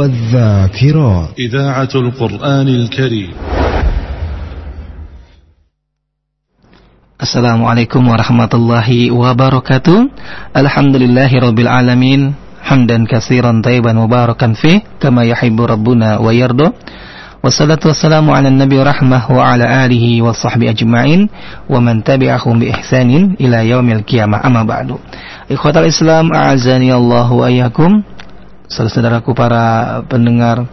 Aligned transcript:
والذاكرة. 0.00 1.36
إذاعة 1.38 1.92
القرآن 1.94 2.68
الكريم. 2.68 3.30
السلام 7.22 7.60
عليكم 7.64 8.08
ورحمة 8.08 8.52
الله 8.54 8.88
وبركاته. 9.10 9.98
الحمد 10.56 10.96
لله 10.96 11.30
رب 11.38 11.58
العالمين. 11.58 12.20
حمدا 12.62 13.04
كثيرا 13.04 13.60
طيبا 13.64 13.92
مباركا 13.92 14.52
فيه 14.52 14.80
كما 15.00 15.24
يحب 15.24 15.60
ربنا 15.60 16.18
ويرضو 16.18 16.72
والصلاة 17.44 17.82
والسلام 17.84 18.30
على 18.30 18.48
النبي 18.48 18.82
رحمة 18.82 19.20
وعلى 19.30 19.66
آله 19.86 20.22
وصحبه 20.22 20.70
أجمعين 20.70 21.28
ومن 21.68 22.04
تبعهم 22.04 22.58
بإحسان 22.58 23.36
إلى 23.40 23.68
يوم 23.68 23.88
القيامة. 23.90 24.40
أما 24.46 24.62
بعد. 24.62 24.96
إخوة 25.52 25.76
الإسلام 25.78 26.32
أعزني 26.32 26.94
الله 26.94 27.32
وإياكم. 27.32 28.02
Saudara-saudaraku 28.72 29.36
para 29.36 30.00
pendengar 30.08 30.64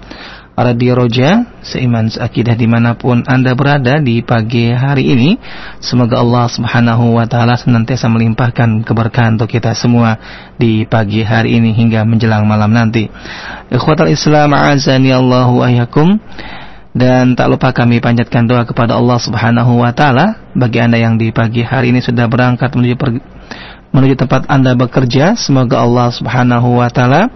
Radio 0.55 0.95
Roja, 0.95 1.59
seiman 1.59 2.07
seakidah 2.07 2.55
di 2.55 2.63
mana 2.63 2.95
pun 2.95 3.27
Anda 3.27 3.51
berada 3.59 3.99
di 3.99 4.23
pagi 4.23 4.71
hari 4.71 5.11
ini. 5.11 5.35
Semoga 5.83 6.23
Allah 6.23 6.47
subhanahu 6.47 7.19
wa 7.19 7.27
ta'ala 7.27 7.59
senantiasa 7.59 8.07
melimpahkan 8.07 8.87
keberkahan 8.87 9.35
untuk 9.35 9.51
kita 9.51 9.75
semua 9.75 10.15
di 10.55 10.87
pagi 10.87 11.27
hari 11.27 11.59
ini 11.59 11.75
hingga 11.75 12.07
menjelang 12.07 12.47
malam 12.47 12.71
nanti. 12.71 13.11
Ikhwatal 13.67 14.15
Islam 14.15 14.55
azani 14.55 15.11
Allahu 15.11 15.59
ayakum. 15.59 16.15
Dan 16.95 17.35
tak 17.35 17.51
lupa 17.51 17.75
kami 17.75 17.99
panjatkan 17.99 18.47
doa 18.47 18.63
kepada 18.63 18.95
Allah 18.95 19.19
subhanahu 19.19 19.83
wa 19.83 19.91
ta'ala 19.91 20.55
bagi 20.55 20.79
Anda 20.79 21.03
yang 21.03 21.19
di 21.19 21.35
pagi 21.35 21.67
hari 21.67 21.91
ini 21.91 21.99
sudah 21.99 22.31
berangkat 22.31 22.73
menuju 22.73 22.95
menuju 23.93 24.15
tempat 24.17 24.49
Anda 24.49 24.73
bekerja. 24.77 25.37
Semoga 25.37 25.81
Allah 25.85 26.09
subhanahu 26.13 26.81
wa 26.81 26.89
ta'ala 26.89 27.29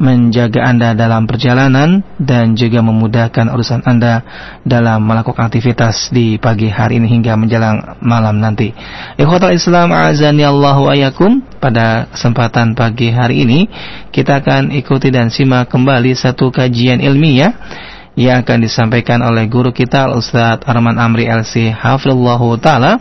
menjaga 0.00 0.64
Anda 0.64 0.96
dalam 0.96 1.28
perjalanan 1.28 2.00
dan 2.16 2.56
juga 2.56 2.80
memudahkan 2.80 3.52
urusan 3.52 3.84
Anda 3.84 4.24
dalam 4.64 5.04
melakukan 5.04 5.52
aktivitas 5.52 6.08
di 6.08 6.40
pagi 6.40 6.72
hari 6.72 6.96
ini 6.96 7.20
hingga 7.20 7.36
menjelang 7.36 8.00
malam 8.00 8.40
nanti. 8.40 8.72
Ikhwatal 9.20 9.52
Islam 9.52 9.92
azani 9.92 10.42
Allahu 10.42 10.88
ayakum. 10.88 11.44
Pada 11.60 12.08
kesempatan 12.08 12.72
pagi 12.72 13.12
hari 13.12 13.44
ini 13.44 13.68
kita 14.08 14.40
akan 14.40 14.72
ikuti 14.72 15.12
dan 15.12 15.28
simak 15.28 15.68
kembali 15.68 16.16
satu 16.16 16.48
kajian 16.48 17.04
ilmiah 17.04 17.52
yang 18.16 18.40
akan 18.40 18.64
disampaikan 18.64 19.20
oleh 19.20 19.44
guru 19.44 19.68
kita 19.68 20.08
Ustaz 20.16 20.64
Arman 20.64 20.96
Amri 20.96 21.28
LC 21.28 21.68
Hafizullahu 21.76 22.56
taala 22.56 22.96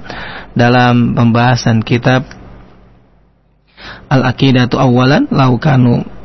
dalam 0.52 1.16
pembahasan 1.16 1.80
kitab 1.80 2.28
Al-Aqidatu 4.11 4.75
Awalan 4.75 5.31
Laukanu 5.31 6.19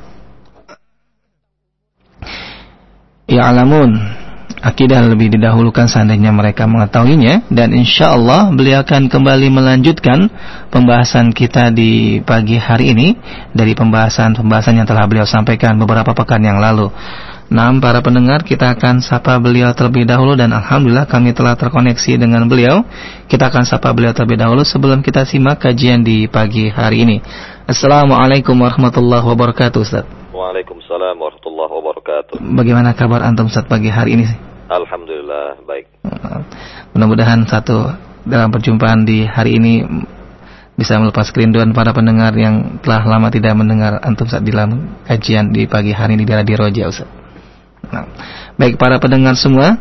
ya'lamun 3.24 3.96
akidah 4.64 5.04
lebih 5.04 5.36
didahulukan 5.36 5.88
seandainya 5.88 6.32
mereka 6.32 6.64
mengetahuinya 6.64 7.48
dan 7.52 7.76
insya 7.76 8.16
Allah 8.16 8.48
beliau 8.48 8.80
akan 8.80 9.12
kembali 9.12 9.52
melanjutkan 9.52 10.32
pembahasan 10.72 11.36
kita 11.36 11.68
di 11.68 12.20
pagi 12.24 12.56
hari 12.56 12.96
ini 12.96 13.08
dari 13.52 13.76
pembahasan-pembahasan 13.76 14.80
yang 14.80 14.88
telah 14.88 15.04
beliau 15.04 15.28
sampaikan 15.28 15.76
beberapa 15.76 16.16
pekan 16.16 16.40
yang 16.40 16.60
lalu. 16.60 16.88
Nah, 17.52 17.68
para 17.76 18.00
pendengar 18.00 18.40
kita 18.40 18.72
akan 18.72 19.04
sapa 19.04 19.36
beliau 19.36 19.68
terlebih 19.76 20.08
dahulu 20.08 20.32
dan 20.32 20.48
Alhamdulillah 20.48 21.04
kami 21.04 21.36
telah 21.36 21.52
terkoneksi 21.52 22.16
dengan 22.16 22.48
beliau. 22.48 22.80
Kita 23.28 23.52
akan 23.52 23.68
sapa 23.68 23.92
beliau 23.92 24.16
terlebih 24.16 24.40
dahulu 24.40 24.64
sebelum 24.64 25.04
kita 25.04 25.28
simak 25.28 25.60
kajian 25.60 26.00
di 26.00 26.24
pagi 26.24 26.72
hari 26.72 27.04
ini. 27.04 27.16
Assalamualaikum 27.68 28.56
warahmatullahi 28.56 29.28
wabarakatuh 29.28 29.80
Ustaz. 29.84 30.08
Waalaikumsalam 30.32 31.20
warahmatullahi 31.20 31.43
wabarakatuh. 32.04 32.36
Bagaimana 32.54 32.92
kabar 32.92 33.24
antum 33.24 33.48
saat 33.48 33.64
pagi 33.64 33.88
hari 33.88 34.20
ini? 34.20 34.26
Alhamdulillah 34.68 35.64
baik. 35.64 35.88
Mudah-mudahan 36.92 37.48
satu 37.48 37.96
dalam 38.28 38.52
perjumpaan 38.52 39.08
di 39.08 39.24
hari 39.24 39.56
ini 39.56 39.84
bisa 40.74 40.98
melepas 40.98 41.30
kerinduan 41.30 41.70
para 41.70 41.94
pendengar 41.94 42.34
yang 42.34 42.82
telah 42.82 43.06
lama 43.06 43.30
tidak 43.30 43.54
mendengar 43.54 44.02
antum 44.02 44.26
saat 44.26 44.42
di 44.42 44.52
dalam 44.52 45.00
kajian 45.06 45.54
di 45.54 45.64
pagi 45.64 45.94
hari 45.94 46.18
ini 46.18 46.24
di 46.26 46.32
Radio 46.34 46.56
Roja 46.60 46.90
Ustaz. 46.90 47.08
Nah, 47.84 48.08
baik 48.58 48.80
para 48.80 48.98
pendengar 48.98 49.38
semua, 49.38 49.76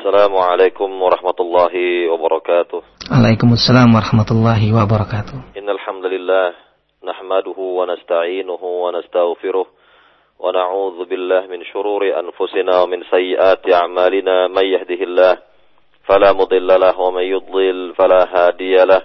Assalamualaikum 0.00 0.88
warahmatullahi 0.96 2.08
wabarakatuh. 2.08 3.12
Waalaikumsalam 3.12 3.92
warahmatullahi 3.92 4.72
wabarakatuh. 4.72 5.60
Innal 5.60 5.80
hamdalillah 5.84 6.56
nahmaduhu 7.04 7.76
wa 7.76 7.84
nasta'inuhu 7.84 8.64
wa 8.64 8.96
nastaghfiruh 8.96 9.68
wa 10.40 10.48
na'udzu 10.56 11.04
billahi 11.04 11.52
min 11.52 11.60
shururi 11.68 12.16
anfusina 12.16 12.80
wa 12.80 12.88
min 12.88 13.04
sayyiati 13.12 13.76
a'malina 13.76 14.48
may 14.48 14.72
yahdihillahu 14.72 15.52
فلا 16.08 16.32
مضل 16.32 16.80
له 16.80 17.00
ومن 17.00 17.22
يضلل 17.22 17.94
فلا 17.94 18.22
هادي 18.34 18.76
له. 18.84 19.02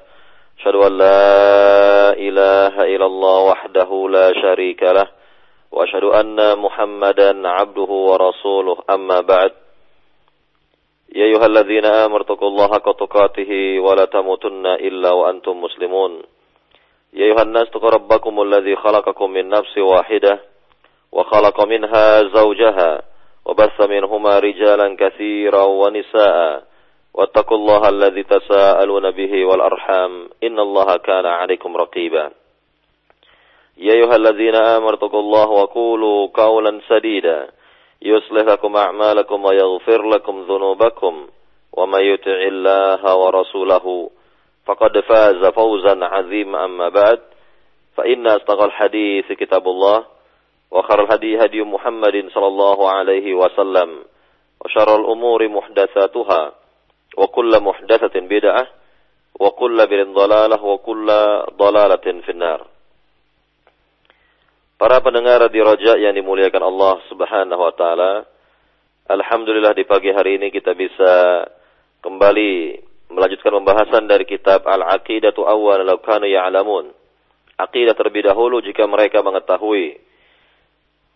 أشهد 0.59 0.75
أن 0.75 0.97
لا 0.97 2.13
إله 2.13 2.73
إلا 2.95 3.05
الله 3.05 3.39
وحده 3.39 4.07
لا 4.09 4.33
شريك 4.41 4.83
له 4.83 5.07
وأشهد 5.71 6.03
أن 6.03 6.59
محمدا 6.59 7.47
عبده 7.47 7.91
ورسوله. 8.09 8.77
أما 8.89 9.19
بعد 9.21 9.51
يا 11.15 11.25
أيها 11.25 11.45
الذين 11.45 11.85
آمنوا 11.85 12.21
اتقوا 12.21 12.47
الله 12.47 12.67
حق 12.67 12.91
تقاته 12.91 13.79
ولا 13.79 14.05
تموتن 14.05 14.66
إلا 14.66 15.11
وأنتم 15.11 15.61
مسلمون. 15.61 16.21
يا 17.13 17.25
أيها 17.25 17.41
الناس 17.41 17.67
اتقوا 17.67 17.89
ربكم 17.89 18.41
الذي 18.41 18.75
خلقكم 18.75 19.31
من 19.31 19.49
نفس 19.49 19.77
واحدة 19.77 20.39
وخلق 21.11 21.66
منها 21.66 22.21
زوجها 22.35 23.01
وبث 23.45 23.81
منهما 23.81 24.39
رجالا 24.39 24.95
كثيرا 24.99 25.63
ونساء. 25.63 26.69
واتقوا 27.14 27.58
الله 27.58 27.90
الذي 27.90 28.24
تساءلون 28.24 29.12
به 29.12 29.46
والأرحام 29.46 30.30
إن 30.44 30.59
الله 30.59 30.97
كان 30.97 31.25
عليكم 31.25 31.78
رقيبا. 31.78 32.31
يا 33.78 33.94
أيها 33.94 34.16
الذين 34.16 34.56
آمنوا 34.56 34.94
اتقوا 34.94 35.20
الله 35.20 35.50
وقولوا 35.50 36.28
قولا 36.34 36.81
سديدا. 36.90 37.50
يصلح 38.02 38.44
لكم 38.44 38.75
أعمالكم 38.75 39.46
ويغفر 39.46 40.09
لكم 40.09 40.42
ذنوبكم. 40.42 41.28
ومن 41.74 42.02
يطع 42.02 42.40
الله 42.47 43.18
ورسوله 43.18 44.09
فقد 44.66 45.00
فاز 45.00 45.46
فوزا 45.46 46.06
عظيما. 46.06 46.66
أما 46.66 46.90
بعد 46.90 47.20
فإن 47.97 48.28
أصدق 48.28 48.62
الحديث 48.62 49.31
كتاب 49.31 49.68
الله 49.68 50.06
وخر 50.72 51.03
الهدي 51.03 51.38
هدي 51.38 51.62
محمد 51.62 52.30
صلى 52.34 52.47
الله 52.47 52.90
عليه 52.91 53.34
وسلم 53.34 54.03
وشر 54.66 54.96
الأمور 54.96 55.47
محدثاتها. 55.47 56.59
وكل 57.19 57.53
محدثة 57.60 58.15
بدعة 58.20 58.65
وكل 59.41 59.76
بدعة 59.87 60.12
ضلالة 60.12 60.65
وكل 60.65 61.09
ضلالة 61.56 62.06
في 62.22 62.31
النار 62.31 62.60
Para 64.75 64.98
pendengar 64.98 65.39
di 65.54 65.62
Raja 65.62 65.95
yang 65.97 66.18
dimuliakan 66.18 66.60
Allah 66.66 66.98
Subhanahu 67.06 67.62
wa 67.62 67.72
taala, 67.78 68.27
alhamdulillah 69.06 69.71
di 69.71 69.86
pagi 69.86 70.10
hari 70.10 70.34
ini 70.34 70.51
kita 70.51 70.74
bisa 70.74 71.47
kembali 72.03 72.83
melanjutkan 73.15 73.54
pembahasan 73.54 74.10
dari 74.10 74.27
kitab 74.27 74.66
Al-Aqidatu 74.66 75.47
Awwal 75.47 75.86
Law 75.86 76.03
Kanu 76.03 76.27
Ya'lamun. 76.27 76.91
Aqidah 77.54 77.95
terlebih 77.95 78.27
dahulu 78.27 78.59
jika 78.66 78.83
mereka 78.91 79.22
mengetahui 79.22 80.03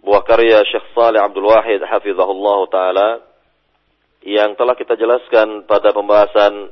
buah 0.07 0.23
karya 0.23 0.63
Syekh 0.63 0.95
Saleh 0.95 1.19
Abdul 1.19 1.51
Wahid 1.51 1.83
hafizahullah 1.83 2.59
taala 2.71 3.09
yang 4.24 4.56
telah 4.56 4.76
kita 4.76 4.96
jelaskan 4.96 5.68
pada 5.68 5.92
pembahasan 5.92 6.72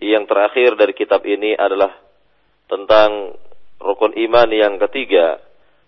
yang 0.00 0.24
terakhir 0.24 0.74
dari 0.74 0.96
kitab 0.96 1.22
ini 1.28 1.52
adalah 1.54 1.92
tentang 2.66 3.36
rukun 3.78 4.16
iman 4.16 4.48
yang 4.50 4.80
ketiga, 4.88 5.38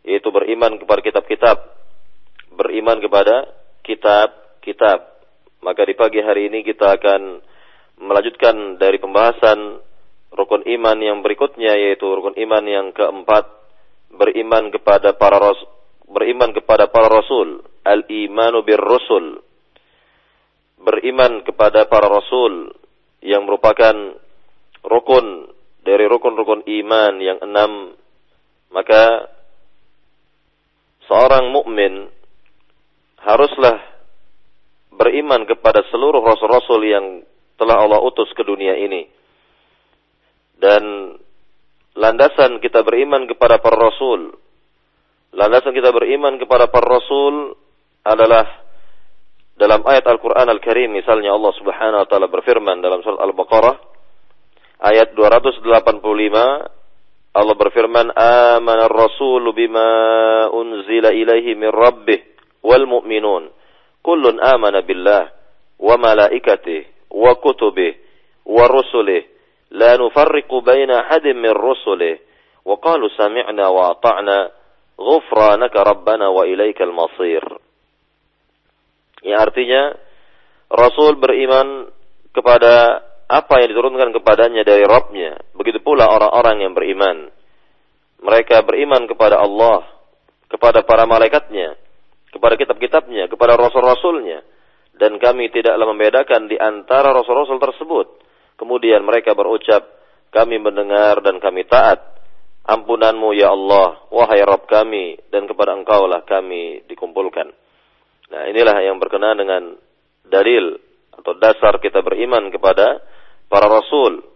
yaitu 0.05 0.29
beriman 0.29 0.77
kepada 0.77 1.01
kitab-kitab, 1.01 1.57
beriman 2.53 3.01
kepada 3.01 3.49
kitab-kitab. 3.81 4.99
Maka 5.65 5.81
di 5.89 5.97
pagi 5.97 6.21
hari 6.21 6.53
ini 6.53 6.61
kita 6.61 7.01
akan 7.01 7.41
melanjutkan 8.05 8.77
dari 8.77 9.01
pembahasan 9.01 9.81
rukun 10.37 10.63
iman 10.69 10.99
yang 11.01 11.19
berikutnya, 11.25 11.73
yaitu 11.73 12.05
rukun 12.05 12.37
iman 12.37 12.65
yang 12.69 12.87
keempat, 12.93 13.49
beriman 14.13 14.69
kepada 14.69 15.17
para 15.17 15.41
rasul 15.41 15.75
beriman 16.05 16.53
kepada 16.53 16.89
para 16.93 17.09
rasul 17.09 17.65
al-imanu 17.83 18.63
bir 18.63 18.81
rusul 18.81 19.41
beriman 20.85 21.41
kepada 21.43 21.89
para 21.89 22.07
rasul 22.07 22.77
yang 23.25 23.49
merupakan 23.49 23.97
rukun 24.85 25.49
dari 25.81 26.05
rukun-rukun 26.05 26.69
iman 26.69 27.13
yang 27.21 27.41
enam 27.41 27.97
maka 28.69 29.33
seorang 31.09 31.49
mukmin 31.49 32.13
haruslah 33.21 33.81
beriman 34.93 35.49
kepada 35.49 35.83
seluruh 35.89 36.21
rasul-rasul 36.21 36.81
yang 36.85 37.07
telah 37.57 37.81
Allah 37.81 38.05
utus 38.05 38.29
ke 38.37 38.45
dunia 38.45 38.77
ini. 38.77 39.09
Dan 40.55 41.17
landasan 41.97 42.61
kita 42.61 42.85
beriman 42.85 43.27
kepada 43.27 43.59
para 43.59 43.79
rasul 43.79 44.35
landasan 45.35 45.75
kita 45.75 45.91
beriman 45.91 46.39
kepada 46.39 46.71
para 46.71 46.87
rasul 46.87 47.59
adalah 48.07 48.64
dalam 49.55 49.87
ayat 49.87 50.03
Al-Quran 50.11 50.51
Al-Karim 50.51 50.99
misalnya 50.99 51.31
Allah 51.31 51.55
subhanahu 51.55 52.03
wa 52.03 52.09
ta'ala 52.11 52.27
berfirman 52.27 52.83
dalam 52.83 53.07
surat 53.07 53.23
Al-Baqarah 53.23 53.75
ayat 54.83 55.15
285 55.15 56.75
Allah 57.35 57.55
berfirman 57.59 58.15
amana 58.15 58.87
ar-rasulu 58.87 59.51
bima 59.55 59.91
unzila 60.55 61.11
ilaihi 61.11 61.59
min 61.59 61.71
rabbih 61.71 62.21
wal 62.63 62.87
mu'minun 62.87 63.51
kullun 64.03 64.39
amana 64.39 64.83
billah 64.87 65.31
wa 65.83 65.95
malaikatih 65.99 67.11
wa 67.11 67.35
kutubih 67.39 67.99
wa 68.47 68.71
rusulih 68.71 69.27
la 69.75 69.99
nufarriqu 69.99 70.63
baina 70.63 71.07
ahadin 71.07 71.39
min 71.39 71.51
rusulih 71.51 72.23
wa 72.63 72.79
qalu 72.79 73.11
sami'na 73.19 73.67
wa 73.71 73.99
ata'na 73.99 74.39
ghufranaka 74.95 75.83
rabbana 75.83 76.31
wa 76.31 76.47
ilaikal 76.47 76.95
masir 76.95 77.43
yang 79.25 79.41
artinya 79.41 79.97
Rasul 80.69 81.17
beriman 81.17 81.89
kepada 82.37 83.01
apa 83.25 83.55
yang 83.65 83.73
diturunkan 83.73 84.13
kepadanya 84.21 84.63
dari 84.63 84.85
Rabbnya. 84.85 85.57
Begitu 85.57 85.81
pula 85.81 86.13
orang-orang 86.13 86.61
yang 86.61 86.73
beriman. 86.77 87.33
Mereka 88.21 88.65
beriman 88.65 89.09
kepada 89.09 89.41
Allah, 89.41 89.85
kepada 90.49 90.85
para 90.85 91.09
malaikatnya, 91.09 91.77
kepada 92.33 92.55
kitab-kitabnya, 92.61 93.29
kepada 93.33 93.57
rasul-rasulnya. 93.57 94.45
Dan 94.95 95.19
kami 95.19 95.51
tidaklah 95.51 95.91
membedakan 95.91 96.47
di 96.47 96.55
antara 96.61 97.11
rasul-rasul 97.11 97.59
tersebut. 97.59 98.07
Kemudian 98.55 99.03
mereka 99.03 99.35
berucap, 99.35 99.83
kami 100.31 100.63
mendengar 100.63 101.19
dan 101.25 101.43
kami 101.43 101.67
taat. 101.67 102.15
Ampunanmu 102.65 103.37
ya 103.37 103.53
Allah, 103.53 104.09
wahai 104.09 104.41
Rabb 104.41 104.71
kami, 104.71 105.21
dan 105.29 105.45
kepada 105.45 105.77
engkaulah 105.77 106.25
kami 106.25 106.87
dikumpulkan. 106.89 107.64
Nah, 108.35 108.51
inilah 108.51 108.83
yang 108.83 108.99
berkenaan 108.99 109.39
dengan 109.39 109.63
dalil 110.27 110.75
atau 111.15 111.39
dasar 111.39 111.79
kita 111.79 112.03
beriman 112.03 112.51
kepada 112.51 112.99
para 113.47 113.71
rasul 113.71 114.27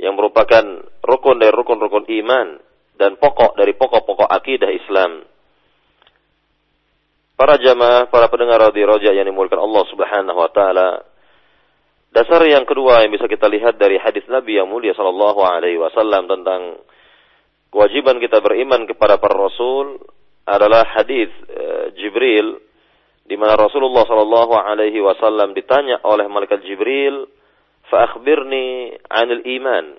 yang 0.00 0.16
merupakan 0.16 0.64
rukun 1.04 1.36
dari 1.36 1.52
rukun-rukun 1.52 2.08
iman 2.24 2.56
dan 2.96 3.20
pokok 3.20 3.52
dari 3.60 3.76
pokok-pokok 3.76 4.32
akidah 4.32 4.72
Islam. 4.72 5.28
Para 7.36 7.60
jamaah, 7.60 8.08
para 8.08 8.32
pendengar 8.32 8.64
di 8.72 8.80
roja 8.80 9.12
yang 9.12 9.28
dimulakan 9.28 9.60
Allah 9.60 9.84
Subhanahu 9.92 10.38
wa 10.40 10.48
taala. 10.48 11.04
Dasar 12.16 12.40
yang 12.48 12.64
kedua 12.64 13.04
yang 13.04 13.12
bisa 13.12 13.28
kita 13.28 13.44
lihat 13.52 13.76
dari 13.76 14.00
hadis 14.00 14.24
Nabi 14.30 14.56
yang 14.56 14.72
mulia 14.72 14.96
sallallahu 14.96 15.44
alaihi 15.44 15.76
wasallam 15.76 16.32
tentang 16.32 16.80
kewajiban 17.68 18.22
kita 18.24 18.40
beriman 18.40 18.88
kepada 18.88 19.20
para 19.20 19.36
rasul 19.36 20.00
adalah 20.48 20.86
hadis 20.96 21.28
uh, 21.50 21.92
Jibril 21.98 22.72
di 23.24 23.40
mana 23.40 23.56
Rasulullah 23.56 24.04
Shallallahu 24.04 24.52
Alaihi 24.52 25.00
Wasallam 25.00 25.56
ditanya 25.56 26.04
oleh 26.04 26.28
malaikat 26.28 26.60
Jibril, 26.68 27.24
"Faakhbirni 27.88 29.00
anil 29.08 29.40
iman." 29.60 29.96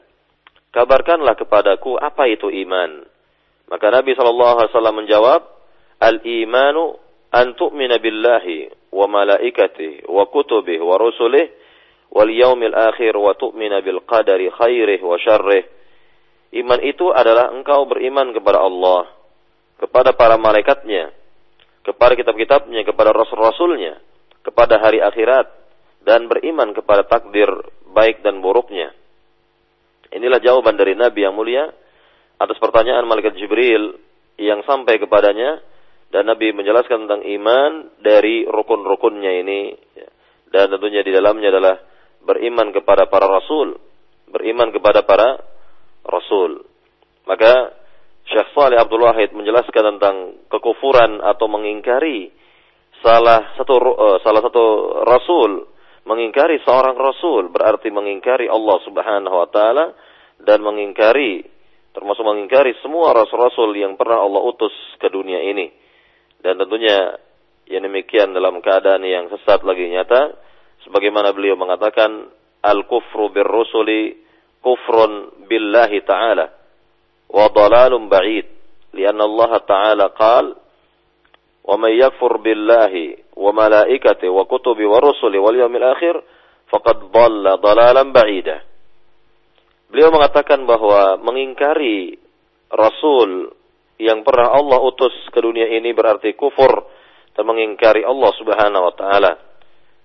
Kabarkanlah 0.69 1.33
kepadaku 1.33 1.97
apa 1.97 2.29
itu 2.29 2.53
iman. 2.53 3.01
Maka 3.65 3.89
Nabi 3.89 4.13
Shallallahu 4.13 4.55
Alaihi 4.61 4.71
Wasallam 4.77 4.97
menjawab, 5.01 5.41
"Al-imanu 5.97 7.01
an 7.33 7.57
tu'mina 7.57 7.97
billahi 7.97 8.93
wa 8.93 9.09
malaikatihi 9.09 10.05
wa 10.05 10.29
kutubihi 10.29 10.79
wa 10.79 10.95
rusulihi 11.01 11.49
wal 12.13 12.29
yaumil 12.29 12.77
akhir 12.77 13.17
wa 13.17 13.33
tu'mina 13.33 13.81
bil 13.81 14.05
qadari 14.05 14.53
khairih 14.53 15.01
wa 15.01 15.17
syarrih." 15.17 15.65
Iman 16.53 16.77
itu 16.85 17.09
adalah 17.09 17.49
engkau 17.51 17.89
beriman 17.89 18.31
kepada 18.37 18.61
Allah, 18.61 19.09
kepada 19.81 20.13
para 20.13 20.37
malaikatnya, 20.37 21.09
kepada 21.85 22.17
kitab-kitabnya, 22.17 22.81
kepada 22.81 23.13
rasul-rasulnya, 23.13 24.01
kepada 24.41 24.81
hari 24.81 24.99
akhirat, 25.05 25.47
dan 26.05 26.25
beriman 26.25 26.73
kepada 26.73 27.05
takdir 27.05 27.49
baik 27.93 28.25
dan 28.25 28.41
buruknya. 28.41 28.93
Inilah 30.13 30.41
jawaban 30.41 30.77
dari 30.77 30.93
Nabi 30.93 31.25
yang 31.25 31.33
mulia 31.33 31.69
atas 32.37 32.57
pertanyaan 32.61 33.05
malaikat 33.09 33.37
Jibril 33.37 33.97
yang 34.37 34.61
sampai 34.67 35.01
kepadanya 35.01 35.63
dan 36.13 36.29
Nabi 36.29 36.53
menjelaskan 36.53 37.07
tentang 37.07 37.23
iman 37.25 37.71
dari 37.99 38.45
rukun-rukunnya 38.45 39.31
ini 39.41 39.75
dan 40.53 40.71
tentunya 40.71 41.01
di 41.01 41.11
dalamnya 41.11 41.49
adalah 41.51 41.75
beriman 42.21 42.71
kepada 42.71 43.09
para 43.09 43.27
rasul, 43.27 43.75
beriman 44.29 44.69
kepada 44.71 45.03
para 45.03 45.41
rasul. 46.05 46.63
Maka 47.25 47.73
Syekh 48.25 48.57
Saleh 48.57 48.81
Abdul 48.81 49.05
Wahid 49.05 49.37
menjelaskan 49.37 49.97
tentang 49.97 50.15
kekufuran 50.49 51.21
atau 51.21 51.45
mengingkari 51.45 52.33
salah 53.05 53.53
satu 53.53 53.73
uh, 53.77 54.17
salah 54.25 54.41
satu 54.41 54.65
rasul, 55.05 55.69
mengingkari 56.09 56.57
seorang 56.65 56.97
rasul 56.97 57.53
berarti 57.53 57.93
mengingkari 57.93 58.49
Allah 58.49 58.77
Subhanahu 58.81 59.35
wa 59.35 59.49
taala 59.53 59.93
dan 60.41 60.65
mengingkari 60.65 61.45
termasuk 61.93 62.27
mengingkari 62.27 62.75
semua 62.83 63.15
rasul-rasul 63.15 63.71
yang 63.77 63.95
pernah 63.95 64.19
Allah 64.19 64.43
utus 64.43 64.73
ke 64.99 65.07
dunia 65.07 65.39
ini. 65.39 65.71
Dan 66.43 66.59
tentunya 66.59 67.15
yang 67.71 67.87
demikian 67.87 68.35
dalam 68.35 68.59
keadaan 68.59 69.05
yang 69.05 69.31
sesat 69.31 69.63
lagi 69.63 69.87
nyata 69.87 70.35
sebagaimana 70.83 71.31
beliau 71.31 71.55
mengatakan 71.55 72.29
al-kufru 72.61 73.31
bir 73.31 73.47
rusuli 73.47 74.17
kufrun 74.59 75.45
billahi 75.47 76.03
ta'ala 76.03 76.64
وضلال 77.30 77.92
بعيد 78.08 78.46
لأن 78.92 79.20
الله 79.20 79.56
تعالى 79.56 80.06
قال 80.18 80.46
ومن 81.64 81.90
يكفر 81.90 82.36
بالله 82.36 83.16
وملائكته 83.36 84.28
وكتبه 84.28 84.86
ورسله 84.88 85.38
واليوم 85.38 85.76
الآخر 85.76 86.22
فقد 86.68 86.96
ضل 87.12 87.44
ضلالا 87.60 88.02
بعيدا 88.12 88.58
Beliau 89.90 90.14
mengatakan 90.14 90.70
bahwa 90.70 91.18
mengingkari 91.18 92.14
Rasul 92.70 93.50
yang 93.98 94.22
pernah 94.22 94.54
Allah 94.54 94.78
utus 94.86 95.10
ke 95.34 95.42
dunia 95.42 95.66
ini 95.66 95.90
berarti 95.90 96.38
kufur 96.38 96.86
dan 97.34 97.42
mengingkari 97.42 98.06
Allah 98.06 98.30
Subhanahu 98.38 98.86
wa 98.86 98.94
taala. 98.94 99.32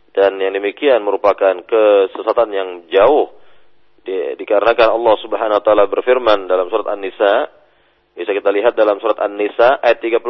Dan 0.10 0.42
yang 0.42 0.58
demikian 0.58 1.06
merupakan 1.06 1.62
kesesatan 1.70 2.50
yang 2.50 2.70
jauh 2.90 3.30
di, 3.30 3.39
dikarenakan 4.39 4.89
Allah 4.97 5.15
Subhanahu 5.23 5.59
wa 5.61 5.65
taala 5.65 5.85
berfirman 5.91 6.49
dalam 6.49 6.71
surat 6.73 6.91
An-Nisa 6.93 7.61
bisa 8.15 8.31
kita 8.35 8.51
lihat 8.51 8.75
dalam 8.75 8.99
surat 8.99 9.17
An-Nisa 9.23 9.81
ayat 9.81 10.03
36 10.03 10.21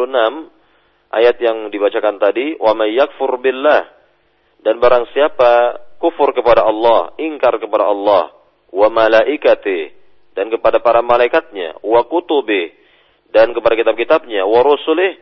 ayat 1.11 1.37
yang 1.43 1.75
dibacakan 1.75 2.23
tadi 2.23 2.55
wa 2.61 2.73
may 2.77 2.95
yakfur 2.95 3.41
billah. 3.43 3.89
Dan 4.61 4.77
barang 4.77 5.09
siapa 5.17 5.81
kufur 5.97 6.37
kepada 6.37 6.69
Allah 6.69 7.17
ingkar 7.17 7.57
kepada 7.57 7.89
Allah 7.89 8.33
wa 8.71 8.89
malaikati 8.93 9.91
dan 10.37 10.53
kepada 10.53 10.79
para 10.79 11.01
malaikatnya 11.03 11.81
wa 11.83 12.05
kutubi 12.07 12.71
dan 13.33 13.51
kepada 13.57 13.75
kitab-kitabnya 13.75 14.47
wa 14.47 14.61
rusulih 14.63 15.17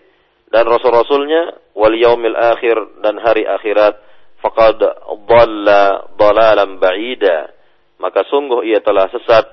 dan 0.50 0.64
rasul-rasulnya 0.66 1.72
wal 1.72 1.94
yaumil 1.94 2.36
akhir 2.36 2.76
dan 3.00 3.16
hari 3.22 3.46
akhirat 3.46 3.94
faqad 4.42 4.80
dhalla 5.26 6.12
dhalalan 6.18 6.76
ba'ida 6.82 7.57
maka 7.99 8.26
sungguh 8.26 8.67
ia 8.67 8.81
telah 8.83 9.11
sesat 9.11 9.45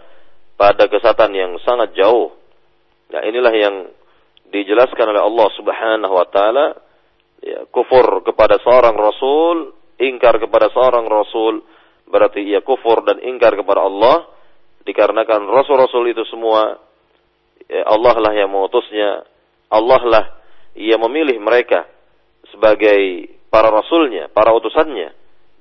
pada 0.56 0.88
kesatan 0.88 1.32
yang 1.36 1.52
sangat 1.62 1.94
jauh. 1.98 2.32
Nah, 3.12 3.22
inilah 3.25 3.54
yang 3.54 3.75
dijelaskan 4.50 5.12
oleh 5.12 5.22
Allah 5.22 5.48
Subhanahu 5.58 6.14
wa 6.14 6.28
taala. 6.30 6.68
Ya, 7.46 7.68
kufur 7.70 8.25
kepada 8.25 8.58
seorang 8.64 8.98
rasul, 8.98 9.75
ingkar 10.02 10.42
kepada 10.42 10.72
seorang 10.74 11.06
rasul 11.06 11.62
berarti 12.06 12.42
ia 12.46 12.62
kufur 12.62 13.02
dan 13.06 13.22
ingkar 13.22 13.54
kepada 13.58 13.86
Allah. 13.86 14.30
Dikarenakan 14.86 15.50
rasul-rasul 15.50 16.14
itu 16.14 16.22
semua 16.30 16.78
ya, 17.66 17.90
Allah 17.90 18.16
lah 18.22 18.34
yang 18.38 18.54
mengutusnya, 18.54 19.25
Allah 19.74 20.02
lah 20.06 20.25
yang 20.78 21.02
memilih 21.10 21.42
mereka 21.42 21.90
sebagai 22.54 23.34
para 23.50 23.74
rasulnya, 23.74 24.30
para 24.30 24.54
utusannya. 24.54 25.10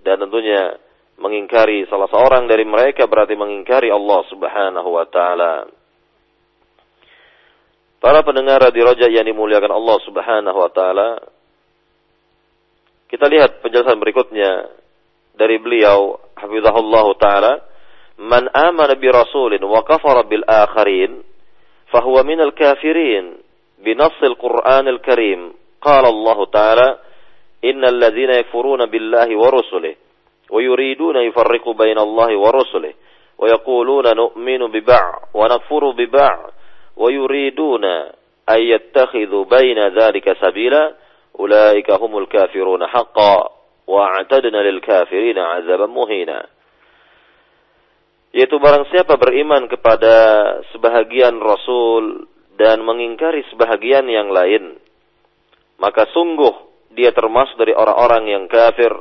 Dan 0.05 0.21
tentunya 0.21 0.77
mengingkari 1.20 1.84
salah 1.92 2.08
seorang 2.08 2.48
dari 2.48 2.64
mereka 2.64 3.06
berarti 3.06 3.36
mengingkari 3.36 3.92
Allah 3.92 4.22
Subhanahu 4.32 4.90
wa 4.90 5.06
taala. 5.08 5.68
Para 8.00 8.24
pendengar 8.24 8.64
di 8.72 8.80
Roja 8.80 9.12
yang 9.12 9.28
dimuliakan 9.28 9.76
Allah 9.76 9.98
Subhanahu 10.08 10.58
wa 10.58 10.72
taala, 10.72 11.10
kita 13.12 13.28
lihat 13.28 13.60
penjelasan 13.60 14.00
berikutnya 14.00 14.72
dari 15.36 15.60
beliau 15.60 16.16
hafizahullah 16.40 17.06
taala, 17.20 17.54
"Man 18.24 18.48
amana 18.56 18.96
bi 18.96 19.12
rasulin 19.12 19.60
wa 19.66 19.84
kafara 19.84 20.24
bil 20.24 20.48
akharin, 20.48 21.20
fahuwa 21.92 22.24
minal 22.24 22.56
kafirin." 22.56 23.50
بنص 23.84 24.24
القرآن 24.24 24.88
الكريم 24.88 25.54
قال 25.82 26.06
الله 26.06 26.46
تعالى 26.46 26.98
إن 27.66 27.86
الذين 27.86 28.30
يكفرون 28.30 28.86
بالله 28.86 29.38
ورسله 29.38 29.96
ويريدون 30.52 31.16
يفرقوا 31.16 31.74
بين 31.74 32.00
الله 32.00 32.38
ورسله 32.38 32.94
ويقولون 33.38 34.16
نؤمن 34.16 34.68
ببعض 34.68 35.22
ونكفر 35.34 35.90
ببعض 35.92 36.52
ويريدون 36.98 37.86
أن 38.50 38.60
يتخذوا 38.60 39.46
بين 39.46 39.88
ذلك 39.88 40.38
سبيلا 40.42 40.94
أولئك 41.40 41.92
هم 41.92 42.18
الكافرون 42.18 42.88
حقا 42.88 43.50
وأعتدنا 43.88 44.58
للكافرين 44.58 45.38
عذابا 45.40 45.86
مهينا 45.86 46.40
yaitu 48.30 48.62
barang 48.62 48.86
siapa 48.94 49.18
beriman 49.18 49.66
kepada 49.66 50.14
sebahagian 50.70 51.42
rasul 51.42 52.30
dan 52.62 52.86
mengingkari 52.86 53.42
sebahagian 53.50 54.06
yang 54.06 54.30
lain 54.30 54.78
maka 55.82 56.06
sungguh 56.14 56.54
dia 56.94 57.10
termasuk 57.10 57.58
dari 57.58 57.74
orang-orang 57.74 58.30
yang 58.30 58.46
kafir 58.46 58.94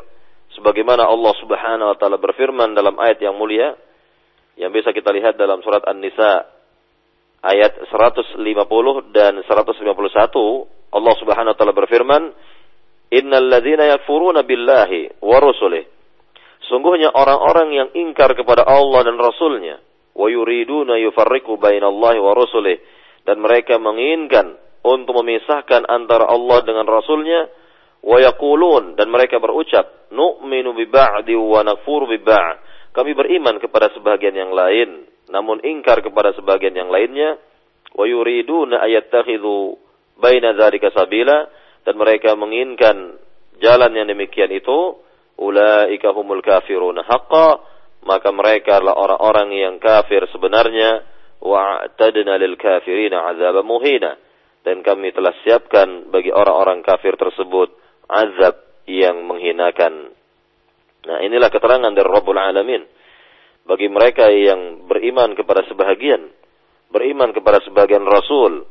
sebagaimana 0.57 1.05
Allah 1.05 1.33
Subhanahu 1.41 1.91
wa 1.93 1.97
taala 1.97 2.17
berfirman 2.21 2.73
dalam 2.77 2.97
ayat 2.97 3.21
yang 3.21 3.35
mulia 3.37 3.73
yang 4.57 4.69
bisa 4.69 4.93
kita 4.93 5.09
lihat 5.09 5.37
dalam 5.37 5.61
surat 5.65 5.81
An-Nisa 5.85 6.45
ayat 7.41 7.89
150 7.89 8.37
dan 9.11 9.41
151 9.41 10.93
Allah 10.93 11.13
Subhanahu 11.17 11.51
wa 11.53 11.57
taala 11.57 11.73
berfirman 11.75 12.23
Innal 13.13 13.45
ladzina 13.45 13.85
yakfuruna 13.93 14.41
billahi 14.41 15.21
wa 15.21 15.37
rusulih 15.37 15.85
Sungguhnya 16.65 17.11
orang-orang 17.13 17.69
yang 17.75 17.89
ingkar 17.93 18.33
kepada 18.33 18.63
Allah 18.65 19.05
dan 19.05 19.19
Rasulnya 19.19 19.77
wa 20.13 20.27
yuriduna 20.31 20.97
yufarriqu 21.01 21.59
bainallahi 21.59 22.17
wa 22.21 22.33
rusulih 22.33 22.79
dan 23.27 23.43
mereka 23.43 23.81
menginginkan 23.81 24.55
untuk 24.83 25.23
memisahkan 25.23 25.87
antara 25.87 26.27
Allah 26.27 26.63
dengan 26.63 26.87
Rasulnya 26.87 27.51
wa 28.03 28.17
yaqulun 28.19 28.99
dan 28.99 29.07
mereka 29.07 29.39
berucap 29.39 30.11
nu'minu 30.11 30.75
bi 30.75 30.85
ba'di 30.91 31.33
wa 31.33 31.63
nakfuru 31.63 32.11
bi 32.11 32.19
ba'd. 32.19 32.59
Kami 32.93 33.15
beriman 33.17 33.57
kepada 33.57 33.89
sebagian 33.95 34.37
yang 34.37 34.53
lain 34.53 35.09
namun 35.31 35.63
ingkar 35.63 36.03
kepada 36.03 36.35
sebagian 36.35 36.75
yang 36.75 36.91
lainnya 36.91 37.39
wa 37.95 38.05
yuriduna 38.05 38.83
ayattakhidhu 38.83 39.79
baina 40.19 40.53
dzalika 40.53 40.91
sabila 40.91 41.47
dan 41.87 41.95
mereka 41.95 42.35
menginginkan 42.35 43.17
jalan 43.63 43.91
yang 43.97 44.05
demikian 44.05 44.51
itu 44.51 44.99
ulaika 45.39 46.13
humul 46.13 46.43
kafiruna 46.43 47.01
haqqa 47.07 47.65
maka 48.03 48.29
mereka 48.35 48.77
adalah 48.77 48.99
orang-orang 48.99 49.49
yang 49.55 49.75
kafir 49.79 50.27
sebenarnya 50.29 51.01
wa 51.41 51.81
atadna 51.87 52.35
lil 52.37 52.59
kafirina 52.59 53.31
azab 53.31 53.63
muhina 53.63 54.19
dan 54.63 54.85
kami 54.85 55.11
telah 55.11 55.33
siapkan 55.43 56.11
bagi 56.11 56.31
orang-orang 56.31 56.83
kafir 56.83 57.15
tersebut 57.15 57.82
azab 58.13 58.55
yang 58.85 59.25
menghinakan. 59.25 60.13
Nah 61.03 61.17
inilah 61.25 61.49
keterangan 61.49 61.91
dari 61.91 62.07
Rabbul 62.07 62.37
Alamin. 62.37 62.83
Bagi 63.63 63.87
mereka 63.87 64.27
yang 64.27 64.85
beriman 64.91 65.39
kepada 65.39 65.63
sebahagian, 65.71 66.27
beriman 66.91 67.31
kepada 67.31 67.63
sebagian 67.63 68.03
rasul, 68.03 68.67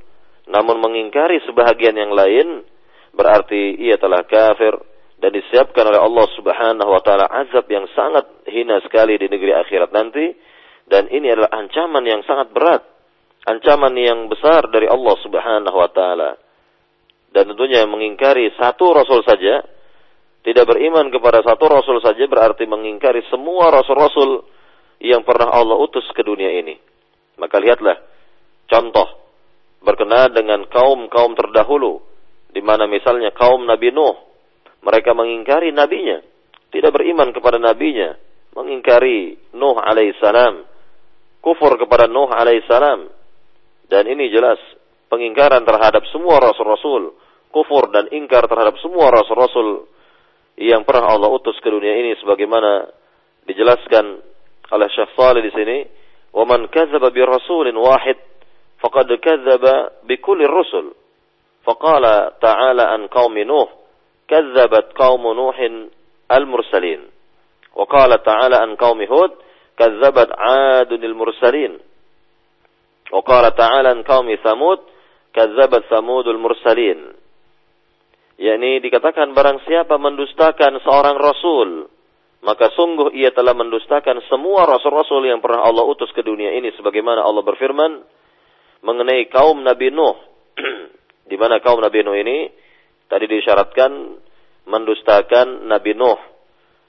namun 0.52 0.84
mengingkari 0.84 1.40
sebahagian 1.48 1.96
yang 1.96 2.12
lain, 2.12 2.60
berarti 3.16 3.80
ia 3.80 3.96
telah 3.96 4.20
kafir 4.28 4.76
dan 5.22 5.30
disiapkan 5.30 5.86
oleh 5.86 6.02
Allah 6.02 6.26
Subhanahu 6.34 6.90
wa 6.90 7.00
taala 7.00 7.30
azab 7.30 7.70
yang 7.70 7.86
sangat 7.94 8.26
hina 8.50 8.82
sekali 8.82 9.14
di 9.16 9.30
negeri 9.30 9.54
akhirat 9.54 9.94
nanti. 9.94 10.34
Dan 10.82 11.06
ini 11.08 11.30
adalah 11.30 11.62
ancaman 11.62 12.02
yang 12.04 12.26
sangat 12.26 12.50
berat, 12.50 12.82
ancaman 13.46 13.94
yang 13.94 14.26
besar 14.26 14.66
dari 14.68 14.90
Allah 14.90 15.14
Subhanahu 15.22 15.76
wa 15.78 15.90
taala. 15.94 16.41
Dan 17.32 17.48
tentunya 17.48 17.88
mengingkari 17.88 18.52
satu 18.60 18.92
rasul 18.92 19.24
saja, 19.24 19.64
tidak 20.44 20.64
beriman 20.68 21.08
kepada 21.08 21.40
satu 21.40 21.64
rasul 21.64 21.96
saja 22.04 22.28
berarti 22.28 22.68
mengingkari 22.68 23.24
semua 23.32 23.72
rasul-rasul 23.72 24.44
yang 25.00 25.24
pernah 25.24 25.48
Allah 25.48 25.80
utus 25.80 26.04
ke 26.12 26.20
dunia 26.20 26.52
ini. 26.60 26.76
Maka 27.40 27.56
lihatlah 27.56 27.96
contoh 28.68 29.08
berkenaan 29.80 30.36
dengan 30.36 30.68
kaum-kaum 30.68 31.32
terdahulu 31.34 32.04
di 32.52 32.60
mana 32.60 32.84
misalnya 32.84 33.32
kaum 33.32 33.64
Nabi 33.64 33.90
Nuh 33.90 34.14
mereka 34.82 35.14
mengingkari 35.14 35.70
nabinya, 35.70 36.20
tidak 36.74 36.90
beriman 36.90 37.30
kepada 37.30 37.56
nabinya, 37.56 38.18
mengingkari 38.58 39.38
Nuh 39.54 39.78
alaihissalam, 39.78 40.66
kufur 41.38 41.78
kepada 41.78 42.10
Nuh 42.10 42.28
alaihissalam. 42.28 43.08
Dan 43.86 44.04
ini 44.10 44.26
jelas 44.28 44.58
pengingkaran 45.12 45.68
terhadap 45.68 46.08
semua 46.08 46.40
rasul-rasul, 46.40 47.12
kufur 47.52 47.92
dan 47.92 48.08
ingkar 48.16 48.48
terhadap 48.48 48.80
semua 48.80 49.12
rasul-rasul 49.12 49.84
yang 50.56 50.88
pernah 50.88 51.12
Allah 51.12 51.28
utus 51.28 51.52
ke 51.60 51.68
dunia 51.68 52.00
ini 52.00 52.16
sebagaimana 52.16 52.88
dijelaskan 53.44 54.24
oleh 54.72 54.88
Syekh 54.88 55.12
Salih 55.12 55.44
di 55.44 55.52
sini, 55.52 55.84
"Wa 56.32 56.48
man 56.48 56.64
kadzdzaba 56.72 57.12
bi 57.12 57.20
rasulin 57.20 57.76
wahid 57.76 58.16
faqad 58.80 59.12
kadzdzaba 59.20 60.08
bi 60.08 60.16
kulli 60.16 60.48
rusul." 60.48 60.96
Faqala 61.62 62.40
ta'ala 62.40 62.96
an 62.96 63.06
qaumi 63.12 63.44
Nuh, 63.44 63.68
"Kazzabat 64.26 64.96
qaum 64.96 65.22
Nuhin 65.22 65.92
al-mursalin." 66.26 67.04
Wa 67.76 67.84
qala 67.86 68.18
ta'ala 68.18 68.64
an 68.64 68.74
qaumi 68.80 69.06
Hud, 69.06 69.30
"Kazzabat 69.76 70.32
'adun 70.32 71.04
al-mursalin." 71.04 71.78
"Kazzabat 75.32 75.88
Thamudul 75.88 76.38
mursalin." 76.38 77.22
yakni 78.42 78.82
dikatakan 78.82 79.36
barang 79.36 79.62
siapa 79.68 80.00
mendustakan 80.02 80.82
seorang 80.82 81.14
rasul 81.14 81.86
maka 82.42 82.74
sungguh 82.74 83.14
ia 83.14 83.30
telah 83.30 83.54
mendustakan 83.54 84.18
semua 84.26 84.66
rasul-rasul 84.66 85.22
yang 85.30 85.38
pernah 85.38 85.62
Allah 85.62 85.86
utus 85.86 86.10
ke 86.10 86.26
dunia 86.26 86.50
ini 86.58 86.74
sebagaimana 86.74 87.22
Allah 87.22 87.46
berfirman 87.46 88.02
mengenai 88.82 89.30
kaum 89.30 89.62
Nabi 89.62 89.94
Nuh. 89.94 90.18
Di 91.30 91.38
mana 91.38 91.62
kaum 91.62 91.78
Nabi 91.78 92.02
Nuh 92.02 92.18
ini? 92.18 92.50
Tadi 93.06 93.30
disyaratkan 93.30 93.90
mendustakan 94.66 95.70
Nabi 95.70 95.94
Nuh. 95.94 96.18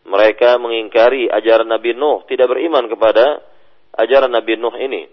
Mereka 0.09 0.57
mengingkari 0.57 1.29
ajaran 1.29 1.69
Nabi 1.69 1.93
Nuh 1.93 2.25
tidak 2.25 2.50
beriman 2.50 2.89
kepada 2.89 3.45
ajaran 3.93 4.33
Nabi 4.33 4.57
Nuh 4.57 4.73
ini. 4.81 5.05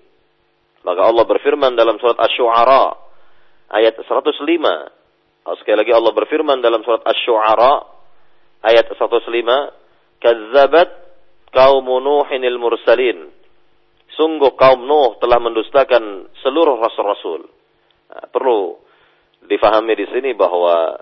Maka 0.88 1.04
Allah 1.04 1.28
berfirman 1.28 1.76
dalam 1.76 2.00
surat 2.00 2.16
Asy-Syu'ara 2.16 3.09
ayat 3.70 3.94
105 4.02 4.98
sekali 5.58 5.76
lagi 5.80 5.92
Allah 5.94 6.12
berfirman 6.14 6.60
dalam 6.60 6.84
surat 6.84 7.02
Asy-Syu'ara 7.06 7.72
ayat 8.66 8.86
105 8.92 10.20
kazzabat 10.20 10.88
kaum 11.50 11.86
Nuhinil 11.86 12.58
mursalin. 12.60 13.32
Sungguh 14.14 14.52
kaum 14.58 14.84
Nuh 14.84 15.16
telah 15.22 15.38
mendustakan 15.40 16.28
seluruh 16.42 16.76
rasul-rasul. 16.76 17.46
Nah, 18.10 18.26
perlu 18.28 18.76
difahami 19.46 19.94
di 19.96 20.06
sini 20.10 20.30
bahwa 20.36 20.98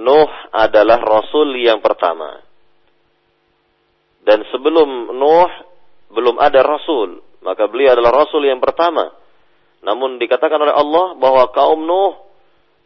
Nuh 0.00 0.32
adalah 0.54 1.02
rasul 1.02 1.52
yang 1.60 1.84
pertama. 1.84 2.40
Dan 4.22 4.46
sebelum 4.48 5.12
Nuh 5.18 5.50
belum 6.12 6.40
ada 6.40 6.62
rasul, 6.64 7.20
maka 7.44 7.68
beliau 7.68 7.98
adalah 7.98 8.24
rasul 8.24 8.46
yang 8.46 8.62
pertama. 8.62 9.12
Namun 9.82 10.22
dikatakan 10.22 10.62
oleh 10.62 10.74
Allah 10.74 11.18
bahwa 11.18 11.50
kaum 11.50 11.82
Nuh 11.82 12.14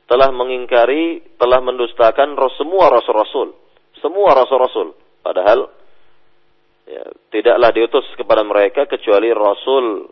telah 0.08 0.32
mengingkari, 0.32 1.36
telah 1.36 1.60
mendustakan 1.60 2.38
semua 2.56 2.88
rasul-rasul. 2.88 3.52
Semua 4.00 4.32
rasul-rasul. 4.32 4.96
Padahal 5.20 5.68
ya, 6.86 7.04
tidaklah 7.34 7.70
diutus 7.74 8.06
kepada 8.14 8.46
mereka 8.46 8.86
kecuali 8.86 9.34
Rasul 9.34 10.08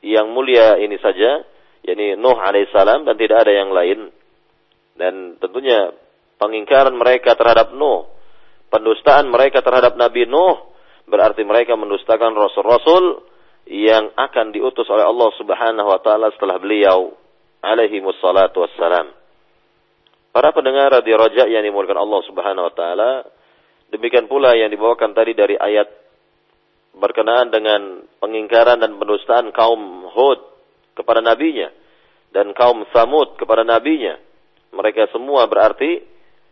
yang 0.00 0.32
mulia 0.32 0.80
ini 0.80 0.96
saja, 0.98 1.44
yakni 1.84 2.16
Nuh 2.16 2.36
alaihissalam 2.40 3.04
dan 3.04 3.14
tidak 3.20 3.44
ada 3.44 3.52
yang 3.52 3.70
lain. 3.70 4.08
Dan 4.96 5.36
tentunya 5.38 5.92
pengingkaran 6.40 6.96
mereka 6.96 7.36
terhadap 7.36 7.76
Nuh, 7.76 8.08
pendustaan 8.72 9.28
mereka 9.28 9.60
terhadap 9.60 9.94
Nabi 10.00 10.24
Nuh, 10.24 10.72
berarti 11.04 11.44
mereka 11.44 11.76
mendustakan 11.76 12.32
Rasul-Rasul 12.32 13.33
yang 13.64 14.12
akan 14.12 14.52
diutus 14.52 14.88
oleh 14.92 15.04
Allah 15.04 15.30
Subhanahu 15.40 15.88
wa 15.88 16.00
taala 16.04 16.28
setelah 16.36 16.60
beliau 16.60 17.16
alaihi 17.64 18.00
wassalatu 18.04 18.64
wassalam. 18.64 19.12
Para 20.34 20.50
pendengar 20.50 20.90
radio 20.90 21.16
Raja 21.16 21.46
yang 21.46 21.62
dimulakan 21.62 21.98
Allah 22.00 22.20
Subhanahu 22.26 22.66
wa 22.68 22.74
taala, 22.74 23.10
Demikian 23.94 24.26
pula 24.26 24.58
yang 24.58 24.74
dibawakan 24.74 25.14
tadi 25.14 25.38
dari 25.38 25.54
ayat 25.54 25.86
berkenaan 26.98 27.54
dengan 27.54 28.02
pengingkaran 28.18 28.82
dan 28.82 28.98
pendustaan 28.98 29.54
kaum 29.54 30.10
Hud 30.10 30.40
kepada 30.98 31.22
nabinya. 31.22 31.70
dan 32.34 32.50
kaum 32.50 32.82
Samud 32.90 33.38
kepada 33.38 33.62
nabinya. 33.62 34.18
Mereka 34.74 35.06
semua 35.14 35.46
berarti 35.46 36.02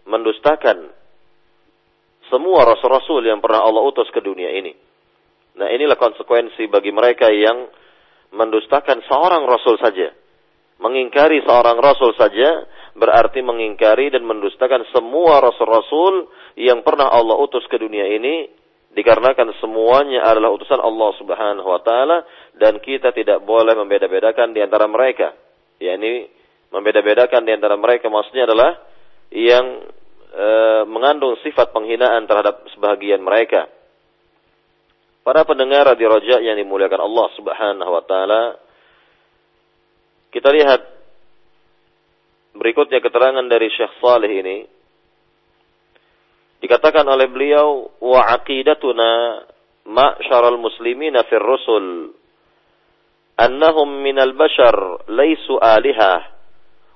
mendustakan 0.06 0.94
semua 2.30 2.62
rasul-rasul 2.62 3.26
yang 3.26 3.42
pernah 3.42 3.66
Allah 3.66 3.82
utus 3.82 4.06
ke 4.14 4.22
dunia 4.22 4.46
ini. 4.54 4.78
Nah, 5.52 5.68
inilah 5.68 6.00
konsekuensi 6.00 6.68
bagi 6.72 6.90
mereka 6.94 7.28
yang 7.28 7.68
mendustakan 8.32 9.04
seorang 9.04 9.44
rasul 9.44 9.76
saja. 9.76 10.12
Mengingkari 10.80 11.44
seorang 11.44 11.78
rasul 11.78 12.16
saja 12.16 12.66
berarti 12.96 13.40
mengingkari 13.44 14.10
dan 14.12 14.24
mendustakan 14.26 14.82
semua 14.90 15.38
rasul-rasul 15.40 16.28
yang 16.58 16.84
pernah 16.84 17.08
Allah 17.08 17.38
utus 17.38 17.64
ke 17.70 17.78
dunia 17.78 18.04
ini 18.08 18.50
dikarenakan 18.92 19.56
semuanya 19.56 20.28
adalah 20.28 20.52
utusan 20.52 20.76
Allah 20.76 21.10
Subhanahu 21.16 21.68
wa 21.68 21.80
taala 21.80 22.18
dan 22.60 22.76
kita 22.84 23.16
tidak 23.16 23.40
boleh 23.44 23.72
membeda-bedakan 23.72 24.52
di 24.52 24.60
antara 24.60 24.84
mereka. 24.84 25.32
yakni 25.80 26.28
membeda-bedakan 26.72 27.42
di 27.42 27.52
antara 27.52 27.74
mereka 27.76 28.12
maksudnya 28.12 28.48
adalah 28.48 28.80
yang 29.32 29.88
e, 30.30 30.46
mengandung 30.88 31.36
sifat 31.40 31.72
penghinaan 31.72 32.28
terhadap 32.28 32.64
sebahagian 32.76 33.24
mereka. 33.24 33.68
Para 35.22 35.46
pendengar 35.46 35.86
di 35.94 36.02
Raja 36.02 36.42
yang 36.42 36.58
dimuliakan 36.58 36.98
Allah 36.98 37.26
Subhanahu 37.38 37.90
wa 37.94 38.02
taala, 38.02 38.42
kita 40.34 40.50
lihat 40.50 40.82
berikutnya 42.58 42.98
keterangan 42.98 43.46
dari 43.46 43.70
Syekh 43.70 44.02
Saleh 44.02 44.32
ini. 44.42 44.58
Dikatakan 46.58 47.06
oleh 47.06 47.30
beliau 47.30 47.86
wa 48.02 48.34
aqidatuna 48.34 49.10
ma'syaral 49.86 50.58
muslimina 50.58 51.22
fir 51.30 51.42
rusul 51.42 52.14
annahum 53.38 54.02
minal 54.02 54.34
bashar 54.34 55.06
laisu 55.06 55.58
alihah 55.58 56.22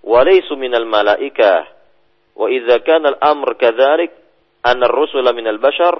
wa 0.06 0.23
laysu 0.23 0.54
minal 0.59 0.87
malaikah 0.87 1.66
wa 2.35 2.47
idza 2.50 2.83
kana 2.83 3.14
al-amr 3.14 3.54
kadhalik 3.59 4.14
anna 4.62 4.87
ar-rusula 4.87 5.35
minal 5.35 5.59
bashar 5.59 5.99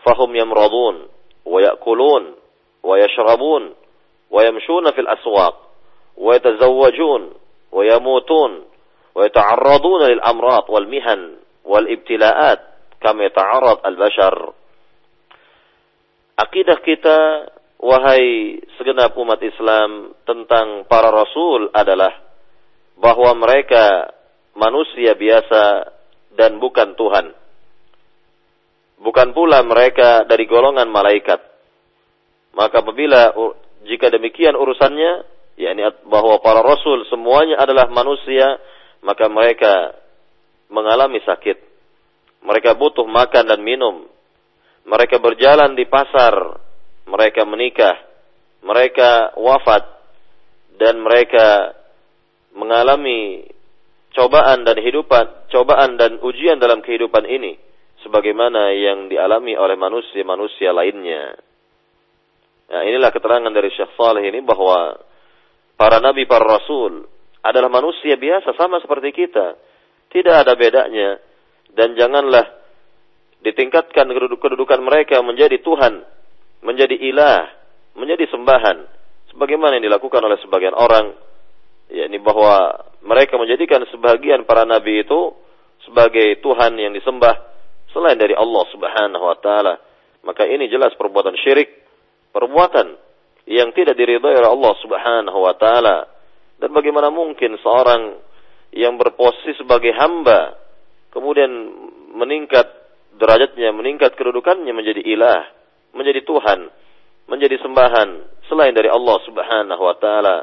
fahum 0.00 0.32
yamradun 0.32 1.13
ويأكلون 1.44 2.34
ويشربون 2.82 3.74
ويمشون 4.30 4.90
في 4.90 5.00
الأسواق 5.00 5.54
ويتزوجون 6.16 7.32
ويموتون 7.72 8.64
ويتعرضون 9.14 10.02
للأمراض 10.02 10.70
والمهن 10.70 11.36
والابتلاءات 11.64 12.60
كما 13.00 13.24
يتعرض 13.24 13.86
البشر 13.86 14.52
Akidah 16.34 16.82
kita, 16.82 17.46
wahai 17.78 18.58
segenap 18.74 19.14
umat 19.14 19.38
Islam, 19.38 20.18
tentang 20.26 20.82
para 20.90 21.14
rasul 21.14 21.70
adalah 21.70 22.10
bahwa 22.98 23.38
mereka 23.38 24.10
manusia 24.58 25.14
biasa 25.14 25.94
dan 26.34 26.58
bukan 26.58 26.98
Tuhan. 26.98 27.30
Bukan 29.04 29.36
pula 29.36 29.60
mereka 29.60 30.24
dari 30.24 30.48
golongan 30.48 30.88
malaikat. 30.88 31.36
Maka 32.56 32.80
apabila 32.80 33.36
jika 33.84 34.08
demikian 34.08 34.56
urusannya, 34.56 35.28
yakni 35.60 35.84
bahwa 36.08 36.40
para 36.40 36.64
rasul 36.64 37.04
semuanya 37.12 37.60
adalah 37.60 37.92
manusia, 37.92 38.56
maka 39.04 39.28
mereka 39.28 39.92
mengalami 40.72 41.20
sakit. 41.20 41.60
Mereka 42.48 42.80
butuh 42.80 43.04
makan 43.04 43.44
dan 43.44 43.60
minum. 43.60 44.08
Mereka 44.88 45.20
berjalan 45.20 45.76
di 45.76 45.84
pasar, 45.84 46.56
mereka 47.04 47.44
menikah, 47.44 48.00
mereka 48.64 49.36
wafat 49.36 49.84
dan 50.80 51.04
mereka 51.04 51.76
mengalami 52.56 53.44
cobaan 54.16 54.64
dan 54.64 54.80
hidupan, 54.80 55.52
cobaan 55.52 56.00
dan 56.00 56.16
ujian 56.24 56.56
dalam 56.56 56.80
kehidupan 56.80 57.28
ini 57.28 57.73
sebagaimana 58.04 58.70
yang 58.76 59.08
dialami 59.08 59.56
oleh 59.56 59.74
manusia-manusia 59.74 60.70
lainnya. 60.70 61.34
Nah, 62.70 62.82
inilah 62.84 63.10
keterangan 63.10 63.52
dari 63.52 63.72
Syekh 63.72 63.96
Saleh 63.96 64.24
ini 64.28 64.44
bahwa 64.44 64.96
para 65.74 65.98
nabi, 65.98 66.28
para 66.28 66.44
rasul 66.44 67.08
adalah 67.44 67.68
manusia 67.72 68.16
biasa 68.16 68.56
sama 68.56 68.80
seperti 68.80 69.12
kita. 69.12 69.56
Tidak 70.12 70.34
ada 70.46 70.54
bedanya 70.54 71.18
dan 71.74 71.98
janganlah 71.98 72.46
ditingkatkan 73.42 74.08
kedudukan 74.14 74.80
mereka 74.80 75.20
menjadi 75.20 75.60
Tuhan, 75.60 76.06
menjadi 76.64 76.96
ilah, 76.96 77.50
menjadi 77.98 78.30
sembahan 78.30 79.04
sebagaimana 79.34 79.76
yang 79.76 79.90
dilakukan 79.90 80.22
oleh 80.22 80.38
sebagian 80.46 80.72
orang 80.72 81.10
yakni 81.90 82.22
bahwa 82.22 82.80
mereka 83.04 83.36
menjadikan 83.36 83.82
sebagian 83.90 84.46
para 84.48 84.64
nabi 84.64 85.04
itu 85.04 85.34
sebagai 85.84 86.40
Tuhan 86.40 86.78
yang 86.80 86.94
disembah 86.96 87.53
selain 87.94 88.18
dari 88.18 88.34
Allah 88.34 88.64
Subhanahu 88.74 89.24
wa 89.24 89.38
taala. 89.38 89.74
Maka 90.26 90.44
ini 90.50 90.66
jelas 90.66 90.90
perbuatan 90.98 91.38
syirik, 91.38 91.70
perbuatan 92.34 92.98
yang 93.46 93.70
tidak 93.70 93.94
diridhai 93.94 94.34
oleh 94.34 94.50
Allah 94.50 94.74
Subhanahu 94.82 95.38
wa 95.38 95.54
taala. 95.54 95.96
Dan 96.58 96.74
bagaimana 96.74 97.08
mungkin 97.14 97.54
seorang 97.62 98.18
yang 98.74 98.98
berposisi 98.98 99.54
sebagai 99.54 99.94
hamba 99.94 100.58
kemudian 101.14 101.50
meningkat 102.18 102.66
derajatnya, 103.14 103.70
meningkat 103.70 104.18
kedudukannya 104.18 104.74
menjadi 104.74 104.98
ilah, 105.06 105.46
menjadi 105.94 106.26
Tuhan, 106.26 106.66
menjadi 107.30 107.62
sembahan 107.62 108.08
selain 108.50 108.74
dari 108.74 108.90
Allah 108.90 109.16
Subhanahu 109.22 109.82
wa 109.82 109.96
taala. 110.02 110.36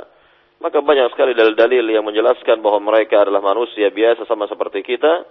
Maka 0.61 0.77
banyak 0.77 1.09
sekali 1.11 1.33
dalil-dalil 1.33 1.89
yang 1.89 2.05
menjelaskan 2.05 2.61
bahwa 2.61 2.93
mereka 2.93 3.25
adalah 3.25 3.41
manusia 3.41 3.89
biasa 3.89 4.29
sama 4.29 4.45
seperti 4.45 4.85
kita 4.85 5.25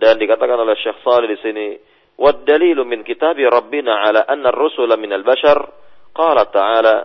dan 0.00 0.16
dikatakan 0.16 0.56
oleh 0.56 0.74
Syekh 0.80 1.04
Salih 1.04 1.28
di 1.28 1.38
sini 1.44 1.66
wad 2.16 2.48
dalilu 2.48 2.88
min 2.88 3.04
kitabi 3.04 3.44
rabbina 3.44 4.00
ala 4.08 4.24
anna 4.24 4.48
ar-rusula 4.48 4.96
min 4.96 5.12
al-bashar 5.12 5.60
qala 6.16 6.48
ta'ala 6.48 6.96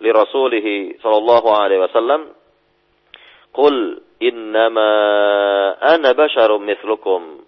li 0.00 0.10
rasulih 0.12 0.96
sallallahu 1.00 1.48
alaihi 1.52 1.84
wasallam 1.84 2.32
qul 3.52 4.00
innama 4.20 4.90
ana 5.80 6.16
basharun 6.16 6.64
mithlukum 6.64 7.44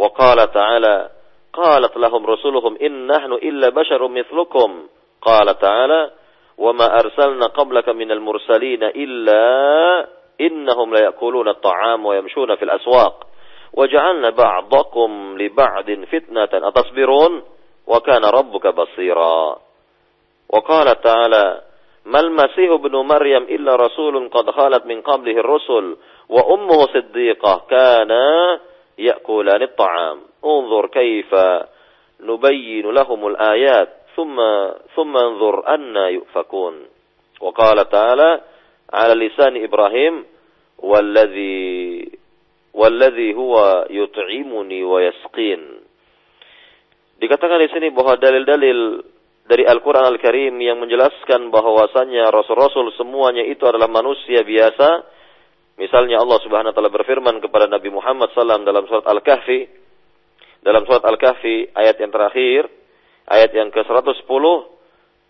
wa 0.00 0.08
qala 0.16 0.48
ta'ala 0.48 1.12
qalat 1.52 1.92
lahum 2.00 2.24
rusuluhum 2.24 2.80
in 2.80 3.04
nahnu 3.04 3.36
illa 3.44 3.68
basharun 3.68 4.12
mithlukum 4.12 4.88
qala 5.20 5.54
ta'ala 5.60 6.24
وما 6.58 6.86
أرسلنا 7.00 7.46
قبلك 7.46 7.88
من 7.88 8.10
المرسلين 8.14 8.82
إلا 8.82 9.42
إنهم 10.40 10.94
ليأكلون 10.94 11.48
الطعام 11.48 12.06
ويمشون 12.06 12.54
في 12.54 12.64
الأسواق 12.64 13.26
وجعلنا 13.76 14.30
بعضكم 14.30 15.36
لبعض 15.38 15.90
فتنة 15.90 16.48
أتصبرون؟ 16.52 17.42
وكان 17.86 18.24
ربك 18.24 18.66
بصيرا. 18.66 19.56
وقال 20.48 21.00
تعالى 21.00 21.60
ما 22.04 22.20
المسيح 22.20 22.70
ابن 22.70 22.96
مريم 22.96 23.42
إلا 23.42 23.76
رسول 23.76 24.28
قد 24.28 24.50
خالت 24.50 24.86
من 24.86 25.00
قبله 25.00 25.40
الرسل 25.40 25.96
وأمه 26.28 26.86
صديقة 26.86 27.62
كانا 27.70 28.60
يأكلان 28.98 29.62
الطعام. 29.62 30.20
انظر 30.44 30.86
كيف 30.86 31.34
نبين 32.20 32.90
لهم 32.90 33.26
الآيات 33.26 33.88
ثم 34.16 34.36
ثم 34.96 35.16
انظر 35.16 35.74
أن 35.74 35.96
يؤفكون. 35.96 36.86
وقال 37.40 37.88
تعالى 37.88 38.40
على 38.92 39.26
لسان 39.26 39.64
إبراهيم 39.64 40.24
والذي 40.78 42.10
Walladhi 42.74 43.30
huwa 43.32 43.86
yut'imuni 43.86 44.82
wa. 44.82 44.98
Dikatakan 47.14 47.58
di 47.62 47.70
sini 47.70 47.88
bahwa 47.94 48.18
dalil-dalil 48.18 48.78
dari 49.46 49.62
Al-Quran 49.62 50.08
Al-Karim 50.10 50.58
yang 50.58 50.82
menjelaskan 50.82 51.52
bahwasannya 51.54 52.26
Rasul-Rasul 52.32 52.96
semuanya 52.98 53.46
itu 53.46 53.62
adalah 53.68 53.86
manusia 53.86 54.42
biasa. 54.42 55.06
Misalnya 55.78 56.22
Allah 56.22 56.38
Subhanahu 56.42 56.70
Wa 56.72 56.76
Taala 56.76 56.90
berfirman 56.90 57.38
kepada 57.38 57.70
Nabi 57.70 57.94
Muhammad 57.94 58.30
SAW 58.34 58.66
dalam 58.66 58.84
surat 58.90 59.06
Al-Kahfi. 59.06 59.60
Dalam 60.64 60.82
surat 60.88 61.04
Al-Kahfi 61.04 61.76
ayat 61.76 62.00
yang 62.00 62.10
terakhir, 62.10 62.72
ayat 63.28 63.52
yang 63.52 63.68
ke-110, 63.68 64.44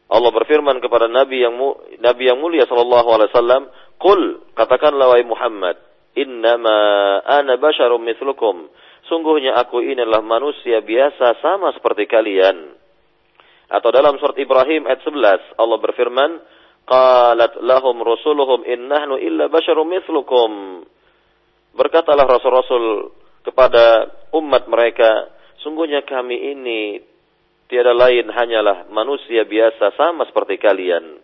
Allah 0.04 0.30
berfirman 0.30 0.78
kepada 0.78 1.10
Nabi 1.10 1.42
yang 1.42 1.58
Nabi 1.98 2.22
yang 2.30 2.38
mulia 2.38 2.70
sallallahu 2.70 3.08
alaihi 3.08 3.30
wasallam, 3.34 3.62
"Qul, 3.98 4.46
katakanlah 4.54 5.10
wahai 5.10 5.26
Muhammad, 5.26 5.74
innama 6.14 7.20
ana 7.26 7.58
basyarum 7.58 8.02
mithlukum." 8.02 8.70
Sungguhnya 9.04 9.52
aku 9.60 9.84
ini 9.84 10.00
adalah 10.00 10.24
manusia 10.24 10.80
biasa 10.80 11.36
sama 11.44 11.76
seperti 11.76 12.08
kalian. 12.08 12.72
Atau 13.68 13.92
dalam 13.92 14.16
surat 14.16 14.36
Ibrahim 14.40 14.88
ayat 14.88 15.04
11 15.04 15.60
Allah 15.60 15.78
berfirman, 15.80 16.30
"Qalat 16.88 17.60
lahum 17.60 18.00
rusuluhum 18.00 18.64
innahnu 18.64 19.20
illa 19.20 19.52
basyarum 19.52 19.84
mithlukum." 19.88 20.84
Berkatalah 21.76 22.24
rasul-rasul 22.24 23.12
kepada 23.44 24.08
umat 24.32 24.64
mereka, 24.70 25.28
sungguhnya 25.60 26.06
kami 26.06 26.54
ini 26.56 27.02
tiada 27.68 27.92
lain 27.92 28.30
hanyalah 28.30 28.88
manusia 28.88 29.44
biasa 29.44 29.92
sama 29.98 30.24
seperti 30.28 30.56
kalian. 30.60 31.20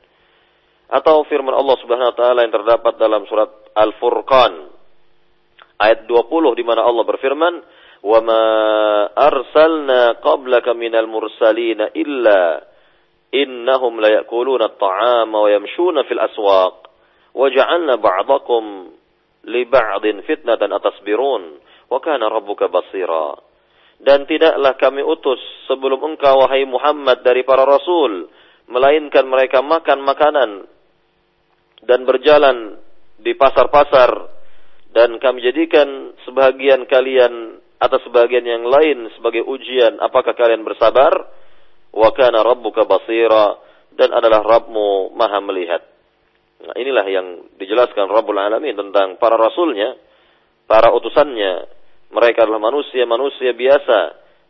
atau 0.91 1.23
firman 1.31 1.55
Allah 1.55 1.79
Subhanahu 1.79 2.11
wa 2.11 2.17
taala 2.19 2.43
yang 2.43 2.51
terdapat 2.51 2.99
dalam 2.99 3.23
surat 3.31 3.47
Al-Furqan 3.79 4.80
ayat 5.81 6.05
20 6.05 6.61
di 6.61 6.65
mana 6.65 6.85
Allah 6.85 7.05
berfirman, 7.09 7.55
"Wa 8.05 8.21
ma 8.21 8.45
arsalna 9.17 10.21
qablaka 10.21 10.77
minal 10.77 11.09
mursalina 11.09 11.89
illa 11.97 12.61
innahum 13.33 13.97
la 13.97 14.21
ya'kuluna 14.21 14.77
at-ta'ama 14.77 15.37
wa 15.41 15.49
yamshuna 15.49 16.05
fil 16.05 16.21
aswaq 16.21 16.77
wa 17.33 17.47
ja'alna 17.49 17.97
ba'dakum 17.97 18.93
li 19.49 19.63
ba'din 19.65 20.21
fitnatan 20.29 20.69
atasbirun 20.77 21.43
wa 21.89 21.99
kana 22.05 22.29
rabbuka 22.29 22.69
basira." 22.69 23.41
Dan 24.01 24.25
tidaklah 24.25 24.81
kami 24.81 25.05
utus 25.05 25.41
sebelum 25.69 26.01
engkau 26.01 26.41
wahai 26.45 26.65
Muhammad 26.65 27.21
dari 27.21 27.45
para 27.45 27.69
rasul 27.69 28.33
melainkan 28.73 29.29
mereka 29.29 29.61
makan 29.61 30.01
makanan 30.01 30.51
dan 31.85 32.01
berjalan 32.09 32.81
di 33.21 33.37
pasar-pasar 33.37 34.40
dan 34.91 35.23
kami 35.23 35.39
jadikan 35.43 36.15
sebagian 36.27 36.87
kalian 36.91 37.63
atau 37.81 37.99
sebagian 38.05 38.43
yang 38.43 38.67
lain 38.67 39.09
sebagai 39.17 39.47
ujian 39.47 40.03
apakah 40.03 40.35
kalian 40.35 40.67
bersabar? 40.67 41.31
Wa 41.91 42.11
kana 42.15 42.43
rabbuka 42.43 42.87
basira 42.87 43.59
dan 43.95 44.15
adalah 44.15 44.47
Rabbmu 44.47 45.15
maha 45.15 45.39
melihat. 45.43 45.83
Nah, 46.61 46.77
inilah 46.77 47.07
yang 47.09 47.27
dijelaskan 47.57 48.07
Rabbul 48.07 48.37
Alamin 48.37 48.77
tentang 48.77 49.17
para 49.17 49.35
rasulnya 49.35 49.97
para 50.69 50.93
utusannya. 50.95 51.67
Mereka 52.11 52.43
adalah 52.47 52.63
manusia-manusia 52.63 53.55
biasa 53.55 53.99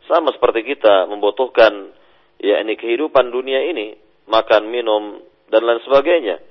sama 0.09 0.33
seperti 0.33 0.65
kita 0.65 1.05
membutuhkan 1.05 1.93
yakni 2.41 2.73
kehidupan 2.77 3.29
dunia 3.29 3.61
ini 3.69 3.93
makan 4.25 4.69
minum 4.69 5.21
dan 5.49 5.61
lain 5.61 5.81
sebagainya. 5.85 6.41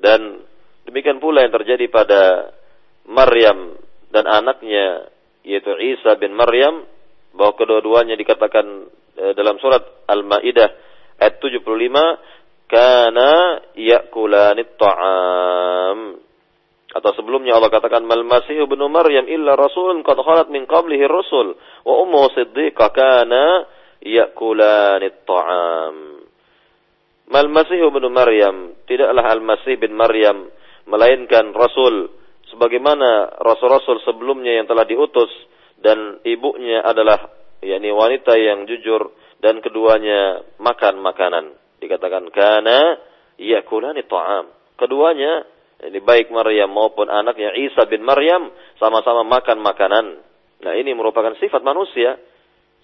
Dan 0.00 0.44
demikian 0.88 1.20
pula 1.20 1.44
yang 1.44 1.52
terjadi 1.52 1.88
pada 1.92 2.52
Maryam 3.06 3.78
dan 4.10 4.24
anaknya 4.26 5.10
yaitu 5.46 5.70
Isa 5.78 6.18
bin 6.18 6.34
Maryam 6.34 6.82
bahwa 7.36 7.54
kedua-duanya 7.54 8.18
dikatakan 8.18 8.66
e, 9.14 9.24
dalam 9.38 9.60
surat 9.62 9.82
Al-Maidah 10.10 10.70
ayat 11.22 11.34
75 11.38 12.66
kana 12.66 13.32
yakulani 13.78 14.64
ta'am. 14.74 15.98
Atau 16.96 17.12
sebelumnya 17.14 17.54
Allah 17.54 17.68
katakan 17.68 18.08
mal 18.08 18.24
masih 18.24 18.64
ibnu 18.64 18.88
maryam 18.88 19.28
illa 19.28 19.52
rasulun 19.54 20.00
qad 20.00 20.16
khalat 20.16 20.48
min 20.48 20.64
qablihi 20.64 21.04
rusul 21.06 21.54
wa 21.84 21.94
ummu 22.02 22.32
siddiqah 22.34 22.90
kana 22.90 23.68
yakulani 24.02 25.12
ta'am. 25.22 25.96
Mal 27.26 27.50
Masih 27.50 27.90
ibnu 27.90 28.06
Maryam, 28.06 28.78
tidaklah 28.86 29.34
Al-Masih 29.34 29.82
bin 29.82 29.98
Maryam 29.98 30.46
melainkan 30.86 31.50
rasul 31.50 32.14
sebagaimana 32.52 33.40
rasul-rasul 33.40 34.02
sebelumnya 34.02 34.60
yang 34.60 34.66
telah 34.66 34.86
diutus 34.86 35.30
dan 35.80 36.20
ibunya 36.26 36.82
adalah 36.82 37.30
yakni 37.60 37.90
wanita 37.92 38.36
yang 38.36 38.64
jujur 38.64 39.12
dan 39.40 39.60
keduanya 39.60 40.44
makan 40.60 41.00
makanan. 41.02 41.54
Dikatakan 41.82 42.32
kana 42.32 42.96
yakulani 43.36 44.04
ta'am. 44.08 44.48
Keduanya 44.76 45.44
ini 45.84 46.00
baik 46.00 46.32
Maryam 46.32 46.72
maupun 46.72 47.12
anaknya 47.12 47.52
Isa 47.52 47.84
bin 47.84 48.00
Maryam 48.00 48.48
sama-sama 48.80 49.28
makan 49.28 49.60
makanan. 49.60 50.06
Nah, 50.64 50.72
ini 50.72 50.96
merupakan 50.96 51.36
sifat 51.36 51.60
manusia. 51.60 52.16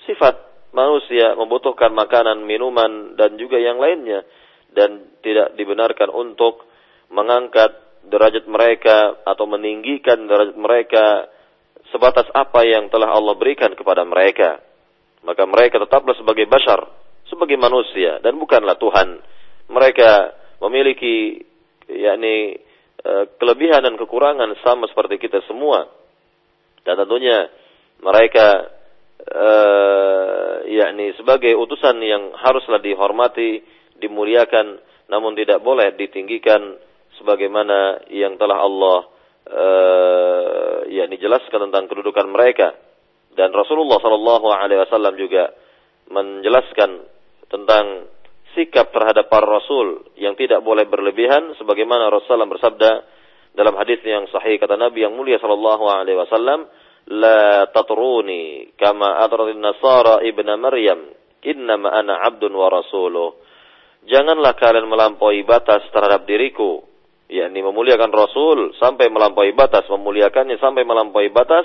Sifat 0.05 0.37
manusia 0.77 1.33
membutuhkan 1.37 1.89
makanan, 1.97 2.45
minuman 2.45 3.17
dan 3.17 3.41
juga 3.41 3.57
yang 3.57 3.81
lainnya 3.81 4.29
dan 4.73 5.21
tidak 5.25 5.57
dibenarkan 5.57 6.09
untuk 6.13 6.69
mengangkat 7.13 7.77
derajat 8.07 8.45
mereka 8.51 9.23
atau 9.23 9.45
meninggikan 9.47 10.27
derajat 10.27 10.57
mereka 10.59 11.31
sebatas 11.93 12.27
apa 12.33 12.65
yang 12.67 12.89
telah 12.89 13.13
Allah 13.13 13.37
berikan 13.37 13.73
kepada 13.77 14.03
mereka. 14.03 14.59
Maka 15.23 15.47
mereka 15.47 15.79
tetaplah 15.79 16.19
sebagai 16.19 16.51
bashar, 16.51 16.83
sebagai 17.31 17.55
manusia 17.55 18.19
dan 18.25 18.35
bukanlah 18.43 18.75
Tuhan. 18.75 19.23
Mereka 19.71 20.11
memiliki 20.67 21.47
yakni 21.87 22.59
eh, 22.99 23.25
kelebihan 23.39 23.87
dan 23.87 23.95
kekurangan 23.95 24.51
sama 24.67 24.91
seperti 24.91 25.23
kita 25.23 25.45
semua. 25.47 25.87
Dan 26.83 26.99
tentunya 26.99 27.47
mereka 28.03 28.67
uh, 29.31 30.67
yakni 30.67 31.15
sebagai 31.15 31.55
utusan 31.55 32.03
yang 32.03 32.35
haruslah 32.35 32.83
dihormati, 32.83 33.63
dimuliakan, 34.03 34.83
namun 35.07 35.39
tidak 35.39 35.63
boleh 35.63 35.95
ditinggikan 35.95 36.75
sebagaimana 37.21 38.09
yang 38.13 38.37
telah 38.41 38.59
Allah 38.63 38.99
uh, 39.49 40.77
yakni 40.89 41.17
jelaskan 41.19 41.69
tentang 41.69 41.89
kedudukan 41.91 42.29
mereka. 42.31 42.77
Dan 43.33 43.49
Rasulullah 43.53 43.97
Shallallahu 43.97 44.47
Alaihi 44.53 44.81
Wasallam 44.85 45.17
juga 45.17 45.53
menjelaskan 46.13 46.91
tentang 47.49 48.13
sikap 48.53 48.93
terhadap 48.93 49.33
para 49.33 49.49
rasul 49.49 50.13
yang 50.21 50.37
tidak 50.37 50.61
boleh 50.61 50.85
berlebihan 50.85 51.57
sebagaimana 51.57 52.13
Rasulullah 52.13 52.49
bersabda 52.49 52.91
dalam 53.53 53.77
hadis 53.77 54.01
yang 54.05 54.29
sahih 54.33 54.57
kata 54.57 54.77
Nabi 54.77 55.05
yang 55.05 55.13
mulia 55.13 55.37
sallallahu 55.37 55.85
alaihi 55.89 56.17
wasallam 56.17 56.69
la 57.13 57.69
tatruni 57.69 58.73
kama 58.81 59.21
atratin 59.25 59.61
nasara 59.61 60.25
ibna 60.25 60.57
Maryam 60.57 61.13
innama 61.45 61.93
ana 61.93 62.25
abdun 62.29 62.53
wa 62.53 62.73
rasuluh 62.73 63.37
janganlah 64.09 64.57
kalian 64.57 64.89
melampaui 64.89 65.45
batas 65.45 65.85
terhadap 65.93 66.25
diriku 66.25 66.81
yakni 67.33 67.65
memuliakan 67.65 68.13
rasul 68.13 68.77
sampai 68.77 69.09
melampaui 69.09 69.57
batas 69.57 69.89
memuliakannya 69.89 70.61
sampai 70.61 70.85
melampaui 70.85 71.33
batas 71.33 71.65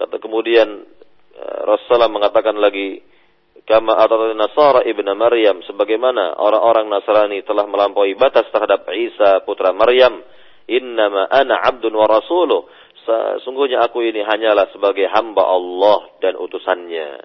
kata 0.00 0.16
kemudian 0.16 0.88
eh, 1.36 1.58
Rasulullah 1.68 2.08
mengatakan 2.08 2.56
lagi 2.56 3.04
kama 3.68 3.92
atratin 4.00 4.40
nasara 4.40 4.80
ibna 4.88 5.12
Maryam 5.12 5.60
sebagaimana 5.68 6.40
orang-orang 6.40 6.88
Nasrani 6.88 7.44
telah 7.44 7.68
melampaui 7.68 8.16
batas 8.16 8.48
terhadap 8.48 8.88
Isa 8.96 9.44
putra 9.44 9.76
Maryam 9.76 10.24
innama 10.64 11.28
ana 11.28 11.60
abdun 11.68 11.92
wa 11.92 12.08
rasuluh 12.08 12.64
sesungguhnya 13.08 13.80
aku 13.88 14.04
ini 14.04 14.20
hanyalah 14.20 14.68
sebagai 14.68 15.08
hamba 15.08 15.48
Allah 15.48 16.12
dan 16.20 16.36
utusannya. 16.36 17.24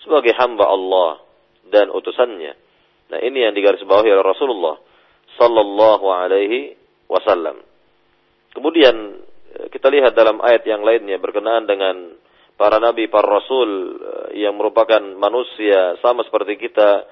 Sebagai 0.00 0.32
hamba 0.32 0.64
Allah 0.72 1.20
dan 1.68 1.92
utusannya. 1.92 2.52
Nah 3.12 3.18
ini 3.20 3.44
yang 3.44 3.52
digarisbawahi 3.52 4.08
oleh 4.08 4.24
Rasulullah 4.24 4.76
Sallallahu 5.36 6.06
Alaihi 6.08 6.74
Wasallam. 7.06 7.60
Kemudian 8.56 8.96
eh, 9.56 9.66
kita 9.70 9.92
lihat 9.92 10.16
dalam 10.16 10.40
ayat 10.40 10.64
yang 10.64 10.82
lainnya 10.82 11.20
berkenaan 11.20 11.68
dengan 11.68 12.16
para 12.56 12.80
nabi, 12.80 13.06
para 13.12 13.28
rasul 13.28 14.00
eh, 14.00 14.42
yang 14.42 14.56
merupakan 14.56 15.00
manusia 15.16 16.00
sama 16.00 16.24
seperti 16.24 16.56
kita 16.56 17.04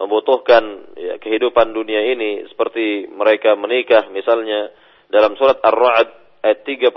membutuhkan 0.00 0.96
ya, 0.96 1.14
kehidupan 1.20 1.76
dunia 1.76 2.00
ini 2.16 2.48
seperti 2.48 3.04
mereka 3.12 3.52
menikah 3.52 4.08
misalnya 4.08 4.72
dalam 5.12 5.36
surat 5.36 5.60
Ar-Ra'd 5.60 6.08
ayat 6.40 6.64
38 6.64 6.96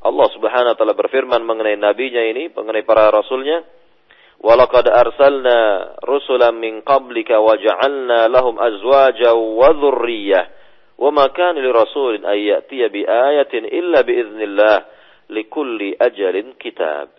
Allah 0.00 0.28
Subhanahu 0.32 0.72
wa 0.72 0.78
taala 0.78 0.96
berfirman 0.96 1.44
mengenai 1.44 1.76
nabinya 1.76 2.24
ini, 2.24 2.48
mengenai 2.48 2.88
para 2.88 3.12
rasulnya, 3.12 3.60
"Walaqad 4.40 4.88
arsalna 4.88 5.58
rusulan 6.00 6.56
min 6.56 6.80
qablika 6.80 7.36
wa 7.36 7.56
ja'alna 7.60 8.32
lahum 8.32 8.56
azwaja 8.56 9.36
wa 9.36 9.68
dhurriyyah, 9.76 10.44
wa 10.96 11.12
ma 11.12 11.28
kana 11.28 11.60
lirasulin 11.60 12.24
ay 12.24 12.48
ya'tiya 12.48 12.88
bi 12.88 13.04
ayatin 13.04 13.68
illa 13.68 14.00
bi 14.00 14.12
idznillah 14.16 14.76
likulli 15.28 15.92
ajalin 16.00 16.56
kitab." 16.56 17.12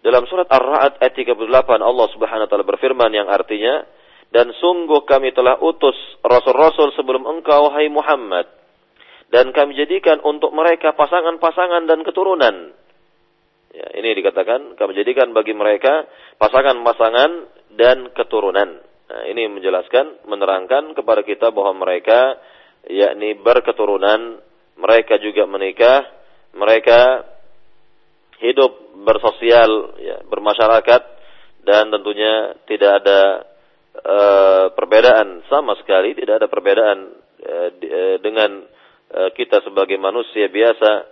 Dalam 0.00 0.24
surat 0.26 0.48
Ar-Ra'd 0.48 0.98
ayat 0.98 1.14
38 1.14 1.44
Allah 1.78 2.06
Subhanahu 2.16 2.46
wa 2.46 2.50
taala 2.50 2.66
berfirman 2.66 3.12
yang 3.14 3.28
artinya, 3.28 3.84
"Dan 4.32 4.50
sungguh 4.56 5.06
kami 5.06 5.30
telah 5.36 5.60
utus 5.60 5.94
rasul-rasul 6.24 6.96
sebelum 6.98 7.28
engkau 7.28 7.70
hai 7.70 7.86
Muhammad." 7.86 8.60
dan 9.30 9.54
kami 9.54 9.78
jadikan 9.78 10.18
untuk 10.26 10.50
mereka 10.50 10.92
pasangan-pasangan 10.98 11.86
dan 11.86 12.02
keturunan. 12.02 12.74
Ya, 13.70 13.86
ini 14.02 14.18
dikatakan 14.18 14.74
kami 14.74 14.98
jadikan 14.98 15.30
bagi 15.30 15.54
mereka 15.54 16.06
pasangan-pasangan 16.42 17.30
dan 17.78 18.10
keturunan. 18.14 18.82
Nah, 18.82 19.22
ini 19.30 19.46
menjelaskan, 19.46 20.26
menerangkan 20.26 20.94
kepada 20.94 21.22
kita 21.22 21.54
bahwa 21.54 21.86
mereka 21.86 22.38
yakni 22.90 23.38
berketurunan, 23.38 24.42
mereka 24.78 25.22
juga 25.22 25.46
menikah, 25.46 26.02
mereka 26.54 27.26
hidup 28.42 28.98
bersosial, 29.06 29.94
ya, 30.02 30.18
bermasyarakat 30.26 31.02
dan 31.62 31.94
tentunya 31.94 32.58
tidak 32.66 33.04
ada 33.04 33.20
uh, 34.02 34.64
perbedaan 34.74 35.46
sama 35.46 35.78
sekali, 35.78 36.16
tidak 36.18 36.42
ada 36.42 36.48
perbedaan 36.50 36.98
uh, 37.44 37.68
dengan 38.18 38.66
Eh, 39.10 39.30
kita 39.34 39.58
sebagai 39.66 39.98
manusia 39.98 40.46
biasa 40.46 41.02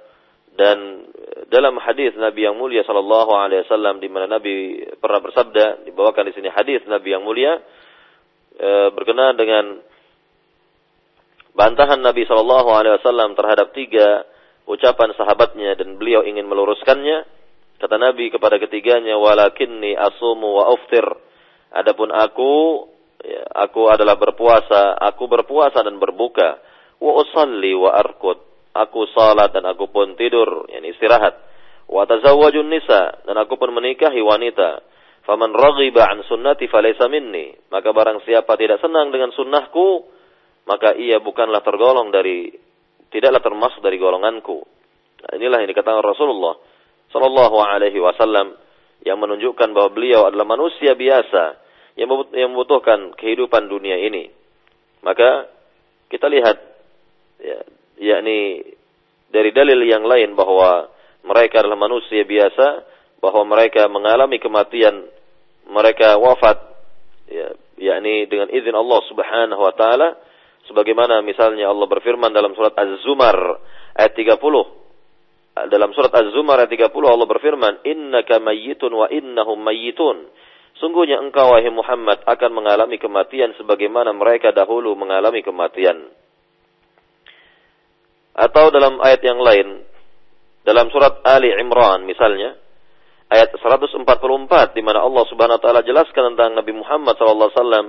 dan 0.59 1.07
dalam 1.47 1.79
hadis 1.79 2.18
Nabi 2.18 2.51
yang 2.51 2.59
mulia 2.59 2.83
sallallahu 2.83 3.31
alaihi 3.31 3.62
wasallam 3.62 4.03
di 4.03 4.11
mana 4.11 4.27
Nabi 4.27 4.83
pernah 4.99 5.23
bersabda 5.23 5.87
dibawakan 5.87 6.27
di 6.27 6.33
sini 6.35 6.51
hadis 6.51 6.83
Nabi 6.90 7.14
yang 7.14 7.23
mulia 7.23 7.62
e, 8.59 8.71
berkenaan 8.92 9.38
dengan 9.38 9.79
bantahan 11.59 11.99
Nabi 11.99 12.23
Shallallahu 12.23 12.71
Alaihi 12.71 13.03
Wasallam 13.03 13.35
terhadap 13.35 13.75
tiga 13.75 14.23
ucapan 14.71 15.11
sahabatnya 15.18 15.75
dan 15.75 15.99
beliau 15.99 16.23
ingin 16.23 16.47
meluruskannya. 16.47 17.27
Kata 17.79 17.94
Nabi 17.94 18.35
kepada 18.35 18.59
ketiganya, 18.59 19.14
walakinni 19.18 19.94
asumu 19.94 20.59
wa 20.59 20.75
uftir. 20.75 21.07
Adapun 21.71 22.11
aku, 22.11 22.87
ya, 23.23 23.42
aku 23.55 23.87
adalah 23.87 24.18
berpuasa, 24.18 24.99
aku 24.99 25.31
berpuasa 25.31 25.87
dan 25.87 25.99
berbuka. 26.03 26.59
Wa 26.99 27.23
usalli 27.23 27.71
wa 27.79 27.94
arkud. 27.94 28.38
Aku 28.79 29.11
salat 29.11 29.51
dan 29.51 29.67
aku 29.67 29.91
pun 29.91 30.14
tidur, 30.14 30.71
yani 30.71 30.95
istirahat. 30.95 31.35
Wa 31.91 32.07
tazawwajun 32.07 32.69
nisa 32.69 33.27
dan 33.27 33.35
aku 33.43 33.59
pun 33.59 33.75
menikahi 33.75 34.23
wanita. 34.23 34.87
Faman 35.27 35.51
raghiba 35.53 36.07
an 36.09 36.23
sunnati 36.25 36.71
falaysa 36.71 37.11
minni. 37.11 37.53
Maka 37.75 37.91
barang 37.91 38.23
siapa 38.23 38.55
tidak 38.55 38.79
senang 38.79 39.11
dengan 39.11 39.35
sunnahku, 39.35 40.07
maka 40.69 40.95
ia 40.95 41.19
bukanlah 41.19 41.61
tergolong 41.64 42.14
dari 42.14 42.49
tidaklah 43.11 43.41
termasuk 43.41 43.81
dari 43.83 43.99
golonganku. 43.99 44.62
Nah, 45.19 45.33
inilah 45.35 45.64
yang 45.64 45.71
dikatakan 45.75 46.05
Rasulullah 46.05 46.55
sallallahu 47.11 47.57
alaihi 47.59 47.99
wasallam 47.99 48.55
yang 49.03 49.19
menunjukkan 49.19 49.73
bahwa 49.73 49.91
beliau 49.91 50.29
adalah 50.29 50.45
manusia 50.45 50.95
biasa 50.95 51.57
yang 51.99 52.55
membutuhkan 52.55 53.17
kehidupan 53.19 53.67
dunia 53.67 53.99
ini. 53.99 54.31
Maka 55.03 55.51
kita 56.11 56.31
lihat 56.31 56.57
ya, 57.43 57.59
yakni 57.99 58.65
dari 59.29 59.51
dalil 59.53 59.79
yang 59.85 60.07
lain 60.09 60.33
bahwa 60.33 60.89
mereka 61.27 61.61
adalah 61.61 61.77
manusia 61.77 62.25
biasa, 62.25 62.67
bahwa 63.21 63.43
mereka 63.45 63.85
mengalami 63.91 64.39
kematian, 64.41 65.05
mereka 65.69 66.17
wafat 66.17 66.57
ya, 67.29 67.53
yakni 67.77 68.25
dengan 68.31 68.49
izin 68.49 68.73
Allah 68.73 69.01
Subhanahu 69.11 69.63
wa 69.63 69.75
taala 69.77 70.17
sebagaimana 70.71 71.21
misalnya 71.21 71.69
Allah 71.69 71.87
berfirman 71.89 72.33
dalam 72.33 72.57
surat 72.57 72.73
Az-Zumar 72.77 73.37
ayat 73.97 74.13
30 74.17 75.69
dalam 75.69 75.91
surat 75.93 76.13
Az-Zumar 76.15 76.63
ayat 76.63 76.71
30 76.71 76.95
Allah 76.95 77.29
berfirman 77.29 77.83
innaka 77.83 78.39
mayyitun 78.39 78.93
wa 78.95 79.11
innahum 79.11 79.59
mayyitun. 79.59 80.31
Sungguhnya 80.79 81.19
engkau 81.19 81.51
wahai 81.51 81.67
Muhammad 81.75 82.23
akan 82.23 82.51
mengalami 82.55 83.03
kematian 83.03 83.51
sebagaimana 83.59 84.15
mereka 84.15 84.55
dahulu 84.55 84.95
mengalami 84.95 85.43
kematian 85.43 86.07
atau 88.38 88.70
dalam 88.70 89.03
ayat 89.03 89.20
yang 89.27 89.42
lain. 89.42 89.83
Dalam 90.62 90.87
surat 90.94 91.27
Ali 91.27 91.51
Imran 91.59 92.07
misalnya. 92.07 92.55
Ayat 93.29 93.53
144 93.61 94.72
di 94.72 94.81
mana 94.81 95.05
Allah 95.05 95.24
Subhanahu 95.29 95.61
wa 95.61 95.62
taala 95.62 95.85
jelaskan 95.85 96.33
tentang 96.33 96.57
Nabi 96.57 96.72
Muhammad 96.72 97.12
sallallahu 97.20 97.53
alaihi 97.53 97.61
wasallam 97.61 97.87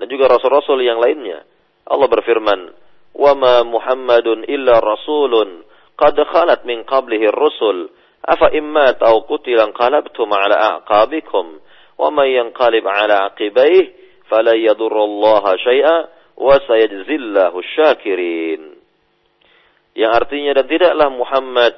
dan 0.00 0.06
juga 0.08 0.32
rasul-rasul 0.32 0.80
yang 0.80 0.96
lainnya. 0.96 1.44
Allah 1.84 2.08
berfirman, 2.08 2.72
"Wa 3.12 3.36
ma 3.36 3.68
Muhammadun 3.68 4.48
illa 4.48 4.80
rasulun 4.80 5.60
qad 5.92 6.16
khalat 6.16 6.64
min 6.64 6.88
qablihi 6.88 7.28
ar-rusul. 7.28 7.92
Afa 8.24 8.48
immat 8.56 9.04
aw 9.04 9.28
qutila 9.28 9.68
qalabtum 9.76 10.32
ala 10.32 10.80
aqabikum. 10.80 11.60
Wa 12.00 12.08
man 12.08 12.28
yanqalib 12.32 12.88
ala 12.88 13.28
aqibaihi 13.28 13.92
fala 14.30 14.56
yadurra 14.56 15.04
Allah 15.04 15.44
syai'a 15.58 15.96
wa 16.38 16.56
sayajzillahu 16.64 17.60
syakirin." 17.76 18.77
Yang 19.98 20.12
artinya 20.14 20.52
dan 20.54 20.66
tidaklah 20.70 21.08
Muhammad 21.10 21.74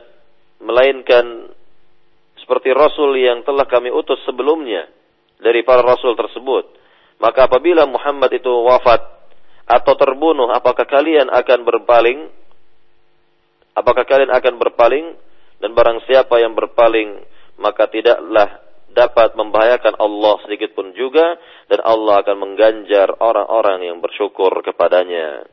melainkan 0.61 1.57
seperti 2.37 2.77
rasul 2.77 3.17
yang 3.17 3.41
telah 3.49 3.65
kami 3.65 3.89
utus 3.89 4.21
sebelumnya 4.29 4.85
dari 5.41 5.65
para 5.65 5.81
rasul 5.81 6.13
tersebut. 6.13 6.69
Maka 7.17 7.49
apabila 7.49 7.89
Muhammad 7.89 8.29
itu 8.37 8.49
wafat 8.49 9.01
atau 9.65 9.95
terbunuh, 9.97 10.53
apakah 10.53 10.85
kalian 10.85 11.33
akan 11.33 11.65
berpaling? 11.65 12.29
Apakah 13.73 14.05
kalian 14.05 14.33
akan 14.37 14.55
berpaling? 14.61 15.17
Dan 15.61 15.77
barang 15.77 16.05
siapa 16.09 16.41
yang 16.41 16.57
berpaling, 16.57 17.25
maka 17.61 17.89
tidaklah 17.89 18.49
dapat 18.91 19.37
membahayakan 19.37 19.97
Allah 20.01 20.41
sedikit 20.45 20.73
pun 20.73 20.93
juga 20.97 21.37
dan 21.69 21.81
Allah 21.85 22.25
akan 22.25 22.37
mengganjar 22.37 23.17
orang-orang 23.21 23.87
yang 23.87 24.01
bersyukur 24.01 24.51
kepadanya. 24.65 25.45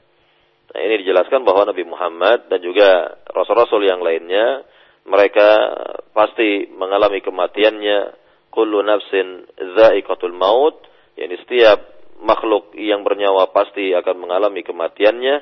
Nah, 0.78 0.86
ini 0.86 1.02
dijelaskan 1.02 1.42
bahwa 1.42 1.66
Nabi 1.66 1.90
Muhammad 1.90 2.54
dan 2.54 2.62
juga 2.62 3.18
rasul-rasul 3.34 3.90
yang 3.90 3.98
lainnya 3.98 4.62
mereka 5.10 5.74
pasti 6.14 6.70
mengalami 6.70 7.18
kematiannya. 7.26 8.14
Kullu 8.54 8.86
nafsin 8.86 9.50
dha'iqatul 9.58 10.38
maut. 10.38 10.78
Yakni 11.18 11.34
setiap 11.42 11.82
makhluk 12.22 12.78
yang 12.78 13.02
bernyawa 13.02 13.50
pasti 13.50 13.90
akan 13.90 14.22
mengalami 14.22 14.62
kematiannya. 14.62 15.36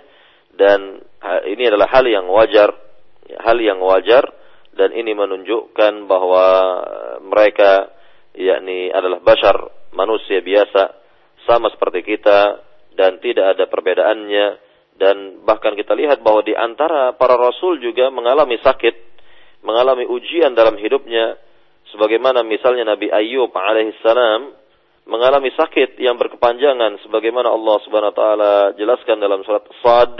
Dan 0.55 1.03
ini 1.51 1.67
adalah 1.67 1.91
hal 1.91 2.07
yang 2.07 2.31
wajar. 2.31 2.71
Hal 3.35 3.59
yang 3.59 3.83
wajar. 3.83 4.23
Dan 4.71 4.95
ini 4.95 5.11
menunjukkan 5.11 6.07
bahwa 6.07 6.47
mereka 7.27 7.91
yakni 8.39 8.87
adalah 8.87 9.19
bashar 9.19 9.67
manusia 9.91 10.39
biasa 10.39 10.95
sama 11.43 11.67
seperti 11.75 12.07
kita 12.07 12.63
dan 12.95 13.19
tidak 13.19 13.59
ada 13.59 13.67
perbedaannya 13.67 14.64
dan 14.95 15.43
bahkan 15.43 15.75
kita 15.75 15.91
lihat 15.91 16.23
bahwa 16.23 16.41
di 16.43 16.55
antara 16.55 17.11
para 17.19 17.35
rasul 17.35 17.79
juga 17.83 18.07
mengalami 18.11 18.55
sakit 18.63 18.95
mengalami 19.65 20.07
ujian 20.07 20.55
dalam 20.55 20.79
hidupnya 20.79 21.35
sebagaimana 21.91 22.45
misalnya 22.47 22.95
Nabi 22.95 23.11
Ayub 23.11 23.51
alaihissalam 23.51 24.55
mengalami 25.05 25.51
sakit 25.53 25.99
yang 26.01 26.15
berkepanjangan 26.17 26.97
sebagaimana 27.05 27.51
Allah 27.51 27.77
Subhanahu 27.83 28.11
wa 28.13 28.17
taala 28.17 28.53
jelaskan 28.79 29.19
dalam 29.19 29.43
surat 29.43 29.67
Sad 29.83 30.17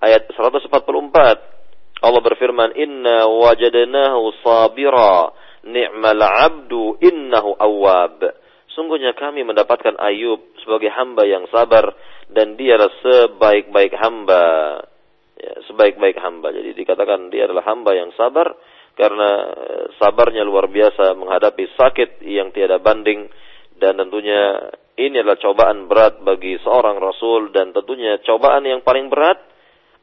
ayat 0.00 0.32
144 0.32 1.60
Allah 2.00 2.20
berfirman 2.24 2.72
inna 2.80 3.28
wajadnahu 3.28 4.32
sabira 4.40 5.36
ni'mal 5.68 6.20
'abdu 6.20 6.96
innahu 7.04 7.52
awwab. 7.60 8.24
Sungguhnya 8.72 9.12
kami 9.12 9.44
mendapatkan 9.44 10.00
Ayub 10.00 10.40
sebagai 10.64 10.88
hamba 10.88 11.28
yang 11.28 11.44
sabar 11.52 11.92
dan 12.30 12.54
dia 12.54 12.78
adalah 12.78 12.94
sebaik-baik 13.02 13.92
hamba 13.98 14.44
ya, 15.34 15.52
sebaik-baik 15.70 16.16
hamba 16.18 16.54
jadi 16.54 16.70
dikatakan 16.74 17.28
dia 17.34 17.50
adalah 17.50 17.66
hamba 17.66 17.94
yang 17.94 18.10
sabar 18.14 18.54
karena 18.94 19.30
eh, 19.50 19.84
sabarnya 19.98 20.46
luar 20.46 20.70
biasa 20.70 21.14
menghadapi 21.18 21.64
sakit 21.74 22.22
yang 22.26 22.54
tiada 22.54 22.78
banding 22.78 23.26
dan 23.80 23.96
tentunya 23.96 24.70
ini 25.00 25.24
adalah 25.24 25.40
cobaan 25.40 25.88
berat 25.88 26.20
bagi 26.20 26.60
seorang 26.60 27.00
rasul 27.00 27.48
dan 27.56 27.72
tentunya 27.72 28.20
cobaan 28.20 28.68
yang 28.68 28.84
paling 28.84 29.08
berat 29.08 29.40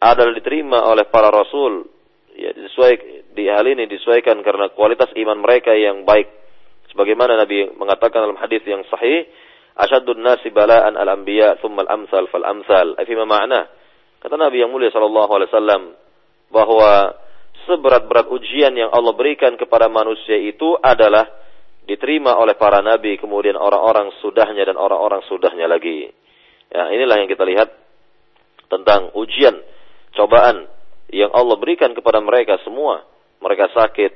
adalah 0.01 0.33
diterima 0.33 0.89
oleh 0.89 1.05
para 1.09 1.29
rasul. 1.29 1.85
Ya, 2.33 2.53
disesuai 2.53 2.93
di 3.33 3.45
hal 3.49 3.65
ini 3.65 3.85
disesuaikan 3.85 4.41
karena 4.41 4.73
kualitas 4.73 5.13
iman 5.13 5.41
mereka 5.41 5.73
yang 5.77 6.05
baik. 6.05 6.29
Sebagaimana 6.93 7.37
Nabi 7.37 7.69
mengatakan 7.77 8.25
dalam 8.25 8.41
hadis 8.41 8.65
yang 8.65 8.81
sahih, 8.89 9.29
asyadun 9.77 10.19
nasi 10.21 10.49
bala'an 10.49 10.97
al-anbiya 10.97 11.61
thumma 11.61 11.85
al-amsal 11.85 12.25
fal 12.33 12.45
amsal. 12.45 12.97
Fi 12.97 13.13
ma'na? 13.13 13.61
Kata 14.17 14.33
Nabi 14.33 14.65
yang 14.65 14.73
mulia 14.73 14.89
sallallahu 14.89 15.31
alaihi 15.31 15.49
wasallam 15.53 15.83
bahwa 16.49 17.13
seberat-berat 17.69 18.31
ujian 18.31 18.73
yang 18.73 18.89
Allah 18.89 19.13
berikan 19.13 19.53
kepada 19.59 19.91
manusia 19.91 20.39
itu 20.39 20.79
adalah 20.79 21.27
diterima 21.87 22.35
oleh 22.35 22.59
para 22.59 22.83
nabi, 22.83 23.15
kemudian 23.15 23.55
orang-orang 23.55 24.11
sudahnya 24.19 24.67
dan 24.67 24.75
orang-orang 24.75 25.23
sudahnya 25.27 25.71
lagi. 25.71 26.11
Ya, 26.67 26.91
inilah 26.91 27.23
yang 27.23 27.29
kita 27.31 27.47
lihat 27.47 27.71
tentang 28.67 29.15
ujian, 29.15 29.55
cobaan 30.15 30.67
yang 31.11 31.31
Allah 31.31 31.55
berikan 31.55 31.95
kepada 31.95 32.19
mereka 32.19 32.59
semua. 32.67 33.07
Mereka 33.39 33.71
sakit, 33.71 34.11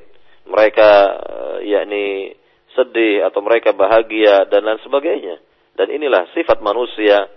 mereka 0.52 0.90
eh, 1.16 1.58
yakni 1.72 2.36
sedih 2.76 3.28
atau 3.28 3.40
mereka 3.40 3.72
bahagia 3.72 4.48
dan 4.52 4.68
lain 4.68 4.80
sebagainya. 4.84 5.40
Dan 5.76 5.88
inilah 5.90 6.30
sifat 6.36 6.60
manusia, 6.60 7.28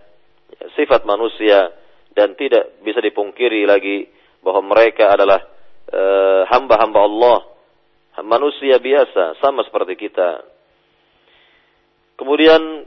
sifat 0.75 1.07
manusia 1.07 1.71
dan 2.15 2.35
tidak 2.39 2.83
bisa 2.83 3.03
dipungkiri 3.03 3.67
lagi 3.67 4.07
bahwa 4.45 4.77
mereka 4.77 5.15
adalah 5.15 5.41
eh, 5.91 6.43
hamba-hamba 6.53 7.01
uh, 7.01 7.09
Allah 7.09 7.39
manusia 8.23 8.79
biasa, 8.79 9.43
sama 9.43 9.67
seperti 9.67 9.99
kita. 9.99 10.47
Kemudian 12.15 12.87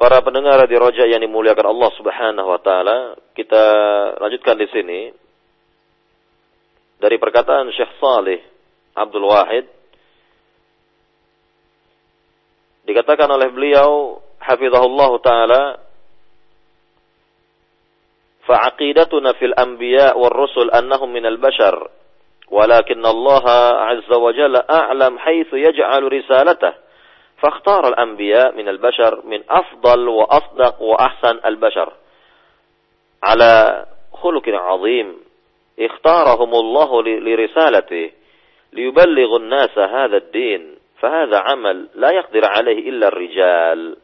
para 0.00 0.24
pendengar 0.24 0.64
di 0.64 0.76
Roja 0.80 1.04
yang 1.04 1.20
dimuliakan 1.20 1.76
Allah 1.76 1.90
Subhanahu 2.00 2.48
wa 2.48 2.60
taala, 2.64 2.98
kita 3.36 3.64
lanjutkan 4.16 4.56
di 4.56 4.68
sini 4.72 5.00
dari 6.96 7.20
perkataan 7.20 7.68
Syekh 7.76 8.00
Saleh 8.00 8.40
Abdul 8.96 9.28
Wahid 9.28 9.68
dikatakan 12.88 13.28
oleh 13.28 13.52
beliau 13.52 14.20
حفظه 14.40 14.86
الله 14.86 15.18
تعالى 15.18 15.76
فعقيدتنا 18.46 19.32
في 19.32 19.44
الأنبياء 19.44 20.18
والرسل 20.18 20.70
أنهم 20.70 21.12
من 21.12 21.26
البشر 21.26 21.90
ولكن 22.50 23.06
الله 23.06 23.50
عز 23.80 24.12
وجل 24.12 24.56
أعلم 24.56 25.18
حيث 25.18 25.46
يجعل 25.52 26.12
رسالته 26.12 26.72
فاختار 27.38 27.88
الأنبياء 27.88 28.56
من 28.56 28.68
البشر 28.68 29.22
من 29.24 29.42
أفضل 29.50 30.08
وأصدق 30.08 30.82
وأحسن 30.82 31.40
البشر. 31.44 31.92
على 33.22 33.84
خلق 34.12 34.48
عظيم 34.48 35.16
اختارهم 35.80 36.54
الله 36.54 37.02
لرسالته 37.02 38.10
ليبلغ 38.72 39.36
الناس 39.36 39.78
هذا 39.78 40.16
الدين 40.16 40.76
فهذا 41.00 41.38
عمل 41.38 41.88
لا 41.94 42.10
يقدر 42.10 42.44
عليه 42.44 42.88
إلا 42.88 43.08
الرجال. 43.08 43.96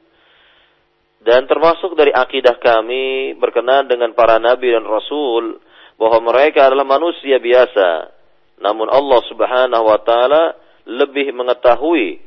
Dan 1.22 1.48
termasuk 1.48 1.96
dari 1.96 2.12
akidah 2.12 2.60
kami 2.60 3.34
berkenaan 3.40 3.88
dengan 3.88 4.12
para 4.12 4.36
nabi 4.36 4.72
dan 4.72 4.84
rasul 4.84 5.58
bahwa 5.96 6.32
mereka 6.32 6.68
adalah 6.68 6.84
manusia 6.84 7.40
biasa. 7.40 8.12
Namun 8.60 8.88
Allah 8.88 9.20
Subhanahu 9.28 9.84
wa 9.84 10.00
taala 10.04 10.56
lebih 10.86 11.32
mengetahui 11.32 12.20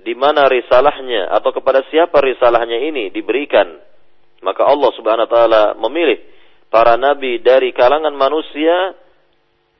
di 0.00 0.14
mana 0.16 0.48
risalahnya 0.48 1.28
atau 1.30 1.52
kepada 1.52 1.84
siapa 1.92 2.20
risalahnya 2.20 2.80
ini 2.80 3.12
diberikan. 3.12 3.68
Maka 4.40 4.64
Allah 4.64 4.90
Subhanahu 4.96 5.28
wa 5.28 5.32
taala 5.32 5.62
memilih 5.76 6.18
para 6.72 6.96
nabi 6.96 7.38
dari 7.44 7.72
kalangan 7.76 8.12
manusia 8.16 8.96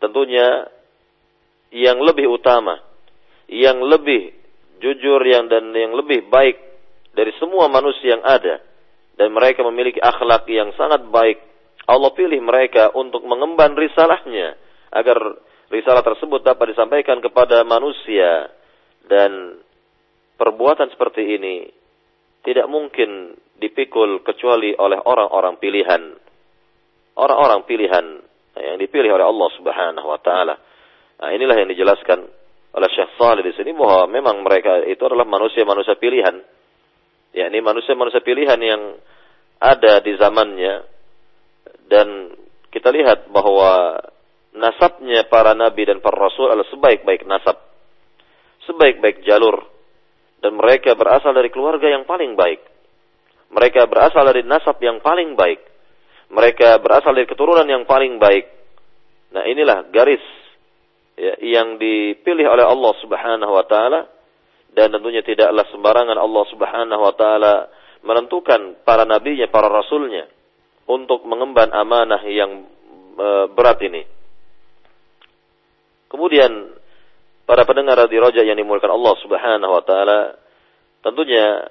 tentunya 0.00 0.68
yang 1.70 2.02
lebih 2.02 2.26
utama 2.28 2.90
yang 3.50 3.82
lebih 3.82 4.30
jujur 4.78 5.18
yang 5.26 5.50
dan 5.50 5.74
yang 5.74 5.90
lebih 5.98 6.30
baik 6.30 6.56
dari 7.14 7.32
semua 7.38 7.66
manusia 7.66 8.16
yang 8.18 8.24
ada 8.24 8.62
dan 9.18 9.28
mereka 9.34 9.60
memiliki 9.66 10.00
akhlak 10.00 10.48
yang 10.48 10.72
sangat 10.74 11.04
baik. 11.10 11.38
Allah 11.90 12.12
pilih 12.14 12.38
mereka 12.40 12.94
untuk 12.94 13.26
mengemban 13.26 13.74
risalahnya 13.74 14.54
agar 14.94 15.18
risalah 15.70 16.02
tersebut 16.02 16.42
dapat 16.42 16.74
disampaikan 16.74 17.18
kepada 17.18 17.62
manusia 17.66 18.50
dan 19.10 19.58
perbuatan 20.38 20.90
seperti 20.94 21.36
ini 21.36 21.66
tidak 22.40 22.66
mungkin 22.70 23.36
dipikul 23.60 24.24
kecuali 24.24 24.72
oleh 24.72 24.96
orang-orang 24.96 25.60
pilihan. 25.60 26.02
Orang-orang 27.20 27.68
pilihan 27.68 28.06
yang 28.56 28.76
dipilih 28.80 29.12
oleh 29.12 29.26
Allah 29.28 29.48
Subhanahu 29.60 30.08
wa 30.08 30.20
taala. 30.24 30.54
Nah, 31.20 31.30
inilah 31.36 31.56
yang 31.60 31.68
dijelaskan 31.68 32.18
oleh 32.70 32.88
Syekh 32.96 33.12
Salih 33.20 33.44
di 33.44 33.52
sini 33.52 33.76
bahwa 33.76 34.08
memang 34.08 34.40
mereka 34.40 34.80
itu 34.88 35.02
adalah 35.04 35.28
manusia-manusia 35.28 36.00
pilihan. 36.00 36.40
Ya, 37.30 37.46
ini 37.46 37.62
manusia-manusia 37.62 38.22
pilihan 38.26 38.58
yang 38.58 38.98
ada 39.62 40.02
di 40.02 40.18
zamannya 40.18 40.82
dan 41.86 42.34
kita 42.74 42.90
lihat 42.90 43.30
bahwa 43.30 44.02
nasabnya 44.56 45.26
para 45.30 45.54
nabi 45.54 45.86
dan 45.86 46.02
para 46.02 46.18
rasul 46.18 46.50
adalah 46.50 46.66
sebaik-baik 46.74 47.22
nasab, 47.26 47.54
sebaik-baik 48.66 49.22
jalur 49.22 49.62
dan 50.42 50.56
mereka 50.58 50.96
berasal 50.98 51.30
dari 51.36 51.52
keluarga 51.52 51.86
yang 51.86 52.08
paling 52.08 52.34
baik. 52.34 52.64
Mereka 53.50 53.86
berasal 53.90 54.26
dari 54.26 54.42
nasab 54.46 54.78
yang 54.82 55.02
paling 55.02 55.34
baik. 55.34 55.60
Mereka 56.30 56.78
berasal 56.82 57.14
dari 57.14 57.26
keturunan 57.26 57.66
yang 57.66 57.82
paling 57.82 58.22
baik. 58.22 58.46
Nah, 59.34 59.46
inilah 59.46 59.90
garis 59.90 60.22
ya, 61.18 61.34
yang 61.42 61.78
dipilih 61.78 62.46
oleh 62.46 62.66
Allah 62.66 62.92
Subhanahu 63.02 63.52
wa 63.54 63.66
taala 63.66 64.19
dan 64.70 64.94
tentunya 64.94 65.22
tidaklah 65.26 65.66
sembarangan 65.74 66.18
Allah 66.18 66.44
Subhanahu 66.50 67.02
wa 67.02 67.14
taala 67.14 67.54
menentukan 68.06 68.80
para 68.86 69.04
nabinya, 69.04 69.50
para 69.50 69.68
rasulnya 69.68 70.30
untuk 70.88 71.26
mengemban 71.26 71.70
amanah 71.74 72.22
yang 72.26 72.64
e, 73.18 73.28
berat 73.52 73.78
ini. 73.84 74.02
Kemudian 76.10 76.74
para 77.46 77.62
pendengar 77.66 78.02
di 78.06 78.18
roja 78.18 78.42
yang 78.42 78.58
dimulakan 78.58 78.94
Allah 78.94 79.14
Subhanahu 79.22 79.72
wa 79.74 79.82
taala 79.84 80.20
tentunya 81.02 81.66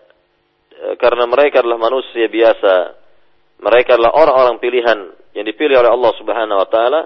e, 0.75 0.85
karena 0.99 1.23
mereka 1.25 1.63
adalah 1.63 1.79
manusia 1.79 2.27
biasa, 2.27 2.75
mereka 3.63 3.95
adalah 3.95 4.15
orang-orang 4.15 4.59
pilihan 4.59 4.99
yang 5.33 5.45
dipilih 5.47 5.79
oleh 5.81 5.91
Allah 5.91 6.13
Subhanahu 6.19 6.59
wa 6.61 6.69
taala 6.69 7.01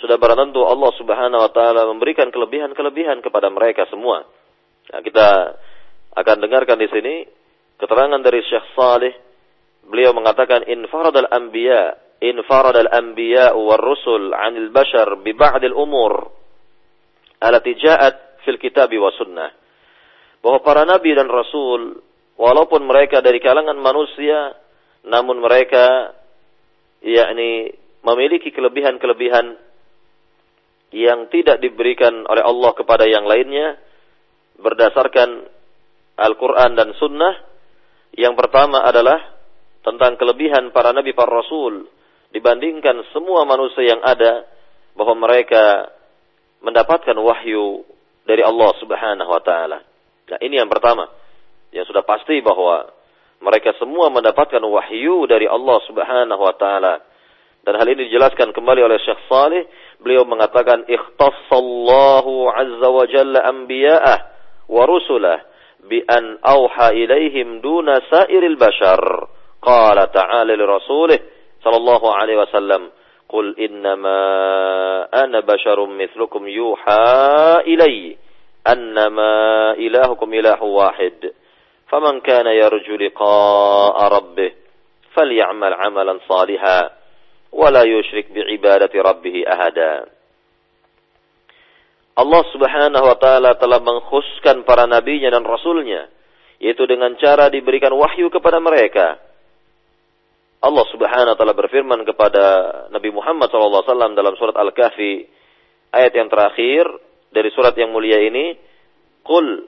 sudah 0.00 0.16
barang 0.16 0.48
tentu 0.48 0.64
Allah 0.64 0.92
Subhanahu 0.96 1.44
wa 1.44 1.50
taala 1.52 1.84
memberikan 1.88 2.32
kelebihan-kelebihan 2.32 3.20
kepada 3.20 3.52
mereka 3.52 3.84
semua. 3.92 4.24
Nah, 4.90 5.00
kita 5.06 5.28
akan 6.18 6.36
dengarkan 6.42 6.78
di 6.82 6.88
sini 6.90 7.14
keterangan 7.78 8.18
dari 8.18 8.42
Syekh 8.42 8.74
Saleh. 8.74 9.14
Beliau 9.86 10.14
mengatakan 10.14 10.66
infaradal 10.66 11.30
anbiya 11.30 11.96
infaradal 12.20 12.90
anbiya 12.92 13.56
war 13.56 13.80
rusul 13.80 14.36
'anil 14.36 14.68
bashar 14.70 15.24
bi 15.24 15.32
ba'd 15.32 15.64
al 15.64 15.74
umur 15.74 16.28
allati 17.40 17.74
ja'at 17.80 18.44
fil 18.44 18.60
kitab 18.60 18.92
wa 18.92 19.10
sunnah. 19.16 19.50
Bahwa 20.44 20.60
para 20.60 20.84
nabi 20.84 21.16
dan 21.16 21.32
rasul 21.32 22.00
walaupun 22.36 22.84
mereka 22.84 23.24
dari 23.24 23.40
kalangan 23.40 23.76
manusia 23.80 24.56
namun 25.08 25.40
mereka 25.40 26.12
yakni 27.00 27.72
memiliki 28.04 28.52
kelebihan-kelebihan 28.52 29.56
yang 30.92 31.28
tidak 31.32 31.60
diberikan 31.64 32.28
oleh 32.28 32.44
Allah 32.44 32.72
kepada 32.76 33.08
yang 33.08 33.24
lainnya 33.24 33.80
berdasarkan 34.60 35.48
Al-Quran 36.20 36.70
dan 36.76 36.92
Sunnah. 37.00 37.34
Yang 38.14 38.34
pertama 38.36 38.84
adalah 38.84 39.18
tentang 39.80 40.20
kelebihan 40.20 40.74
para 40.76 40.92
nabi 40.92 41.16
para 41.16 41.40
rasul 41.40 41.88
dibandingkan 42.30 43.00
semua 43.16 43.48
manusia 43.48 43.96
yang 43.96 44.02
ada 44.04 44.44
bahwa 44.94 45.26
mereka 45.26 45.88
mendapatkan 46.60 47.16
wahyu 47.16 47.86
dari 48.28 48.44
Allah 48.44 48.70
Subhanahu 48.78 49.30
wa 49.30 49.42
taala. 49.42 49.78
Nah, 50.30 50.38
ini 50.44 50.60
yang 50.60 50.68
pertama. 50.68 51.08
Yang 51.70 51.94
sudah 51.94 52.02
pasti 52.02 52.42
bahwa 52.42 52.90
mereka 53.40 53.72
semua 53.78 54.10
mendapatkan 54.12 54.60
wahyu 54.60 55.24
dari 55.30 55.48
Allah 55.48 55.78
Subhanahu 55.88 56.42
wa 56.42 56.54
taala. 56.58 57.00
Dan 57.60 57.76
hal 57.76 57.86
ini 57.92 58.08
dijelaskan 58.08 58.52
kembali 58.56 58.80
oleh 58.84 58.98
Syekh 59.04 59.20
Saleh 59.28 59.68
beliau 60.00 60.24
mengatakan 60.24 60.88
ikhtassallahu 60.88 62.48
azza 62.48 62.88
wa 62.88 63.04
jalla 63.04 63.40
anbiya'ah 63.52 64.18
wa 64.70 64.86
rusulah 64.86 65.42
bi 65.90 65.98
an 66.06 66.38
auha 66.46 66.94
ilaihim 66.94 67.58
duna 67.58 67.98
sairil 68.06 68.54
bashar 68.54 69.02
qala 69.58 70.06
ta'ala 70.14 70.54
li 70.54 70.62
rasulih 70.62 71.18
sallallahu 71.60 72.06
alaihi 72.14 72.38
wasallam 72.38 72.94
qul 73.26 73.58
innama 73.58 74.18
ana 75.10 75.42
basharum 75.42 75.98
mithlukum 75.98 76.46
yuha 76.46 77.66
ilayya 77.66 78.16
annama 78.64 79.74
ilahukum 79.80 80.30
ilahu 80.30 80.78
wahid 80.78 81.34
faman 81.90 82.22
kana 82.22 82.54
yarju 82.54 82.94
liqa'a 82.94 84.04
rabbih 84.06 84.54
falyamal 85.16 85.74
'amalan 85.74 86.22
salihan 86.30 86.94
wala 87.50 87.82
yushrik 87.82 88.30
bi'ibadati 88.30 88.94
rabbih 89.02 89.42
ahada. 89.42 90.06
Allah 92.20 92.42
Subhanahu 92.52 93.04
wa 93.08 93.16
taala 93.16 93.56
telah 93.56 93.80
mengkhususkan 93.80 94.68
para 94.68 94.84
nabinya 94.84 95.32
dan 95.32 95.40
rasulnya 95.40 96.12
yaitu 96.60 96.84
dengan 96.84 97.16
cara 97.16 97.48
diberikan 97.48 97.96
wahyu 97.96 98.28
kepada 98.28 98.60
mereka. 98.60 99.16
Allah 100.60 100.84
Subhanahu 100.92 101.32
wa 101.32 101.38
taala 101.40 101.56
berfirman 101.56 102.04
kepada 102.04 102.44
Nabi 102.92 103.08
Muhammad 103.08 103.48
SAW 103.48 104.12
dalam 104.12 104.36
surat 104.36 104.52
Al-Kahfi 104.52 105.24
ayat 105.96 106.12
yang 106.12 106.28
terakhir 106.28 106.84
dari 107.32 107.48
surat 107.56 107.72
yang 107.80 107.88
mulia 107.88 108.20
ini, 108.20 108.60
"Qul" 109.24 109.64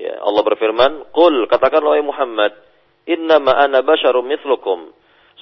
ya, 0.00 0.24
Allah 0.24 0.40
berfirman, 0.40 1.12
"Qul" 1.12 1.44
katakanlah 1.52 2.00
wahai 2.00 2.06
Muhammad, 2.06 2.56
"Innama 3.04 3.52
ana 3.52 3.84
basyarum 3.84 4.24
mithlukum." 4.24 4.88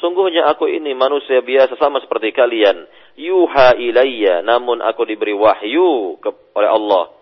Sungguhnya 0.02 0.50
aku 0.50 0.66
ini 0.66 0.90
manusia 0.92 1.38
biasa 1.38 1.78
sama 1.78 2.02
seperti 2.02 2.34
kalian. 2.34 2.86
Yuha 3.14 3.78
ilayya, 3.78 4.42
namun 4.42 4.82
aku 4.82 5.06
diberi 5.06 5.30
wahyu 5.30 6.18
oleh 6.54 6.70
Allah. 6.70 7.14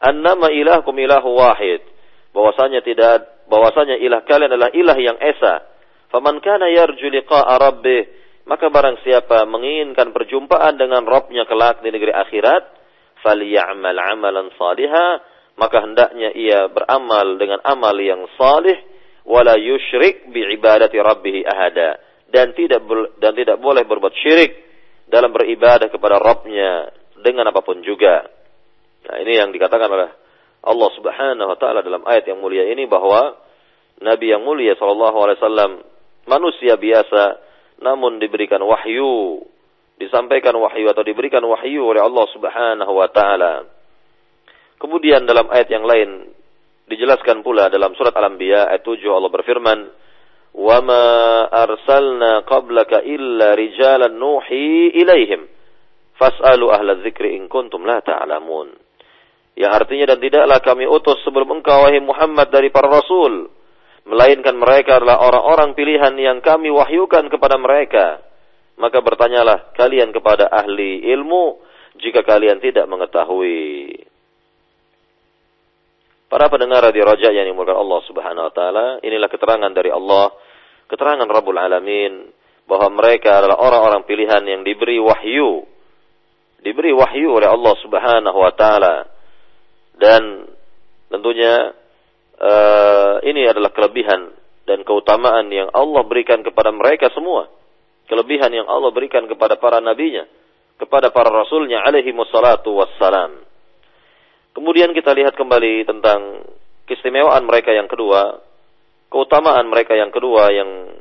Annama 0.00 0.48
ilahkum 0.48 0.96
ilahu 0.96 1.36
wahid. 1.36 1.84
Bahwasanya 2.32 2.80
tidak 2.80 3.44
bahwasanya 3.48 4.00
ilah 4.00 4.24
kalian 4.24 4.56
adalah 4.56 4.72
ilah 4.72 4.96
yang 4.96 5.18
esa. 5.20 5.68
Faman 6.08 6.40
kana 6.40 6.72
yarju 6.72 7.12
liqa'a 7.12 7.60
rabbih, 7.60 8.08
maka 8.48 8.72
barang 8.72 9.04
siapa 9.04 9.44
menginginkan 9.44 10.08
perjumpaan 10.16 10.80
dengan 10.80 11.04
Rabbnya 11.04 11.44
kelak 11.44 11.84
di 11.84 11.92
negeri 11.92 12.16
akhirat, 12.16 12.64
falyamal 13.20 14.00
amalan 14.16 14.48
salihah, 14.56 15.20
maka 15.60 15.84
hendaknya 15.84 16.32
ia 16.32 16.70
beramal 16.72 17.36
dengan 17.36 17.60
amal 17.66 17.92
yang 18.00 18.24
salih 18.40 18.78
wala 19.28 19.60
yusyrik 19.60 20.32
bi 20.32 20.40
ibadati 20.56 20.96
rabbih 20.96 21.44
ahada 21.44 22.00
dan 22.32 22.56
tidak 22.56 22.80
dan 23.20 23.36
tidak 23.36 23.60
boleh 23.60 23.84
berbuat 23.84 24.16
syirik 24.16 24.52
dalam 25.08 25.32
beribadah 25.32 25.88
kepada 25.88 26.20
Rabbnya 26.20 26.92
dengan 27.20 27.48
apa 27.48 27.64
pun 27.64 27.80
juga. 27.84 28.28
Nah, 29.08 29.16
ini 29.24 29.40
yang 29.40 29.52
dikatakan 29.52 29.88
oleh 29.88 30.10
Allah 30.64 30.90
Subhanahu 30.96 31.48
wa 31.48 31.58
taala 31.60 31.80
dalam 31.80 32.04
ayat 32.04 32.28
yang 32.28 32.40
mulia 32.40 32.68
ini 32.68 32.84
bahwa 32.84 33.36
Nabi 34.04 34.32
yang 34.32 34.44
mulia 34.44 34.76
sallallahu 34.76 35.16
alaihi 35.16 35.38
wasallam 35.40 35.72
manusia 36.28 36.76
biasa 36.76 37.40
namun 37.78 38.18
diberikan 38.18 38.60
wahyu, 38.60 39.44
disampaikan 39.96 40.56
wahyu 40.58 40.90
atau 40.92 41.06
diberikan 41.06 41.40
wahyu 41.46 41.88
oleh 41.88 42.02
Allah 42.04 42.26
Subhanahu 42.32 42.92
wa 42.92 43.08
taala. 43.08 43.64
Kemudian 44.78 45.26
dalam 45.26 45.48
ayat 45.50 45.68
yang 45.72 45.88
lain 45.88 46.37
Dijelaskan 46.88 47.44
pula 47.44 47.68
dalam 47.68 47.92
surat 47.94 48.16
Al-Anbiya 48.16 48.72
ayat 48.72 48.80
7 48.80 49.12
Allah 49.12 49.28
berfirman, 49.28 49.78
"Wa 50.56 50.80
ma 50.80 51.04
arsalna 51.52 52.48
qablaka 52.48 53.04
illa 53.04 53.52
rijalan 53.52 54.16
nuhi 54.16 54.96
ilaihim. 54.96 55.44
Fas'alu 56.16 56.72
ahla 56.72 56.98
dzikri 57.04 57.36
in 57.36 57.46
kuntum 57.46 57.84
la 57.84 58.00
ta'lamun." 58.00 58.72
Ta 58.72 58.88
yang 59.58 59.74
artinya 59.74 60.14
dan 60.14 60.22
tidaklah 60.22 60.62
kami 60.62 60.86
utus 60.86 61.18
sebelum 61.26 61.58
engkau 61.58 61.82
wahai 61.82 61.98
Muhammad 61.98 62.46
dari 62.54 62.70
para 62.70 62.86
rasul 62.86 63.50
melainkan 64.06 64.54
mereka 64.54 65.02
adalah 65.02 65.18
orang-orang 65.18 65.74
pilihan 65.74 66.14
yang 66.14 66.38
kami 66.38 66.70
wahyukan 66.70 67.26
kepada 67.26 67.58
mereka. 67.58 68.22
Maka 68.78 69.02
bertanyalah 69.02 69.74
kalian 69.74 70.14
kepada 70.14 70.46
ahli 70.46 71.02
ilmu 71.10 71.58
jika 71.98 72.22
kalian 72.22 72.62
tidak 72.62 72.86
mengetahui. 72.86 74.07
Para 76.28 76.52
pendengar 76.52 76.84
di 76.92 77.00
Raja 77.00 77.32
yang 77.32 77.48
dimulakan 77.48 77.88
Allah 77.88 78.00
Subhanahu 78.04 78.46
wa 78.48 78.52
taala, 78.52 78.86
inilah 79.00 79.32
keterangan 79.32 79.72
dari 79.72 79.88
Allah, 79.88 80.36
keterangan 80.84 81.24
Rabbul 81.24 81.56
Alamin 81.56 82.28
bahwa 82.68 83.00
mereka 83.00 83.40
adalah 83.40 83.56
orang-orang 83.56 84.04
pilihan 84.04 84.44
yang 84.44 84.60
diberi 84.60 85.00
wahyu. 85.00 85.64
Diberi 86.60 86.92
wahyu 86.92 87.32
oleh 87.32 87.48
Allah 87.48 87.74
Subhanahu 87.80 88.38
wa 88.44 88.52
taala. 88.52 89.08
Dan 89.96 90.52
tentunya 91.08 91.72
uh, 92.36 93.24
ini 93.24 93.48
adalah 93.48 93.72
kelebihan 93.72 94.28
dan 94.68 94.84
keutamaan 94.84 95.48
yang 95.48 95.72
Allah 95.72 96.04
berikan 96.04 96.44
kepada 96.44 96.68
mereka 96.76 97.08
semua. 97.16 97.48
Kelebihan 98.04 98.52
yang 98.52 98.68
Allah 98.68 98.92
berikan 98.92 99.24
kepada 99.24 99.56
para 99.56 99.80
nabinya, 99.80 100.28
kepada 100.76 101.08
para 101.08 101.32
rasulnya 101.32 101.80
alaihi. 101.88 102.12
Kemudian 104.58 104.90
kita 104.90 105.14
lihat 105.14 105.38
kembali 105.38 105.86
tentang 105.86 106.42
keistimewaan 106.90 107.46
mereka 107.46 107.70
yang 107.70 107.86
kedua, 107.86 108.42
keutamaan 109.06 109.70
mereka 109.70 109.94
yang 109.94 110.10
kedua 110.10 110.50
yang 110.50 110.98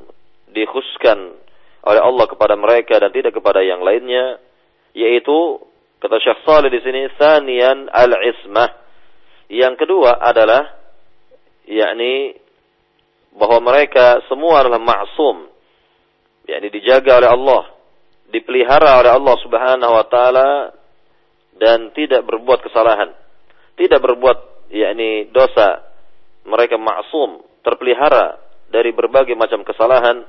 dikhususkan 0.53 1.33
oleh 1.81 2.01
Allah 2.05 2.29
kepada 2.29 2.53
mereka 2.53 3.01
dan 3.01 3.09
tidak 3.09 3.33
kepada 3.33 3.65
yang 3.65 3.81
lainnya, 3.81 4.37
yaitu 4.93 5.57
kata 5.97 6.21
Syekh 6.21 6.45
Saleh 6.45 6.69
di 6.69 6.85
sini 6.85 7.09
sanian 7.17 7.89
al-ismah. 7.89 8.77
Yang 9.49 9.89
kedua 9.89 10.21
adalah 10.21 10.77
yakni 11.65 12.37
bahwa 13.33 13.73
mereka 13.73 14.21
semua 14.29 14.61
adalah 14.61 14.77
maksum, 14.77 15.49
yakni 16.45 16.69
dijaga 16.69 17.25
oleh 17.25 17.29
Allah, 17.33 17.63
dipelihara 18.29 19.01
oleh 19.01 19.17
Allah 19.17 19.35
Subhanahu 19.41 19.93
wa 19.97 20.05
taala 20.05 20.49
dan 21.57 21.89
tidak 21.97 22.21
berbuat 22.21 22.61
kesalahan 22.61 23.25
tidak 23.77 24.01
berbuat 24.01 24.69
yakni 24.73 25.29
dosa 25.29 25.85
mereka 26.49 26.75
maksum 26.81 27.45
terpelihara 27.61 28.41
dari 28.73 28.91
berbagai 28.91 29.37
macam 29.37 29.61
kesalahan. 29.61 30.25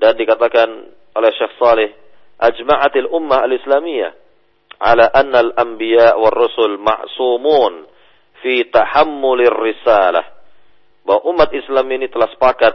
Dan 0.00 0.16
dikatakan 0.16 0.68
oleh 1.12 1.30
Syekh 1.36 1.54
Saleh 1.60 1.90
ajma'atil 2.40 3.12
ummah 3.12 3.44
al-islamiyah 3.44 4.12
ala 4.80 5.12
anna 5.12 5.44
al-anbiya 5.44 6.16
war 6.16 6.32
rusul 6.32 6.80
ma'sumun 6.80 7.84
fi 8.40 8.64
tahammulir 8.72 9.52
risalah. 9.52 10.24
Bahwa 11.04 11.30
umat 11.36 11.52
Islam 11.52 11.86
ini 11.94 12.08
telah 12.08 12.32
sepakat 12.32 12.74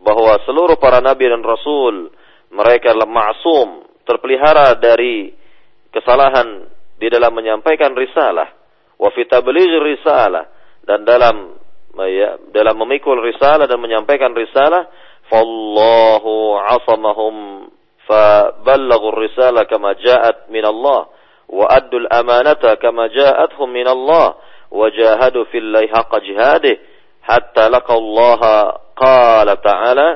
bahwa 0.00 0.38
seluruh 0.46 0.78
para 0.78 1.02
nabi 1.02 1.26
dan 1.26 1.42
rasul 1.42 2.14
mereka 2.54 2.94
adalah 2.94 3.10
ma'sum 3.10 3.84
terpelihara 4.06 4.78
dari 4.78 5.34
kesalahan 5.90 6.68
di 6.94 7.10
dalam 7.10 7.34
menyampaikan 7.34 7.90
risalah 7.96 8.55
wa 8.96 9.08
fi 9.12 9.22
tabligh 9.28 9.72
risalah 9.82 10.48
dan 10.86 11.04
dalam 11.04 11.56
ya, 12.04 12.40
dalam 12.52 12.76
memikul 12.80 13.18
risalah 13.20 13.64
dan 13.68 13.80
menyampaikan 13.80 14.32
risalah 14.32 14.88
fallahu 15.26 16.60
asamahum 16.76 17.66
faballaghu 18.06 19.16
risalah 19.18 19.66
kama 19.66 19.98
ja'at 19.98 20.48
min 20.52 20.62
Allah 20.62 21.10
wa 21.50 21.66
addul 21.70 22.06
amanata 22.10 22.78
kama 22.78 23.10
ja'athum 23.10 23.70
min 23.70 23.86
Allah 23.86 24.38
wa 24.70 24.86
jahadu 24.90 25.46
fillahi 25.50 25.90
haqqa 25.90 26.22
jihadih 26.22 26.76
hatta 27.22 27.70
laqallaha 27.70 28.54
qala 28.94 29.58
ta'ala 29.58 30.08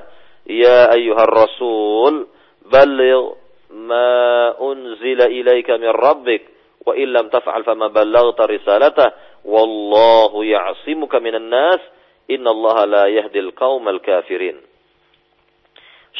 ya 0.47 0.91
ayyuhar 0.95 1.31
rasul 1.31 2.31
balligh 2.67 3.39
ma 3.71 4.55
unzila 4.59 5.31
ilayka 5.31 5.79
min 5.79 5.91
rabbik 5.91 6.43
wa 6.85 6.93
illam 6.97 7.29
taf'al 7.29 7.65
fama 7.65 7.93
ballaghta 7.93 8.49
risalata 8.49 9.07
wallahu 9.45 10.41
ya'simuka 10.45 11.21
minan 11.21 11.49
nas 11.53 11.81
innallaha 12.29 12.89
la 12.89 13.05
yahdil 13.13 13.53
qaumal 13.53 14.01
kafirin 14.01 14.59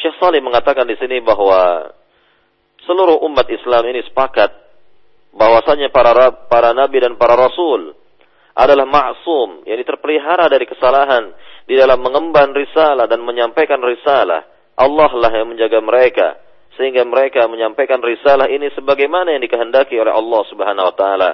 Syekh 0.01 0.15
Salih 0.17 0.39
mengatakan 0.39 0.87
di 0.87 0.95
sini 0.95 1.19
bahwa 1.19 1.91
seluruh 2.87 3.21
umat 3.27 3.45
Islam 3.51 3.91
ini 3.91 4.01
sepakat 4.07 4.49
bahwasanya 5.35 5.91
para 5.91 6.47
para 6.47 6.71
nabi 6.71 7.03
dan 7.03 7.19
para 7.19 7.35
rasul 7.35 7.95
adalah 8.51 8.83
maksum, 8.83 9.63
yakni 9.63 9.83
terpelihara 9.87 10.51
dari 10.51 10.67
kesalahan 10.67 11.31
di 11.67 11.79
dalam 11.79 12.03
mengemban 12.03 12.51
risalah 12.51 13.07
dan 13.07 13.23
menyampaikan 13.23 13.79
risalah. 13.79 14.43
Allah 14.75 15.11
lah 15.13 15.31
yang 15.31 15.51
menjaga 15.51 15.79
mereka 15.79 16.35
sehingga 16.79 17.03
mereka 17.03 17.45
menyampaikan 17.51 17.99
risalah 17.99 18.47
ini 18.47 18.71
sebagaimana 18.71 19.35
yang 19.35 19.43
dikehendaki 19.43 19.99
oleh 19.99 20.13
Allah 20.15 20.41
Subhanahu 20.47 20.87
wa 20.87 20.95
taala. 20.95 21.31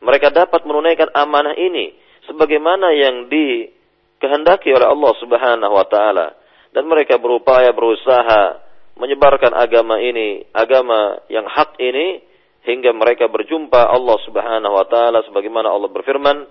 Mereka 0.00 0.32
dapat 0.32 0.64
menunaikan 0.64 1.10
amanah 1.12 1.58
ini 1.58 1.92
sebagaimana 2.30 2.94
yang 2.94 3.28
dikehendaki 3.28 4.70
oleh 4.72 4.88
Allah 4.88 5.12
Subhanahu 5.18 5.74
wa 5.74 5.86
taala 5.90 6.32
dan 6.70 6.86
mereka 6.86 7.18
berupaya 7.18 7.74
berusaha 7.74 8.62
menyebarkan 9.00 9.56
agama 9.56 9.98
ini, 9.98 10.46
agama 10.54 11.18
yang 11.26 11.48
hak 11.48 11.80
ini 11.82 12.22
hingga 12.62 12.92
mereka 12.92 13.26
berjumpa 13.26 13.90
Allah 13.90 14.16
Subhanahu 14.22 14.74
wa 14.76 14.86
taala 14.86 15.24
sebagaimana 15.26 15.72
Allah 15.72 15.88
berfirman 15.90 16.46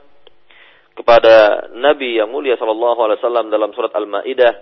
kepada 0.97 1.69
Nabi 1.79 2.19
yang 2.19 2.27
mulia 2.27 2.59
sallallahu 2.59 2.99
alaihi 2.99 3.23
wasallam 3.23 3.47
dalam 3.47 3.71
surat 3.71 3.95
Al-Maidah 3.95 4.53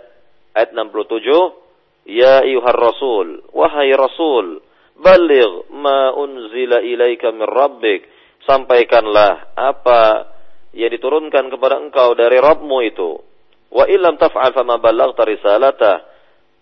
ayat 0.53 0.69
67 0.75 1.66
Ya 2.07 2.39
ayuhar 2.39 2.79
rasul, 2.79 3.43
wahai 3.51 3.91
rasul, 3.91 4.63
baligh 4.95 5.67
ma 5.75 6.15
unzila 6.15 6.79
ilaika 6.79 7.35
min 7.35 7.43
rabbik. 7.43 8.07
Sampaikanlah 8.47 9.51
apa 9.59 10.31
yang 10.71 10.87
diturunkan 10.87 11.51
kepada 11.51 11.83
engkau 11.83 12.15
dari 12.15 12.39
Rabbmu 12.39 12.77
itu. 12.87 13.19
Wa 13.67 13.91
illam 13.91 14.15
taf'al 14.15 14.55
fama 14.55 14.79
ballaghta 14.79 15.27
risalata. 15.27 15.93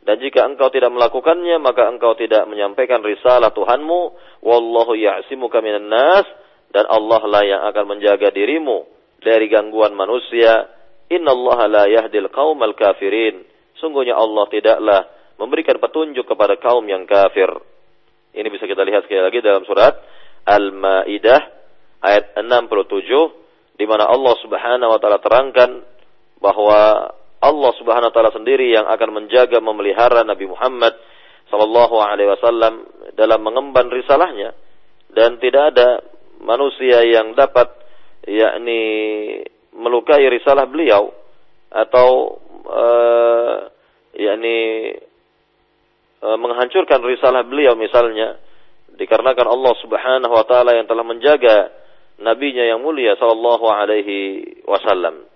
Dan 0.05 0.17
jika 0.21 0.45
engkau 0.49 0.73
tidak 0.73 0.93
melakukannya, 0.93 1.61
maka 1.61 1.89
engkau 1.89 2.17
tidak 2.17 2.45
menyampaikan 2.49 3.05
risalah 3.05 3.53
Tuhanmu. 3.53 4.01
Wallahu 4.41 4.97
ya'simuka 4.97 5.61
minan 5.61 5.89
nas. 5.89 6.25
Dan 6.73 6.89
Allah 6.89 7.21
lah 7.25 7.43
yang 7.45 7.61
akan 7.69 7.97
menjaga 7.97 8.33
dirimu 8.33 8.85
dari 9.21 9.45
gangguan 9.45 9.93
manusia. 9.93 10.73
Inna 11.09 11.33
Allah 11.33 11.59
la 11.69 11.83
yahdil 11.85 12.33
qawmal 12.33 12.73
kafirin. 12.73 13.45
Sungguhnya 13.77 14.17
Allah 14.17 14.45
tidaklah 14.49 15.01
memberikan 15.35 15.77
petunjuk 15.79 16.25
kepada 16.27 16.55
kaum 16.59 16.83
yang 16.87 17.03
kafir. 17.03 17.49
Ini 18.35 18.47
bisa 18.51 18.67
kita 18.67 18.83
lihat 18.83 19.07
sekali 19.07 19.23
lagi 19.23 19.39
dalam 19.39 19.63
surat 19.63 19.95
Al-Maidah 20.43 21.41
ayat 22.03 22.35
67 22.37 23.75
di 23.75 23.85
mana 23.87 24.07
Allah 24.07 24.35
Subhanahu 24.39 24.91
wa 24.91 24.99
taala 24.99 25.19
terangkan 25.19 25.83
bahwa 26.39 27.11
Allah 27.39 27.71
Subhanahu 27.79 28.11
wa 28.11 28.13
taala 28.15 28.31
sendiri 28.35 28.71
yang 28.71 28.87
akan 28.87 29.09
menjaga 29.23 29.59
memelihara 29.59 30.23
Nabi 30.23 30.47
Muhammad 30.47 30.95
sallallahu 31.51 31.95
alaihi 32.01 32.31
wasallam 32.31 32.87
dalam 33.15 33.39
mengemban 33.43 33.91
risalahnya 33.91 34.55
dan 35.11 35.37
tidak 35.39 35.75
ada 35.75 36.03
manusia 36.43 37.03
yang 37.05 37.37
dapat 37.37 37.71
yakni 38.25 38.81
melukai 39.75 40.25
risalah 40.27 40.65
beliau 40.65 41.13
atau 41.69 42.39
uh, 42.65 43.55
yakni 44.15 44.91
menghancurkan 46.33 47.05
risalah 47.05 47.45
beliau 47.45 47.77
misalnya 47.77 48.41
dikarenakan 48.95 49.47
Allah 49.51 49.73
Subhanahu 49.83 50.33
wa 50.33 50.45
taala 50.47 50.73
yang 50.73 50.87
telah 50.87 51.03
menjaga 51.03 51.69
nabinya 52.19 52.63
yang 52.63 52.79
mulia 52.79 53.19
sallallahu 53.19 53.65
alaihi 53.67 54.17
wasallam. 54.63 55.27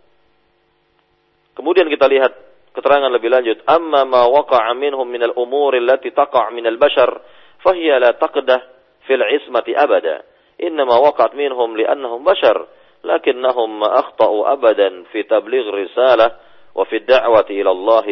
Kemudian 1.59 1.91
kita 1.91 2.07
lihat 2.07 2.31
keterangan 2.71 3.11
lebih 3.11 3.27
lanjut, 3.27 3.59
amma 3.67 4.07
ma 4.07 4.23
waqa'a 4.31 4.71
minhum 4.79 5.03
min 5.03 5.19
al-umur 5.27 5.75
allati 5.75 6.15
taqa' 6.15 6.55
min 6.55 6.63
al-bashar 6.63 7.11
fahiya 7.59 7.99
la 7.99 8.15
taqdah 8.15 8.59
fil 9.03 9.19
ismati 9.19 9.75
abada. 9.75 10.23
Innama 10.59 11.03
waqa'at 11.03 11.35
minhum 11.35 11.75
li'annahum 11.75 12.23
bashar 12.23 12.55
lakinnahum 13.03 13.83
ma 13.83 14.07
akhta'u 14.07 14.47
abadan 14.47 15.07
fi 15.11 15.23
tabligh 15.27 15.67
risalah 15.67 16.39
wa 16.75 16.83
fi 16.87 17.03
da'wati 17.03 17.59
ila 17.59 17.71
Allah 17.75 18.07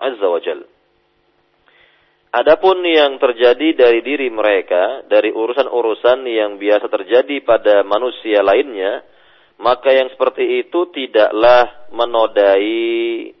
azza 0.00 0.26
wa 0.28 0.40
jalla. 0.40 0.77
Adapun 2.28 2.84
yang 2.84 3.16
terjadi 3.16 3.72
dari 3.72 4.04
diri 4.04 4.28
mereka, 4.28 5.00
dari 5.08 5.32
urusan-urusan 5.32 6.28
yang 6.28 6.60
biasa 6.60 6.92
terjadi 6.92 7.40
pada 7.40 7.80
manusia 7.88 8.44
lainnya, 8.44 9.00
maka 9.56 9.96
yang 9.96 10.12
seperti 10.12 10.60
itu 10.60 10.92
tidaklah 10.92 11.88
menodai 11.88 13.32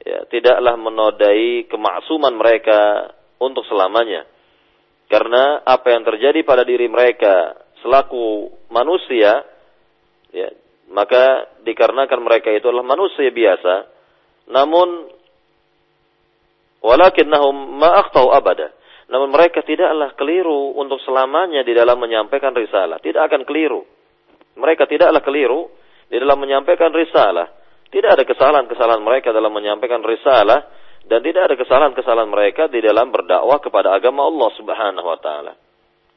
ya, 0.00 0.18
tidaklah 0.32 0.74
menodai 0.80 1.68
kemaksuman 1.68 2.32
mereka 2.32 3.12
untuk 3.36 3.68
selamanya. 3.68 4.24
Karena 5.12 5.60
apa 5.62 5.92
yang 5.92 6.02
terjadi 6.08 6.40
pada 6.40 6.64
diri 6.64 6.88
mereka 6.88 7.52
selaku 7.84 8.48
manusia, 8.72 9.44
ya, 10.32 10.48
maka 10.88 11.52
dikarenakan 11.68 12.20
mereka 12.24 12.48
itu 12.48 12.64
adalah 12.64 12.96
manusia 12.96 13.28
biasa, 13.28 13.74
namun 14.48 15.20
walakinnahum 16.82 17.78
ma 17.78 18.02
akhtau 18.02 18.34
abada. 18.34 18.74
Namun 19.08 19.32
mereka 19.32 19.60
tidaklah 19.62 20.16
keliru 20.16 20.72
untuk 20.76 20.98
selamanya 21.04 21.62
di 21.62 21.76
dalam 21.76 22.00
menyampaikan 22.00 22.56
risalah. 22.56 22.98
Tidak 22.98 23.20
akan 23.20 23.44
keliru. 23.44 23.84
Mereka 24.56 24.88
tidaklah 24.88 25.20
keliru 25.20 25.68
di 26.08 26.16
dalam 26.16 26.40
menyampaikan 26.40 26.92
risalah. 26.92 27.48
Tidak 27.92 28.08
ada 28.08 28.24
kesalahan-kesalahan 28.24 29.04
mereka 29.04 29.36
dalam 29.36 29.52
menyampaikan 29.52 30.00
risalah 30.00 30.64
dan 31.06 31.20
tidak 31.20 31.50
ada 31.50 31.54
kesalahan-kesalahan 31.60 32.30
mereka 32.30 32.72
di 32.72 32.80
dalam 32.80 33.12
berdakwah 33.12 33.60
kepada 33.60 33.92
agama 33.92 34.24
Allah 34.24 34.48
Subhanahu 34.56 35.06
wa 35.06 35.18
taala. 35.20 35.52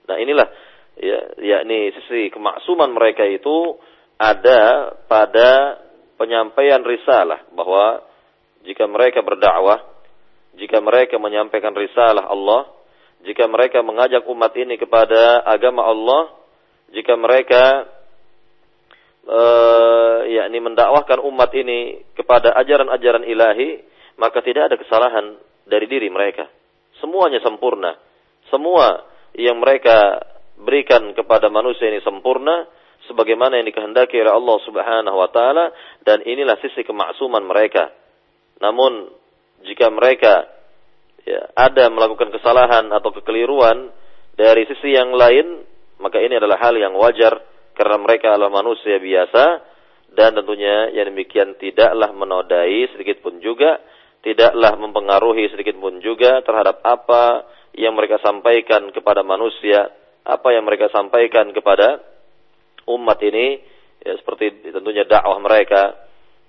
Nah, 0.08 0.18
inilah 0.22 0.48
ya 0.96 1.20
yakni 1.42 1.92
sisi 2.00 2.32
kemaksuman 2.32 2.96
mereka 2.96 3.28
itu 3.28 3.76
ada 4.16 4.94
pada 5.12 5.84
penyampaian 6.16 6.80
risalah 6.80 7.44
bahwa 7.52 8.08
jika 8.64 8.88
mereka 8.88 9.20
berdakwah, 9.20 9.84
jika 10.56 10.80
mereka 10.80 11.20
menyampaikan 11.20 11.76
risalah 11.76 12.28
Allah, 12.32 12.72
jika 13.26 13.50
mereka 13.50 13.82
mengajak 13.82 14.24
umat 14.30 14.54
ini 14.56 14.80
kepada 14.80 15.44
agama 15.44 15.84
Allah, 15.84 16.32
jika 16.94 17.18
mereka 17.18 17.90
uh, 19.26 20.24
yakni 20.30 20.62
mendakwahkan 20.62 21.20
umat 21.26 21.52
ini 21.58 22.06
kepada 22.14 22.54
ajaran-ajaran 22.56 23.26
ilahi, 23.26 23.82
maka 24.16 24.40
tidak 24.46 24.72
ada 24.72 24.76
kesalahan 24.80 25.36
dari 25.68 25.90
diri 25.90 26.08
mereka. 26.08 26.48
Semuanya 27.02 27.44
sempurna. 27.44 27.98
Semua 28.48 29.04
yang 29.36 29.60
mereka 29.60 30.22
berikan 30.56 31.12
kepada 31.12 31.52
manusia 31.52 31.92
ini 31.92 32.00
sempurna 32.00 32.64
sebagaimana 33.12 33.60
yang 33.60 33.68
dikehendaki 33.68 34.16
oleh 34.24 34.32
Allah 34.32 34.58
Subhanahu 34.64 35.18
wa 35.20 35.30
taala 35.34 35.76
dan 36.08 36.24
inilah 36.24 36.56
sisi 36.64 36.88
kemaksuman 36.88 37.44
mereka. 37.44 37.92
Namun 38.64 39.12
jika 39.66 39.90
mereka 39.90 40.46
ya, 41.26 41.52
ada 41.58 41.90
melakukan 41.90 42.32
kesalahan 42.32 42.90
atau 42.94 43.12
kekeliruan 43.12 43.92
dari 44.38 44.64
sisi 44.70 44.94
yang 44.94 45.12
lain, 45.16 45.66
maka 46.00 46.22
ini 46.22 46.38
adalah 46.38 46.60
hal 46.62 46.76
yang 46.78 46.94
wajar 46.96 47.42
karena 47.76 47.98
mereka 48.00 48.36
adalah 48.36 48.52
manusia 48.52 49.02
biasa 49.02 49.46
dan 50.16 50.32
tentunya 50.38 50.96
yang 50.96 51.12
demikian 51.12 51.60
tidaklah 51.60 52.16
menodai 52.16 52.88
sedikit 52.96 53.20
pun 53.20 53.44
juga 53.44 53.82
tidaklah 54.26 54.74
mempengaruhi 54.82 55.54
sedikit 55.54 55.78
pun 55.78 56.02
juga 56.02 56.42
terhadap 56.42 56.82
apa 56.82 57.46
yang 57.78 57.94
mereka 57.94 58.18
sampaikan 58.26 58.90
kepada 58.90 59.22
manusia, 59.22 59.94
apa 60.26 60.50
yang 60.50 60.66
mereka 60.66 60.90
sampaikan 60.90 61.54
kepada 61.54 62.02
umat 62.90 63.22
ini, 63.22 63.62
ya, 64.02 64.18
seperti 64.18 64.66
tentunya 64.74 65.06
dakwah 65.06 65.38
mereka, 65.38 65.94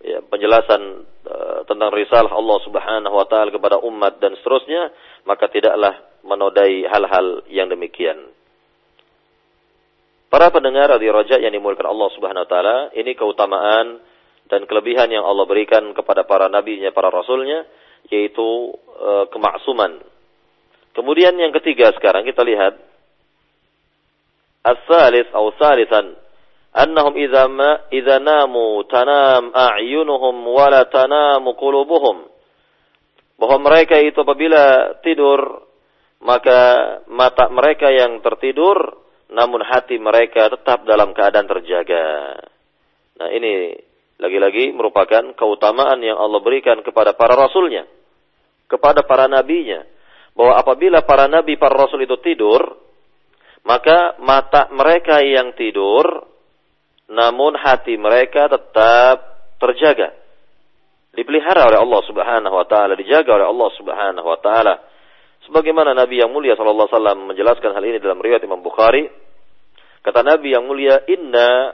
ya, 0.03 0.19
penjelasan 0.27 1.07
uh, 1.29 1.61
tentang 1.69 1.91
risalah 1.93 2.33
Allah 2.33 2.59
Subhanahu 2.65 3.15
wa 3.15 3.27
taala 3.29 3.53
kepada 3.53 3.81
umat 3.81 4.19
dan 4.19 4.35
seterusnya, 4.41 4.93
maka 5.25 5.49
tidaklah 5.49 5.97
menodai 6.27 6.85
hal-hal 6.91 7.47
yang 7.49 7.71
demikian. 7.71 8.33
Para 10.27 10.51
pendengar 10.51 10.91
di 10.99 11.07
Raja 11.07 11.39
yang 11.39 11.55
dimulakan 11.55 11.87
Allah 11.87 12.11
Subhanahu 12.19 12.45
wa 12.45 12.51
taala, 12.51 12.77
ini 12.99 13.15
keutamaan 13.15 14.03
dan 14.51 14.67
kelebihan 14.67 15.11
yang 15.11 15.23
Allah 15.27 15.47
berikan 15.47 15.95
kepada 15.95 16.27
para 16.27 16.47
nabinya, 16.51 16.91
para 16.95 17.11
rasulnya, 17.11 17.67
yaitu 18.11 18.75
e, 18.75 19.11
kemaksuman. 19.31 20.03
Kemudian 20.95 21.35
yang 21.39 21.51
ketiga 21.55 21.91
sekarang 21.99 22.23
kita 22.27 22.47
lihat 22.47 22.79
as-salis 24.67 25.31
atau 25.31 25.51
salisan 25.59 26.15
idza 27.17 27.45
ma 27.49 27.89
idza 27.89 28.17
namu 28.21 28.85
tanam 28.85 29.51
a'yunuhum 29.57 30.37
wa 30.45 30.67
la 30.69 30.85
tanamu 30.85 31.57
qulubuhum 31.57 32.29
bahwa 33.41 33.57
mereka 33.65 33.97
itu 34.01 34.21
apabila 34.21 34.97
tidur 35.01 35.65
maka 36.21 36.61
mata 37.09 37.49
mereka 37.53 37.89
yang 37.93 38.21
tertidur 38.21 39.07
namun 39.33 39.65
hati 39.65 39.99
mereka 39.99 40.53
tetap 40.53 40.87
dalam 40.87 41.11
keadaan 41.11 41.51
terjaga. 41.51 42.39
Nah 43.19 43.29
ini 43.33 43.75
lagi-lagi 44.17 44.73
merupakan 44.73 45.35
keutamaan 45.35 45.99
yang 46.01 46.17
Allah 46.17 46.41
berikan 46.41 46.81
kepada 46.81 47.13
para 47.19 47.35
rasulnya. 47.35 47.85
Kepada 48.71 49.03
para 49.03 49.27
nabinya. 49.27 49.83
Bahwa 50.37 50.61
apabila 50.61 51.03
para 51.03 51.27
nabi, 51.27 51.57
para 51.57 51.75
rasul 51.75 52.05
itu 52.05 52.21
tidur, 52.21 52.61
maka 53.65 54.21
mata 54.21 54.69
mereka 54.69 55.25
yang 55.25 55.57
tidur, 55.57 56.05
namun 57.11 57.55
hati 57.59 57.95
mereka 57.99 58.51
tetap 58.51 59.17
terjaga. 59.63 60.15
Dipelihara 61.17 61.65
oleh 61.73 61.81
Allah 61.81 62.01
subhanahu 62.05 62.55
wa 62.55 62.67
ta'ala, 62.69 62.93
dijaga 62.99 63.41
oleh 63.41 63.47
Allah 63.49 63.71
subhanahu 63.79 64.27
wa 64.27 64.39
ta'ala. 64.43 64.75
Sebagaimana 65.49 65.97
Nabi 65.97 66.21
yang 66.21 66.35
mulia 66.35 66.59
sallallahu 66.59 66.91
alaihi 66.91 66.99
wasallam 66.99 67.21
menjelaskan 67.33 67.71
hal 67.73 67.85
ini 67.87 67.99
dalam 68.03 68.21
riwayat 68.21 68.45
Imam 68.45 68.61
Bukhari, 68.61 69.09
kata 70.05 70.21
Nabi 70.21 70.53
yang 70.53 70.69
mulia, 70.69 71.07
"Inna 71.09 71.73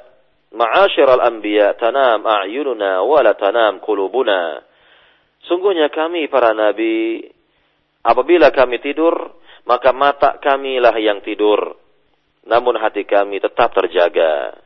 Ma'asyiral 0.52 1.24
anbiya 1.24 1.80
tanam 1.80 2.28
a'yununa 2.28 3.00
wa 3.00 3.20
la 3.24 3.32
tanam 3.32 3.80
qulubuna. 3.80 4.60
Sungguhnya 5.48 5.88
kami 5.88 6.28
para 6.28 6.52
nabi 6.52 7.24
apabila 8.04 8.52
kami 8.52 8.78
tidur 8.84 9.32
maka 9.64 9.96
mata 9.96 10.36
kamilah 10.38 10.92
yang 11.00 11.24
tidur 11.24 11.72
namun 12.44 12.76
hati 12.76 13.08
kami 13.08 13.40
tetap 13.40 13.72
terjaga. 13.72 14.60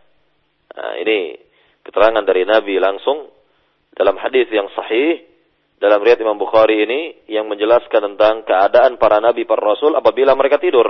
Nah, 0.77 0.93
ini 1.01 1.41
keterangan 1.81 2.25
dari 2.25 2.45
Nabi 2.45 2.77
langsung 2.77 3.33
dalam 3.97 4.21
hadis 4.21 4.47
yang 4.53 4.69
sahih 4.77 5.25
dalam 5.81 6.01
riwayat 6.01 6.21
Imam 6.21 6.37
Bukhari 6.41 6.85
ini 6.85 7.01
yang 7.29 7.49
menjelaskan 7.49 8.13
tentang 8.13 8.45
keadaan 8.49 8.97
para 8.97 9.21
nabi 9.21 9.45
para 9.45 9.61
rasul 9.61 9.93
apabila 9.97 10.33
mereka 10.33 10.57
tidur. 10.57 10.89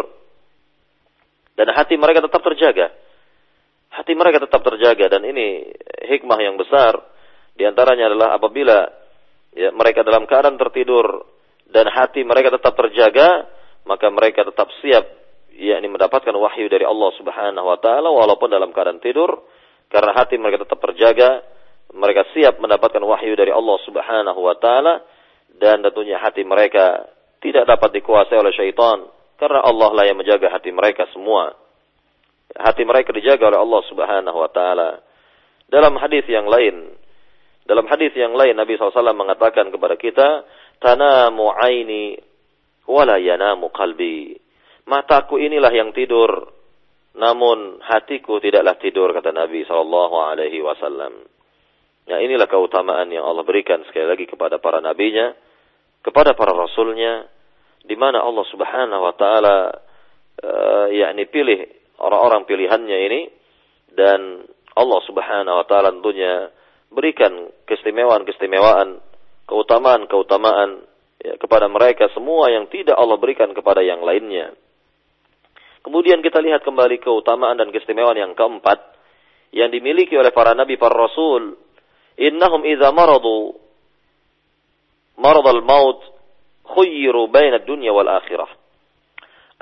Dan 1.57 1.73
hati 1.75 1.99
mereka 1.99 2.23
tetap 2.23 2.43
terjaga. 2.43 2.93
Hati 3.91 4.13
mereka 4.13 4.45
tetap 4.45 4.61
terjaga 4.63 5.07
dan 5.09 5.23
ini 5.27 5.73
hikmah 6.07 6.39
yang 6.39 6.55
besar. 6.61 7.01
Di 7.57 7.65
antaranya 7.65 8.13
adalah 8.13 8.37
apabila 8.37 8.79
ya, 9.57 9.73
mereka 9.73 10.05
dalam 10.05 10.29
keadaan 10.29 10.61
tertidur 10.61 11.25
dan 11.73 11.89
hati 11.91 12.23
mereka 12.23 12.55
tetap 12.55 12.77
terjaga 12.77 13.49
maka 13.89 14.07
mereka 14.11 14.45
tetap 14.47 14.69
siap 14.85 15.07
yakni 15.57 15.89
mendapatkan 15.89 16.35
wahyu 16.37 16.69
dari 16.69 16.85
Allah 16.85 17.11
Subhanahu 17.17 17.67
wa 17.67 17.79
taala 17.81 18.13
walaupun 18.13 18.53
dalam 18.53 18.71
keadaan 18.77 19.01
tidur 19.01 19.41
karena 19.93 20.13
hati 20.17 20.35
mereka 20.41 20.65
tetap 20.67 20.79
terjaga 20.83 21.43
mereka 21.95 22.27
siap 22.35 22.59
mendapatkan 22.59 23.01
wahyu 23.01 23.39
dari 23.39 23.55
Allah 23.55 23.79
Subhanahu 23.87 24.41
wa 24.41 24.57
taala 24.59 25.05
dan 25.57 25.81
tentunya 25.81 26.21
hati 26.21 26.43
mereka 26.43 27.07
tidak 27.41 27.65
dapat 27.65 28.03
dikuasai 28.03 28.37
oleh 28.37 28.53
syaitan 28.53 29.07
karena 29.37 29.61
Allah 29.63 29.91
lah 29.93 30.05
yang 30.05 30.19
menjaga 30.19 30.51
hati 30.51 30.73
mereka 30.75 31.07
semua 31.15 31.55
hati 32.55 32.83
mereka 32.87 33.11
dijaga 33.13 33.53
oleh 33.53 33.61
Allah 33.61 33.83
Subhanahu 33.91 34.39
wa 34.39 34.51
taala. 34.51 34.91
Dalam 35.67 35.99
hadis 35.99 36.23
yang 36.31 36.47
lain, 36.47 36.95
dalam 37.67 37.91
hadis 37.91 38.15
yang 38.15 38.39
lain 38.39 38.55
Nabi 38.55 38.79
SAW 38.79 38.95
mengatakan 39.13 39.69
kepada 39.75 39.99
kita, 39.99 40.47
"Tanamu 40.79 41.51
aini 41.53 42.15
wala 42.87 43.19
yanamu 43.19 43.75
qalbi." 43.75 44.39
Mataku 44.87 45.43
inilah 45.43 45.75
yang 45.75 45.91
tidur, 45.91 46.47
namun 47.17 47.81
hatiku 47.81 48.37
tidaklah 48.45 48.77
tidur 48.77 49.09
kata 49.17 49.33
Nabi 49.33 49.65
sallallahu 49.65 50.17
alaihi 50.21 50.61
wasallam. 50.61 51.25
Ya 52.07 52.23
inilah 52.23 52.47
keutamaan 52.47 53.09
yang 53.11 53.25
Allah 53.25 53.43
berikan 53.43 53.83
sekali 53.89 54.07
lagi 54.07 54.29
kepada 54.29 54.61
para 54.61 54.79
nabinya, 54.79 55.33
kepada 56.05 56.37
para 56.37 56.55
rasulnya, 56.55 57.27
di 57.83 57.97
mana 57.99 58.21
Allah 58.23 58.47
Subhanahu 58.53 59.03
wa 59.03 59.15
taala 59.17 59.57
uh, 60.45 60.87
yakni 60.93 61.25
pilih 61.27 61.67
orang-orang 61.99 62.45
pilihannya 62.45 62.99
ini 63.11 63.21
dan 63.97 64.45
Allah 64.77 65.01
Subhanahu 65.09 65.57
wa 65.57 65.67
taala 65.67 65.97
tentunya 65.97 66.53
berikan 66.93 67.49
keistimewaan-keistimewaan, 67.65 69.01
keutamaan-keutamaan 69.49 70.85
ya, 71.25 71.35
kepada 71.41 71.67
mereka 71.73 72.13
semua 72.13 72.53
yang 72.53 72.69
tidak 72.69 72.95
Allah 72.95 73.17
berikan 73.17 73.57
kepada 73.57 73.81
yang 73.81 74.05
lainnya. 74.05 74.53
Kemudian 75.87 76.19
kita 76.19 76.43
lihat 76.43 76.67
kembali 76.67 76.99
keutamaan 76.99 77.63
dan 77.63 77.71
keistimewaan 77.71 78.19
yang 78.19 78.35
keempat 78.35 78.83
yang 79.55 79.71
dimiliki 79.71 80.19
oleh 80.19 80.35
para 80.35 80.51
nabi 80.51 80.75
para 80.75 80.99
rasul. 80.99 81.55
Innahum 82.19 82.67
idza 82.67 82.91
maradu 82.91 83.55
marad 85.15 85.47
al-maut 85.47 86.03
khuyyiru 86.67 87.31
baina 87.31 87.63
dunya 87.63 87.95
wal 87.95 88.11
akhirah. 88.11 88.51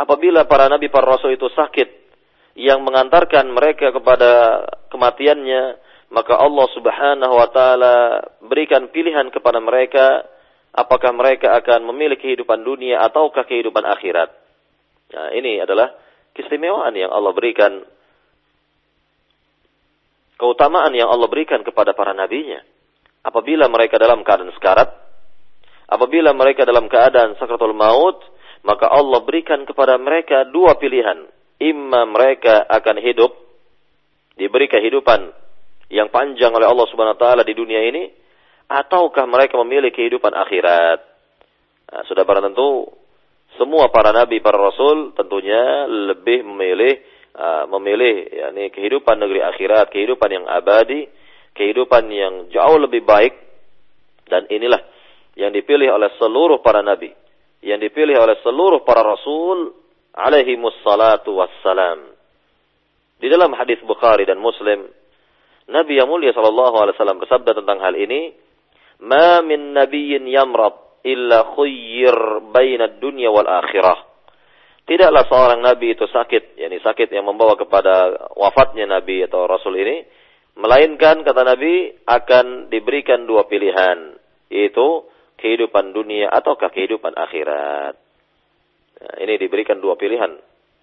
Apabila 0.00 0.48
para 0.48 0.72
nabi 0.72 0.88
para 0.88 1.12
rasul 1.12 1.36
itu 1.36 1.44
sakit 1.52 1.92
yang 2.56 2.80
mengantarkan 2.80 3.44
mereka 3.52 3.92
kepada 3.92 4.64
kematiannya, 4.88 5.76
maka 6.08 6.40
Allah 6.40 6.66
Subhanahu 6.72 7.34
wa 7.36 7.48
taala 7.52 7.94
berikan 8.40 8.88
pilihan 8.88 9.28
kepada 9.28 9.60
mereka 9.60 10.24
apakah 10.72 11.12
mereka 11.12 11.52
akan 11.52 11.84
memilih 11.92 12.16
kehidupan 12.16 12.64
dunia 12.64 13.04
ataukah 13.04 13.44
kehidupan 13.44 13.84
akhirat. 13.84 14.32
Nah, 15.14 15.28
ini 15.36 15.60
adalah 15.60 16.03
keistimewaan 16.34 16.92
yang 16.98 17.14
Allah 17.14 17.32
berikan 17.32 17.86
keutamaan 20.38 20.92
yang 20.92 21.08
Allah 21.08 21.30
berikan 21.30 21.62
kepada 21.62 21.94
para 21.94 22.12
nabinya. 22.12 22.60
Apabila 23.24 23.70
mereka 23.72 23.96
dalam 23.96 24.20
keadaan 24.20 24.52
sekarat, 24.52 24.90
apabila 25.88 26.36
mereka 26.36 26.68
dalam 26.68 26.92
keadaan 26.92 27.40
sakratul 27.40 27.72
maut, 27.72 28.20
maka 28.66 28.92
Allah 28.92 29.24
berikan 29.24 29.64
kepada 29.64 29.96
mereka 29.96 30.44
dua 30.44 30.76
pilihan. 30.76 31.24
Imma 31.56 32.04
mereka 32.04 32.66
akan 32.68 33.00
hidup, 33.00 33.32
diberi 34.36 34.68
kehidupan 34.68 35.32
yang 35.88 36.12
panjang 36.12 36.52
oleh 36.52 36.68
Allah 36.68 36.84
Subhanahu 36.90 37.16
wa 37.16 37.22
taala 37.22 37.42
di 37.46 37.56
dunia 37.56 37.80
ini, 37.88 38.12
ataukah 38.68 39.24
mereka 39.24 39.56
memilih 39.64 39.88
kehidupan 39.94 40.34
akhirat? 40.34 41.00
Nah, 41.94 42.02
sudah 42.10 42.26
barang 42.26 42.52
tentu 42.52 42.90
semua 43.56 43.90
para 43.90 44.10
nabi, 44.10 44.42
para 44.42 44.58
rasul 44.58 45.14
tentunya 45.14 45.86
lebih 45.86 46.42
memilih 46.42 46.94
uh, 47.34 47.64
memilih 47.70 48.30
yakni 48.30 48.70
kehidupan 48.70 49.18
negeri 49.18 49.40
akhirat, 49.42 49.90
kehidupan 49.90 50.30
yang 50.30 50.44
abadi, 50.46 51.06
kehidupan 51.54 52.10
yang 52.10 52.34
jauh 52.50 52.78
lebih 52.78 53.06
baik 53.06 53.34
dan 54.26 54.46
inilah 54.50 54.82
yang 55.34 55.50
dipilih 55.50 55.90
oleh 55.90 56.10
seluruh 56.18 56.62
para 56.62 56.82
nabi, 56.82 57.10
yang 57.62 57.82
dipilih 57.82 58.18
oleh 58.18 58.38
seluruh 58.42 58.86
para 58.86 59.02
rasul 59.02 59.74
alaihi 60.14 60.54
musallatu 60.58 61.34
wassalam. 61.34 62.14
Di 63.18 63.26
dalam 63.30 63.54
hadis 63.54 63.82
Bukhari 63.82 64.26
dan 64.26 64.38
Muslim, 64.38 64.86
Nabi 65.64 65.96
yang 65.96 66.12
mulia 66.12 66.34
sallallahu 66.36 66.76
alaihi 66.76 66.94
wasallam 66.98 67.18
bersabda 67.24 67.56
tentang 67.56 67.80
hal 67.80 67.96
ini, 67.96 68.36
ma 69.00 69.40
min 69.40 69.72
nabiyyin 69.72 70.28
yamrad 70.28 70.83
illa 71.04 71.52
khuyyir 71.52 72.48
baina 72.50 72.96
dunya 72.96 73.28
wal 73.28 73.46
akhirah. 73.46 74.08
Tidaklah 74.84 75.24
seorang 75.28 75.60
nabi 75.64 75.96
itu 75.96 76.04
sakit, 76.04 76.60
yakni 76.60 76.76
sakit 76.80 77.08
yang 77.08 77.24
membawa 77.24 77.56
kepada 77.56 78.28
wafatnya 78.36 78.84
nabi 78.84 79.24
atau 79.24 79.48
rasul 79.48 79.76
ini, 79.80 80.04
melainkan 80.60 81.24
kata 81.24 81.40
nabi 81.40 81.88
akan 82.04 82.68
diberikan 82.68 83.24
dua 83.24 83.48
pilihan, 83.48 84.16
yaitu 84.52 85.08
kehidupan 85.40 85.96
dunia 85.96 86.28
ataukah 86.28 86.68
kehidupan 86.68 87.16
akhirat. 87.16 87.96
Nah, 89.00 89.14
ini 89.24 89.40
diberikan 89.40 89.80
dua 89.80 89.96
pilihan. 89.96 90.36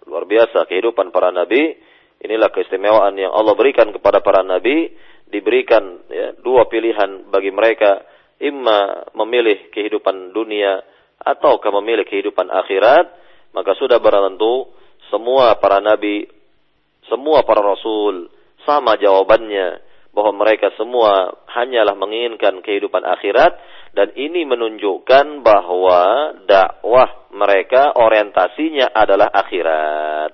Luar 0.09 0.25
biasa 0.25 0.65
kehidupan 0.65 1.13
para 1.13 1.29
nabi. 1.29 1.77
Inilah 2.21 2.53
keistimewaan 2.53 3.17
yang 3.17 3.33
Allah 3.33 3.57
berikan 3.57 3.89
kepada 3.89 4.21
para 4.21 4.45
nabi 4.45 4.93
diberikan 5.25 6.05
ya, 6.05 6.37
dua 6.37 6.69
pilihan 6.69 7.31
bagi 7.33 7.49
mereka, 7.49 8.05
imma 8.41 9.07
memilih 9.13 9.69
kehidupan 9.69 10.33
dunia 10.33 10.81
ataukah 11.21 11.69
memilih 11.81 12.03
kehidupan 12.03 12.49
akhirat, 12.49 13.05
maka 13.53 13.77
sudah 13.77 14.01
barang 14.01 14.33
tentu 14.33 14.67
semua 15.13 15.53
para 15.61 15.77
nabi, 15.77 16.25
semua 17.05 17.45
para 17.45 17.61
rasul 17.61 18.33
sama 18.65 18.97
jawabannya 18.97 19.81
bahwa 20.11 20.43
mereka 20.43 20.73
semua 20.75 21.39
hanyalah 21.47 21.95
menginginkan 21.95 22.59
kehidupan 22.59 23.05
akhirat 23.05 23.55
dan 23.95 24.11
ini 24.17 24.43
menunjukkan 24.43 25.39
bahwa 25.39 26.35
dakwah 26.49 27.31
mereka 27.31 27.95
orientasinya 27.95 28.91
adalah 28.91 29.31
akhirat. 29.31 30.31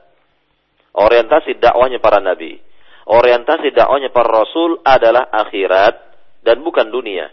Orientasi 0.97 1.61
dakwahnya 1.61 2.01
para 2.01 2.17
nabi 2.17 2.67
orientasi 3.07 3.71
dakwahnya 3.71 4.11
para 4.11 4.43
rasul 4.43 4.83
adalah 4.83 5.31
akhirat 5.31 5.95
dan 6.43 6.59
bukan 6.61 6.91
dunia. 6.91 7.31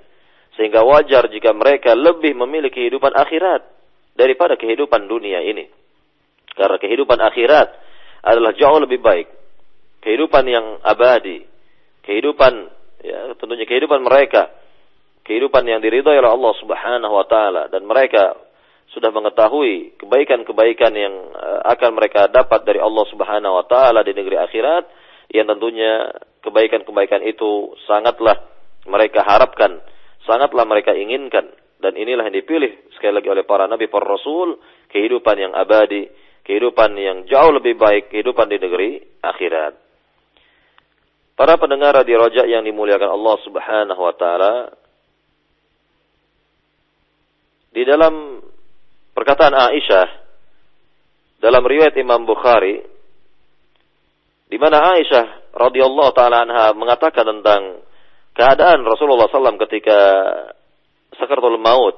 Sehingga 0.54 0.86
wajar 0.86 1.26
jika 1.30 1.50
mereka 1.50 1.98
lebih 1.98 2.34
memilih 2.38 2.70
kehidupan 2.70 3.10
akhirat 3.10 3.66
daripada 4.14 4.54
kehidupan 4.54 5.10
dunia 5.10 5.42
ini. 5.42 5.66
Karena 6.54 6.78
kehidupan 6.78 7.18
akhirat 7.18 7.68
adalah 8.22 8.54
jauh 8.54 8.78
lebih 8.78 9.02
baik. 9.02 9.26
Kehidupan 10.00 10.44
yang 10.46 10.78
abadi, 10.86 11.42
kehidupan 12.06 12.52
ya 13.02 13.34
tentunya 13.36 13.66
kehidupan 13.66 14.06
mereka, 14.06 14.52
kehidupan 15.26 15.64
yang 15.66 15.80
diridhai 15.82 16.20
oleh 16.20 16.30
Allah 16.30 16.54
Subhanahu 16.60 17.14
wa 17.16 17.26
taala 17.26 17.62
dan 17.72 17.82
mereka 17.88 18.36
sudah 18.92 19.10
mengetahui 19.10 19.98
kebaikan-kebaikan 19.98 20.92
yang 20.94 21.14
eh, 21.32 21.60
akan 21.74 21.90
mereka 21.96 22.30
dapat 22.30 22.62
dari 22.62 22.78
Allah 22.78 23.04
Subhanahu 23.10 23.58
wa 23.58 23.64
taala 23.66 24.04
di 24.06 24.12
negeri 24.12 24.38
akhirat 24.38 24.84
yang 25.32 25.48
tentunya 25.48 26.12
kebaikan-kebaikan 26.44 27.24
itu 27.24 27.72
sangatlah 27.88 28.36
mereka 28.84 29.24
harapkan, 29.24 29.80
sangatlah 30.24 30.64
mereka 30.68 30.92
inginkan 30.92 31.52
dan 31.80 31.92
inilah 31.94 32.28
yang 32.28 32.36
dipilih 32.40 32.92
sekali 32.96 33.20
lagi 33.20 33.28
oleh 33.28 33.44
para 33.44 33.68
nabi, 33.68 33.92
para 33.92 34.08
rasul, 34.08 34.56
kehidupan 34.88 35.36
yang 35.36 35.52
abadi, 35.52 36.08
kehidupan 36.44 36.96
yang 36.96 37.28
jauh 37.28 37.52
lebih 37.52 37.76
baik, 37.76 38.08
kehidupan 38.08 38.48
di 38.48 38.56
negeri 38.56 38.90
akhirat. 39.20 39.76
Para 41.34 41.58
pendengar 41.58 41.98
di 42.06 42.14
rojak 42.14 42.46
yang 42.46 42.62
dimuliakan 42.62 43.10
Allah 43.10 43.36
Subhanahu 43.42 44.00
wa 44.00 44.14
taala, 44.14 44.54
di 47.74 47.82
dalam 47.82 48.38
perkataan 49.18 49.50
Aisyah 49.50 50.08
dalam 51.42 51.66
riwayat 51.66 51.98
Imam 51.98 52.22
Bukhari 52.22 52.80
di 54.46 54.56
mana 54.62 54.94
Aisyah 54.94 55.58
radhiyallahu 55.58 56.14
taala 56.14 56.46
anha 56.46 56.70
mengatakan 56.70 57.26
tentang 57.26 57.82
keadaan 58.34 58.82
Rasulullah 58.82 59.30
SAW 59.30 59.56
ketika 59.66 59.98
sakaratul 61.16 61.58
maut. 61.58 61.96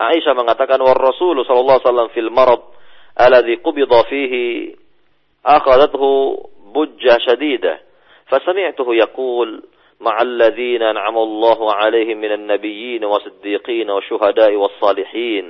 Aisyah 0.00 0.32
mengatakan 0.32 0.80
war 0.80 0.96
Rasul 0.96 1.42
sallallahu 1.44 1.82
alaihi 1.82 1.88
wasallam 1.90 2.10
fil 2.14 2.30
marad 2.32 2.62
alladhi 3.18 3.60
qubida 3.60 4.06
fihi 4.08 4.72
akhadathu 5.44 6.40
bujjah 6.72 7.20
shadidah 7.20 7.82
fasami'tuhu 8.30 8.96
yaqul 8.96 9.66
مع 10.00 10.16
الذين 10.16 10.80
أنعم 10.80 11.12
الله 11.12 11.60
عليهم 11.72 12.16
من 12.24 12.32
النبيين 12.32 13.04
والصديقين 13.04 13.90
والشهداء 13.90 14.56
والصالحين 14.56 15.44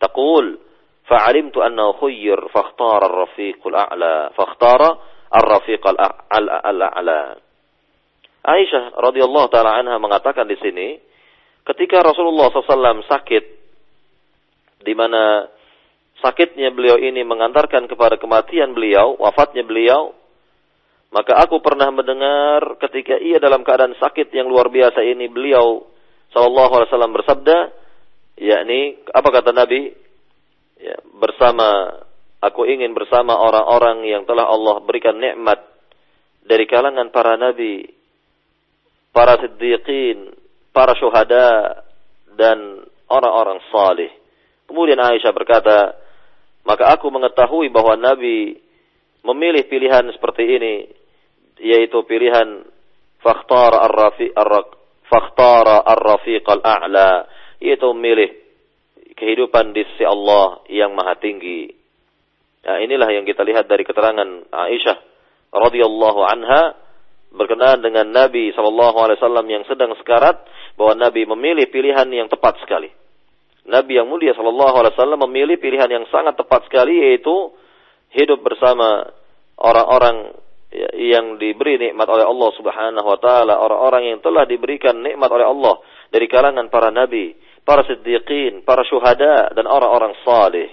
تقول 0.00 0.58
فعلمت 1.04 1.56
أنه 1.56 1.92
خير 1.92 2.48
فاختار 2.48 3.00
الرفيق 3.06 3.60
الأعلى 3.66 4.30
فاختار 4.40 4.80
Ar-Rafiq 5.34 5.82
al-A'la. 5.82 7.20
Aisyah 8.44 9.00
radhiyallahu 9.00 9.48
taala 9.48 9.80
anha 9.80 9.96
mengatakan 9.96 10.44
di 10.44 10.56
sini, 10.60 11.00
ketika 11.64 12.04
Rasulullah 12.04 12.52
SAW 12.52 13.08
sakit, 13.08 13.44
di 14.84 14.92
mana 14.92 15.48
sakitnya 16.20 16.68
beliau 16.76 17.00
ini 17.00 17.24
mengantarkan 17.24 17.88
kepada 17.88 18.20
kematian 18.20 18.76
beliau, 18.76 19.16
wafatnya 19.16 19.64
beliau, 19.64 20.12
maka 21.08 21.40
aku 21.40 21.64
pernah 21.64 21.88
mendengar 21.88 22.76
ketika 22.84 23.16
ia 23.16 23.40
dalam 23.40 23.64
keadaan 23.64 23.96
sakit 23.96 24.28
yang 24.36 24.50
luar 24.50 24.68
biasa 24.68 25.00
ini, 25.00 25.26
beliau 25.32 25.88
Wasallam 26.34 27.14
bersabda, 27.14 27.70
yakni 28.42 28.98
apa 29.14 29.28
kata 29.30 29.54
Nabi? 29.54 29.94
Ya, 30.82 30.98
bersama 31.16 32.02
Aku 32.44 32.68
ingin 32.68 32.92
bersama 32.92 33.40
orang-orang 33.40 34.04
yang 34.04 34.28
telah 34.28 34.44
Allah 34.44 34.84
berikan 34.84 35.16
nikmat 35.16 35.64
dari 36.44 36.68
kalangan 36.68 37.08
para 37.08 37.40
nabi, 37.40 37.88
para 39.14 39.38
siddiqin, 39.38 40.34
para 40.74 40.98
syuhada, 40.98 41.80
dan 42.34 42.82
orang-orang 43.06 43.62
salih. 43.70 44.10
Kemudian 44.66 44.98
Aisyah 44.98 45.30
berkata, 45.30 45.94
maka 46.66 46.90
aku 46.98 47.06
mengetahui 47.14 47.70
bahwa 47.70 47.94
Nabi 47.94 48.58
memilih 49.22 49.62
pilihan 49.70 50.10
seperti 50.10 50.42
ini, 50.58 50.74
yaitu 51.62 52.02
pilihan 52.04 52.66
fakhtara 53.22 53.86
ar-rafiq 53.86 54.34
fakhtara 55.06 55.86
ar-rafiq 55.86 56.42
al-a'la, 56.42 57.30
yaitu 57.62 57.86
memilih 57.94 58.34
kehidupan 59.14 59.70
di 59.70 59.86
sisi 59.94 60.02
Allah 60.02 60.66
yang 60.66 60.90
maha 60.92 61.14
tinggi. 61.22 61.70
Ya, 62.64 62.82
inilah 62.82 63.08
yang 63.14 63.28
kita 63.28 63.46
lihat 63.46 63.70
dari 63.70 63.86
keterangan 63.86 64.50
Aisyah 64.50 64.96
radhiyallahu 65.54 66.20
anha 66.24 66.83
berkenaan 67.34 67.82
dengan 67.82 68.06
Nabi 68.14 68.54
wasallam 68.54 69.46
yang 69.50 69.66
sedang 69.66 69.92
sekarat 69.98 70.46
bahwa 70.78 70.94
Nabi 70.94 71.26
memilih 71.26 71.66
pilihan 71.68 72.06
yang 72.08 72.30
tepat 72.30 72.62
sekali. 72.62 72.88
Nabi 73.66 73.98
yang 73.98 74.06
mulia 74.06 74.32
wasallam 74.38 75.20
memilih 75.28 75.58
pilihan 75.58 75.90
yang 75.90 76.06
sangat 76.08 76.38
tepat 76.38 76.70
sekali 76.70 76.94
yaitu 77.10 77.52
hidup 78.14 78.40
bersama 78.46 79.10
orang-orang 79.58 80.34
yang 80.98 81.38
diberi 81.38 81.78
nikmat 81.78 82.06
oleh 82.10 82.26
Allah 82.26 82.50
Subhanahu 82.58 83.06
wa 83.06 83.18
taala, 83.22 83.62
orang-orang 83.62 84.14
yang 84.14 84.18
telah 84.22 84.42
diberikan 84.42 84.98
nikmat 84.98 85.30
oleh 85.30 85.46
Allah 85.46 85.74
dari 86.10 86.26
kalangan 86.26 86.66
para 86.66 86.90
nabi, 86.90 87.34
para 87.62 87.86
siddiqin, 87.86 88.66
para 88.66 88.82
syuhada 88.82 89.54
dan 89.54 89.70
orang-orang 89.70 90.18
saleh. 90.26 90.70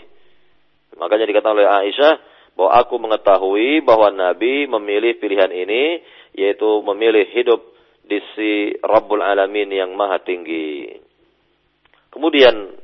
Makanya 0.98 1.26
dikatakan 1.30 1.58
oleh 1.58 1.70
Aisyah 1.70 2.14
bahwa 2.56 2.72
aku 2.78 2.96
mengetahui 3.00 3.82
bahwa 3.82 4.12
Nabi 4.12 4.68
memilih 4.68 5.18
pilihan 5.18 5.50
ini 5.50 6.04
yaitu 6.36 6.68
memilih 6.84 7.28
hidup 7.32 7.62
di 8.06 8.20
si 8.36 8.52
Rabbul 8.84 9.24
Alamin 9.24 9.72
yang 9.72 9.96
maha 9.96 10.20
tinggi. 10.20 11.00
Kemudian 12.12 12.76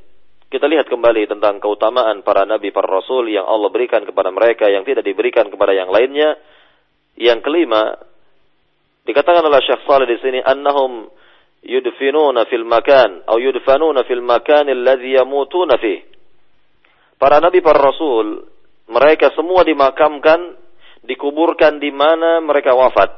kita 0.48 0.64
lihat 0.72 0.88
kembali 0.88 1.28
tentang 1.28 1.60
keutamaan 1.60 2.24
para 2.24 2.48
nabi, 2.48 2.72
para 2.72 2.88
rasul 2.88 3.28
yang 3.28 3.44
Allah 3.44 3.68
berikan 3.68 4.08
kepada 4.08 4.32
mereka 4.32 4.72
yang 4.72 4.88
tidak 4.88 5.04
diberikan 5.04 5.52
kepada 5.52 5.76
yang 5.76 5.92
lainnya. 5.92 6.40
Yang 7.18 7.44
kelima, 7.44 7.98
dikatakan 9.04 9.44
oleh 9.44 9.60
Syekh 9.66 9.84
Saleh 9.84 10.08
di 10.08 10.18
sini 10.24 10.40
annahum 10.40 11.12
yudfinuna 11.66 12.48
fil 12.48 12.64
makan 12.64 13.28
atau 13.28 13.42
yudfanuna 13.42 14.08
fil 14.08 14.24
makan 14.24 14.72
alladhi 14.72 15.20
yamutuna 15.20 15.76
fih. 15.76 16.00
Para 17.18 17.42
nabi, 17.44 17.60
para 17.60 17.82
rasul, 17.82 18.48
mereka 18.88 19.36
semua 19.36 19.68
dimakamkan, 19.68 20.56
dikuburkan 21.04 21.80
di 21.80 21.92
mana 21.92 22.40
mereka 22.40 22.72
wafat. 22.72 23.12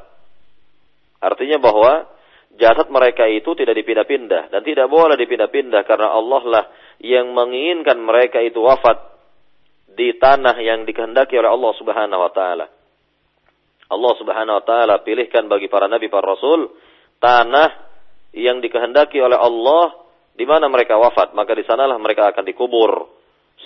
Artinya 1.22 1.62
bahwa 1.62 2.08
jasad 2.58 2.90
mereka 2.90 3.28
itu 3.30 3.54
tidak 3.56 3.78
dipindah-pindah 3.78 4.52
dan 4.52 4.62
tidak 4.66 4.90
boleh 4.90 5.16
dipindah-pindah 5.16 5.82
karena 5.86 6.10
Allah 6.12 6.44
lah 6.48 6.66
yang 7.00 7.32
menginginkan 7.32 8.02
mereka 8.02 8.42
itu 8.42 8.60
wafat 8.60 8.98
di 9.94 10.16
tanah 10.16 10.58
yang 10.60 10.84
dikehendaki 10.88 11.38
oleh 11.40 11.52
Allah 11.52 11.72
Subhanahu 11.78 12.22
wa 12.22 12.32
taala. 12.32 12.66
Allah 13.90 14.14
Subhanahu 14.18 14.58
wa 14.62 14.64
taala 14.66 14.96
pilihkan 15.02 15.50
bagi 15.50 15.68
para 15.68 15.90
nabi 15.90 16.08
para 16.08 16.34
rasul 16.34 16.72
tanah 17.20 17.70
yang 18.34 18.62
dikehendaki 18.62 19.18
oleh 19.20 19.38
Allah 19.38 20.08
di 20.40 20.48
mana 20.48 20.72
mereka 20.72 20.96
wafat, 20.96 21.36
maka 21.36 21.52
di 21.52 21.68
sanalah 21.68 22.00
mereka 22.00 22.32
akan 22.32 22.48
dikubur. 22.48 23.19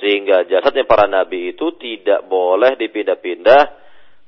Sehingga 0.03 0.43
jasadnya 0.51 0.83
para 0.83 1.07
nabi 1.07 1.55
itu 1.55 1.79
tidak 1.79 2.27
boleh 2.27 2.75
dipindah-pindah 2.75 3.63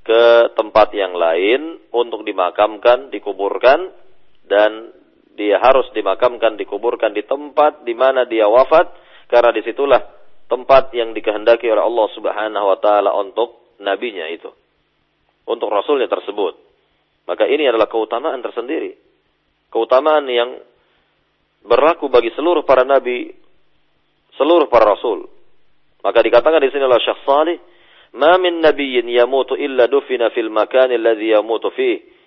ke 0.08 0.56
tempat 0.56 0.96
yang 0.96 1.12
lain 1.12 1.84
untuk 1.92 2.24
dimakamkan, 2.24 3.12
dikuburkan 3.12 3.92
dan 4.48 4.96
dia 5.36 5.60
harus 5.60 5.92
dimakamkan, 5.92 6.56
dikuburkan 6.56 7.12
di 7.12 7.28
tempat 7.28 7.84
di 7.84 7.92
mana 7.92 8.24
dia 8.24 8.48
wafat 8.48 8.88
karena 9.28 9.52
di 9.52 9.68
situlah 9.68 10.00
tempat 10.48 10.96
yang 10.96 11.12
dikehendaki 11.12 11.68
oleh 11.68 11.84
Allah 11.84 12.08
Subhanahu 12.16 12.66
wa 12.72 12.78
taala 12.80 13.12
untuk 13.12 13.76
nabinya 13.84 14.32
itu. 14.32 14.48
Untuk 15.44 15.68
rasulnya 15.68 16.08
tersebut. 16.08 16.56
Maka 17.28 17.52
ini 17.52 17.68
adalah 17.68 17.92
keutamaan 17.92 18.40
tersendiri. 18.40 18.96
Keutamaan 19.68 20.24
yang 20.32 20.56
berlaku 21.68 22.08
bagi 22.08 22.32
seluruh 22.32 22.64
para 22.64 22.88
nabi, 22.88 23.36
seluruh 24.40 24.72
para 24.72 24.96
rasul. 24.96 25.35
Maka 26.05 26.19
dikatakan 26.25 26.65
di 26.65 26.73
sini 26.73 26.85
oleh 26.85 27.01
Syekh 27.03 27.21
Salih, 27.29 27.59
"Ma 28.17 28.41
min 28.41 28.65
nabiyyin 28.65 29.07
yamutu 29.09 29.55
illa 29.57 29.85
dufina 29.87 30.33
fil 30.33 30.49
makan 30.49 30.95
alladhi 30.97 31.37
yamutu 31.37 31.71
fihi." 31.73 32.21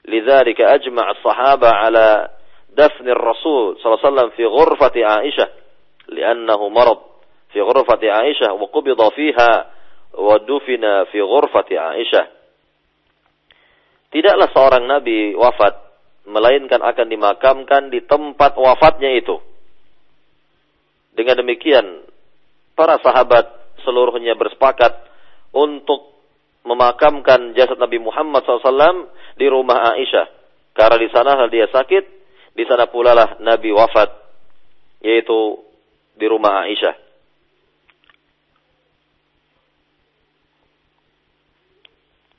لذلك 0.00 0.60
أجمع 0.60 1.10
الصحابة 1.10 1.68
على 1.68 2.28
دفن 2.72 3.08
الرسول 3.08 3.76
صلى 3.78 3.86
الله 3.86 4.00
عليه 4.00 4.08
وسلم 4.08 4.30
في 4.30 4.44
غرفة 4.46 4.96
عائشة 4.96 5.48
لأنه 6.08 6.68
مرض 6.68 6.98
في 7.52 7.60
غرفة 7.60 8.12
عائشة 8.12 8.52
وقبض 8.52 9.12
فيها 9.12 9.70
ودفن 10.14 11.04
في 11.04 11.20
غرفة 11.20 11.68
عائشة 11.78 12.40
Tidaklah 14.10 14.50
seorang 14.50 14.90
nabi 14.90 15.38
wafat 15.38 15.70
melainkan 16.26 16.82
akan 16.82 17.06
dimakamkan 17.14 17.94
di 17.94 18.02
tempat 18.02 18.58
wafatnya 18.58 19.06
itu. 19.14 19.38
Dengan 21.14 21.38
demikian 21.38 22.10
para 22.75 22.99
sahabat 22.99 23.79
seluruhnya 23.81 24.35
bersepakat 24.35 24.91
untuk 25.55 26.11
memakamkan 26.67 27.55
jasad 27.55 27.79
Nabi 27.79 28.03
Muhammad 28.03 28.43
SAW 28.43 29.07
di 29.39 29.47
rumah 29.47 29.95
Aisyah. 29.95 30.27
Karena 30.75 30.97
di 30.99 31.07
sana 31.07 31.47
dia 31.47 31.71
sakit, 31.71 32.03
di 32.51 32.63
sana 32.67 32.91
pula 32.91 33.15
lah 33.15 33.39
Nabi 33.39 33.71
wafat, 33.71 34.11
yaitu 34.99 35.63
di 36.19 36.27
rumah 36.27 36.67
Aisyah. 36.67 37.05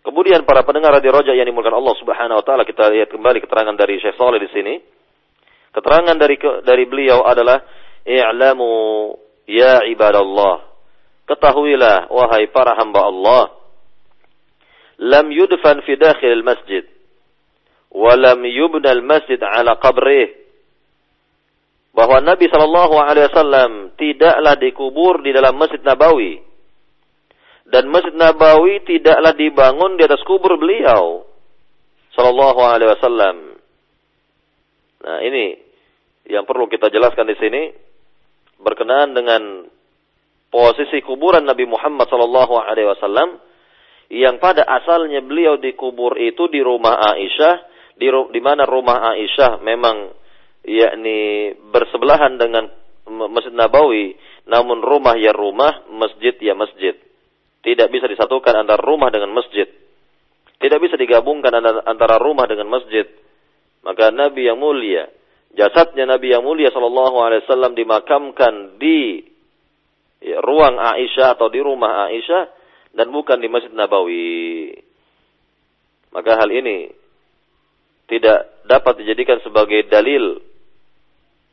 Kemudian 0.06 0.46
para 0.46 0.62
pendengar 0.62 0.94
di 1.02 1.10
Roja 1.10 1.34
yang 1.34 1.50
dimulakan 1.50 1.82
Allah 1.82 1.96
Subhanahu 1.98 2.38
wa 2.38 2.44
taala 2.46 2.62
kita 2.62 2.86
lihat 2.94 3.10
kembali 3.10 3.42
keterangan 3.42 3.74
dari 3.74 3.98
Syekh 3.98 4.14
Saleh 4.14 4.38
di 4.38 4.50
sini. 4.54 4.74
Keterangan 5.74 6.14
dari 6.14 6.38
dari 6.62 6.84
beliau 6.86 7.26
adalah 7.26 7.58
i'lamu 8.06 9.10
ya 9.46 9.86
ibadallah. 9.86 10.66
Ketahuilah 11.26 12.10
wahai 12.10 12.46
para 12.54 12.78
hamba 12.78 13.02
Allah 13.02 13.56
lam 14.96 15.28
yudfan 15.28 15.84
fi 15.84 15.96
dakhil 15.96 16.40
masjid 16.40 16.84
wa 17.92 18.12
lam 18.16 18.40
yubna 18.44 18.92
al-masjid 18.92 19.40
ala 19.40 19.76
qabrih 19.80 20.32
bahwa 21.96 22.20
Nabi 22.20 22.48
Shallallahu 22.52 22.94
Alaihi 23.00 23.28
Wasallam 23.32 23.70
tidaklah 23.96 24.54
dikubur 24.60 25.24
di 25.24 25.32
dalam 25.32 25.56
Masjid 25.56 25.80
Nabawi 25.80 26.44
dan 27.72 27.88
Masjid 27.88 28.12
Nabawi 28.12 28.84
tidaklah 28.84 29.32
dibangun 29.32 29.96
di 29.96 30.04
atas 30.04 30.20
kubur 30.28 30.60
beliau 30.60 31.24
Shallallahu 32.12 32.60
Alaihi 32.64 32.92
Wasallam. 32.96 33.36
Nah 35.04 35.18
ini 35.24 35.56
yang 36.28 36.44
perlu 36.44 36.68
kita 36.68 36.88
jelaskan 36.92 37.28
di 37.28 37.36
sini 37.36 37.62
berkenaan 38.60 39.12
dengan 39.12 39.42
posisi 40.48 41.02
kuburan 41.04 41.44
Nabi 41.44 41.68
Muhammad 41.68 42.08
Shallallahu 42.08 42.54
Alaihi 42.56 42.88
Wasallam 42.88 43.38
yang 44.08 44.38
pada 44.38 44.62
asalnya 44.62 45.18
beliau 45.20 45.58
dikubur 45.58 46.14
itu 46.16 46.46
di 46.46 46.62
rumah 46.62 46.94
Aisyah, 46.94 47.54
di, 47.98 48.06
di 48.06 48.40
mana 48.40 48.62
rumah 48.62 49.12
Aisyah 49.12 49.58
memang 49.66 50.14
yakni 50.62 51.54
bersebelahan 51.74 52.38
dengan 52.38 52.70
Masjid 53.06 53.54
Nabawi, 53.54 54.18
namun 54.50 54.82
rumah 54.82 55.14
ya 55.14 55.30
rumah, 55.30 55.86
masjid 55.90 56.34
ya 56.42 56.58
masjid. 56.58 56.94
Tidak 57.62 57.86
bisa 57.90 58.06
disatukan 58.10 58.54
antara 58.54 58.82
rumah 58.82 59.10
dengan 59.10 59.30
masjid. 59.34 59.66
Tidak 60.58 60.78
bisa 60.78 60.94
digabungkan 60.98 61.54
antara 61.86 62.18
rumah 62.18 62.46
dengan 62.50 62.70
masjid. 62.70 63.06
Maka 63.82 64.10
Nabi 64.10 64.50
yang 64.50 64.58
mulia, 64.58 65.06
jasadnya 65.54 66.08
Nabi 66.08 66.34
yang 66.34 66.42
mulia 66.42 66.72
Shallallahu 66.72 67.16
Alaihi 67.22 67.46
Wasallam 67.46 67.78
dimakamkan 67.78 68.80
di 68.80 69.22
ya, 70.24 70.42
ruang 70.42 70.80
Aisyah 70.80 71.38
atau 71.38 71.46
di 71.52 71.60
rumah 71.62 72.08
Aisyah 72.10 72.42
dan 72.96 73.12
bukan 73.12 73.38
di 73.38 73.48
Masjid 73.52 73.70
Nabawi. 73.70 74.72
Maka 76.10 76.32
hal 76.40 76.48
ini 76.48 76.90
tidak 78.08 78.64
dapat 78.64 79.02
dijadikan 79.02 79.42
sebagai 79.44 79.84
dalil 79.90 80.40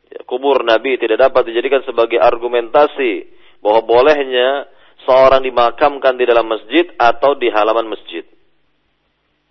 ya, 0.08 0.24
kubur 0.24 0.64
Nabi 0.64 0.96
tidak 0.96 1.30
dapat 1.30 1.50
dijadikan 1.50 1.82
sebagai 1.84 2.16
argumentasi 2.16 3.28
bahwa 3.60 3.80
bolehnya 3.84 4.68
seorang 5.04 5.44
dimakamkan 5.44 6.16
di 6.16 6.24
dalam 6.24 6.48
masjid 6.48 6.88
atau 6.96 7.36
di 7.36 7.52
halaman 7.52 7.92
masjid. 7.92 8.24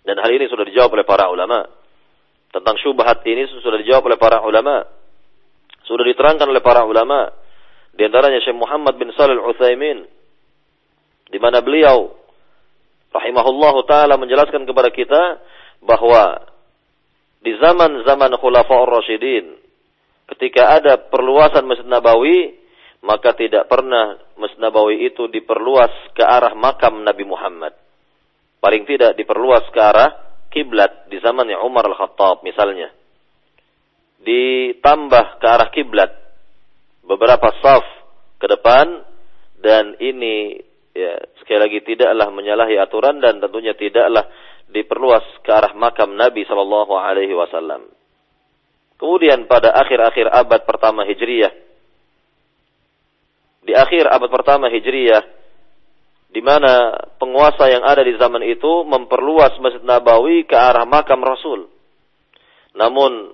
Dan 0.04 0.20
hal 0.20 0.30
ini 0.36 0.50
sudah 0.50 0.68
dijawab 0.68 1.00
oleh 1.00 1.06
para 1.06 1.32
ulama. 1.32 1.64
Tentang 2.54 2.78
syubhat 2.78 3.26
ini 3.26 3.50
sudah 3.50 3.82
dijawab 3.82 4.14
oleh 4.14 4.18
para 4.18 4.38
ulama. 4.46 4.86
Sudah 5.90 6.06
diterangkan 6.06 6.46
oleh 6.46 6.62
para 6.62 6.86
ulama. 6.86 7.34
Di 7.90 8.06
antaranya 8.06 8.38
Syekh 8.38 8.54
Muhammad 8.54 8.94
bin 8.94 9.10
Salih 9.18 9.42
Al-Utsaimin 9.42 10.06
di 11.34 11.38
mana 11.42 11.58
beliau 11.64 12.14
rahimahullahu 13.10 13.82
taala 13.90 14.14
menjelaskan 14.14 14.62
kepada 14.66 14.90
kita 14.94 15.42
bahwa 15.82 16.46
di 17.42 17.54
zaman-zaman 17.58 18.38
Khulafaur 18.38 18.86
Rasyidin 18.86 19.58
ketika 20.34 20.78
ada 20.78 20.94
perluasan 21.10 21.66
Masjid 21.66 21.86
Nabawi 21.90 22.54
maka 23.04 23.36
tidak 23.36 23.68
pernah 23.68 24.16
Masjid 24.38 24.62
Nabawi 24.62 25.10
itu 25.10 25.28
diperluas 25.28 26.14
ke 26.16 26.24
arah 26.24 26.56
makam 26.56 27.04
Nabi 27.04 27.24
Muhammad. 27.28 27.76
Paling 28.64 28.88
tidak 28.88 29.12
diperluas 29.18 29.68
ke 29.68 29.80
arah 29.82 30.33
kiblat 30.54 31.10
di 31.10 31.18
zamannya 31.18 31.58
Umar 31.58 31.90
Al-Khattab 31.90 32.46
misalnya. 32.46 32.94
Ditambah 34.22 35.42
ke 35.42 35.46
arah 35.50 35.68
kiblat 35.74 36.10
beberapa 37.04 37.50
saf 37.60 37.84
ke 38.38 38.46
depan 38.46 39.04
dan 39.60 39.98
ini 40.00 40.62
ya 40.94 41.18
sekali 41.42 41.58
lagi 41.60 41.78
tidaklah 41.84 42.30
menyalahi 42.30 42.78
aturan 42.78 43.18
dan 43.18 43.42
tentunya 43.42 43.74
tidaklah 43.74 44.30
diperluas 44.70 45.44
ke 45.44 45.50
arah 45.52 45.74
makam 45.76 46.14
Nabi 46.16 46.46
Shallallahu 46.46 46.94
Alaihi 46.96 47.34
Wasallam. 47.36 47.90
Kemudian 48.96 49.50
pada 49.50 49.74
akhir-akhir 49.74 50.30
abad 50.30 50.60
pertama 50.64 51.02
Hijriyah, 51.04 51.52
di 53.64 53.72
akhir 53.74 54.06
abad 54.06 54.30
pertama 54.30 54.70
Hijriyah, 54.70 55.43
di 56.34 56.42
mana 56.42 56.90
penguasa 57.14 57.70
yang 57.70 57.86
ada 57.86 58.02
di 58.02 58.18
zaman 58.18 58.42
itu 58.42 58.82
memperluas 58.82 59.54
Masjid 59.62 59.86
Nabawi 59.86 60.42
ke 60.50 60.58
arah 60.58 60.82
makam 60.82 61.22
Rasul. 61.22 61.70
Namun 62.74 63.30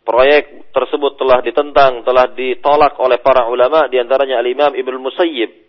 proyek 0.00 0.72
tersebut 0.72 1.20
telah 1.20 1.44
ditentang, 1.44 2.00
telah 2.08 2.32
ditolak 2.32 2.96
oleh 2.96 3.20
para 3.20 3.44
ulama, 3.52 3.84
di 3.92 4.00
antaranya 4.00 4.40
Al-Imam 4.40 4.72
Ibnu 4.72 4.96
Musayyib 4.96 5.68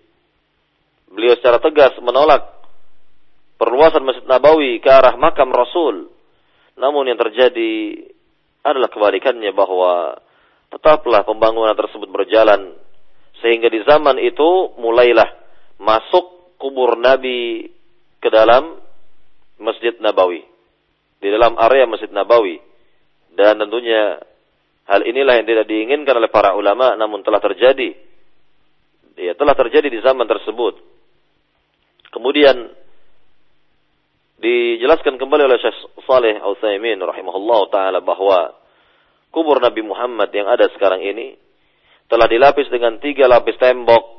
Beliau 1.10 1.34
secara 1.42 1.58
tegas 1.58 1.98
menolak 2.06 2.46
perluasan 3.58 4.06
Masjid 4.06 4.24
Nabawi 4.30 4.78
ke 4.78 4.90
arah 4.94 5.18
makam 5.18 5.50
Rasul. 5.50 6.06
Namun 6.78 7.10
yang 7.10 7.18
terjadi 7.18 7.98
adalah 8.62 8.94
kebalikannya 8.94 9.50
bahwa 9.52 10.22
tetaplah 10.70 11.26
pembangunan 11.26 11.74
tersebut 11.74 12.08
berjalan 12.14 12.78
sehingga 13.42 13.74
di 13.74 13.82
zaman 13.90 14.22
itu 14.22 14.78
mulailah 14.78 15.34
masuk 15.82 16.39
kubur 16.60 17.00
Nabi 17.00 17.72
ke 18.20 18.28
dalam 18.28 18.78
Masjid 19.64 19.96
Nabawi. 19.98 20.44
Di 21.20 21.28
dalam 21.32 21.56
area 21.56 21.88
Masjid 21.88 22.12
Nabawi. 22.12 22.60
Dan 23.34 23.64
tentunya 23.64 24.20
hal 24.92 25.02
inilah 25.08 25.40
yang 25.40 25.48
tidak 25.48 25.66
diinginkan 25.72 26.20
oleh 26.20 26.28
para 26.28 26.54
ulama 26.54 27.00
namun 27.00 27.24
telah 27.24 27.40
terjadi. 27.40 27.96
Ya, 29.16 29.34
telah 29.36 29.56
terjadi 29.56 29.88
di 29.88 30.00
zaman 30.04 30.28
tersebut. 30.28 30.80
Kemudian 32.12 32.76
dijelaskan 34.40 35.20
kembali 35.20 35.44
oleh 35.48 35.60
Syekh 35.60 35.78
Saleh 36.08 36.40
Al-Utsaimin 36.40 37.00
rahimahullah 37.04 37.62
taala 37.68 38.00
bahwa 38.00 38.56
kubur 39.36 39.60
Nabi 39.60 39.84
Muhammad 39.84 40.32
yang 40.32 40.48
ada 40.48 40.72
sekarang 40.72 41.04
ini 41.04 41.36
telah 42.08 42.26
dilapis 42.26 42.72
dengan 42.72 42.98
tiga 43.04 43.28
lapis 43.28 43.60
tembok 43.60 44.19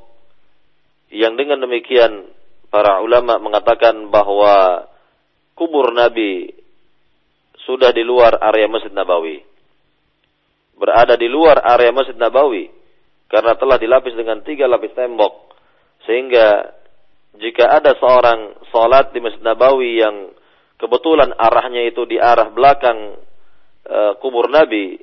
yang 1.10 1.34
dengan 1.34 1.58
demikian 1.62 2.30
para 2.70 3.02
ulama 3.02 3.42
mengatakan 3.42 4.08
bahwa 4.14 4.86
kubur 5.58 5.90
Nabi 5.90 6.54
sudah 7.66 7.90
di 7.90 8.06
luar 8.06 8.38
area 8.40 8.70
Masjid 8.70 8.94
Nabawi. 8.94 9.42
Berada 10.78 11.18
di 11.18 11.28
luar 11.28 11.60
area 11.60 11.92
Masjid 11.92 12.16
Nabawi 12.16 12.70
karena 13.28 13.58
telah 13.58 13.76
dilapis 13.76 14.16
dengan 14.16 14.40
tiga 14.42 14.64
lapis 14.66 14.96
tembok 14.96 15.54
sehingga 16.08 16.72
jika 17.38 17.78
ada 17.78 17.94
seorang 18.00 18.58
sholat 18.72 19.14
di 19.14 19.20
Masjid 19.22 19.42
Nabawi 19.44 20.00
yang 20.00 20.34
kebetulan 20.80 21.36
arahnya 21.36 21.84
itu 21.86 22.08
di 22.08 22.16
arah 22.16 22.48
belakang 22.50 23.20
uh, 23.86 24.12
kubur 24.18 24.48
Nabi 24.48 24.98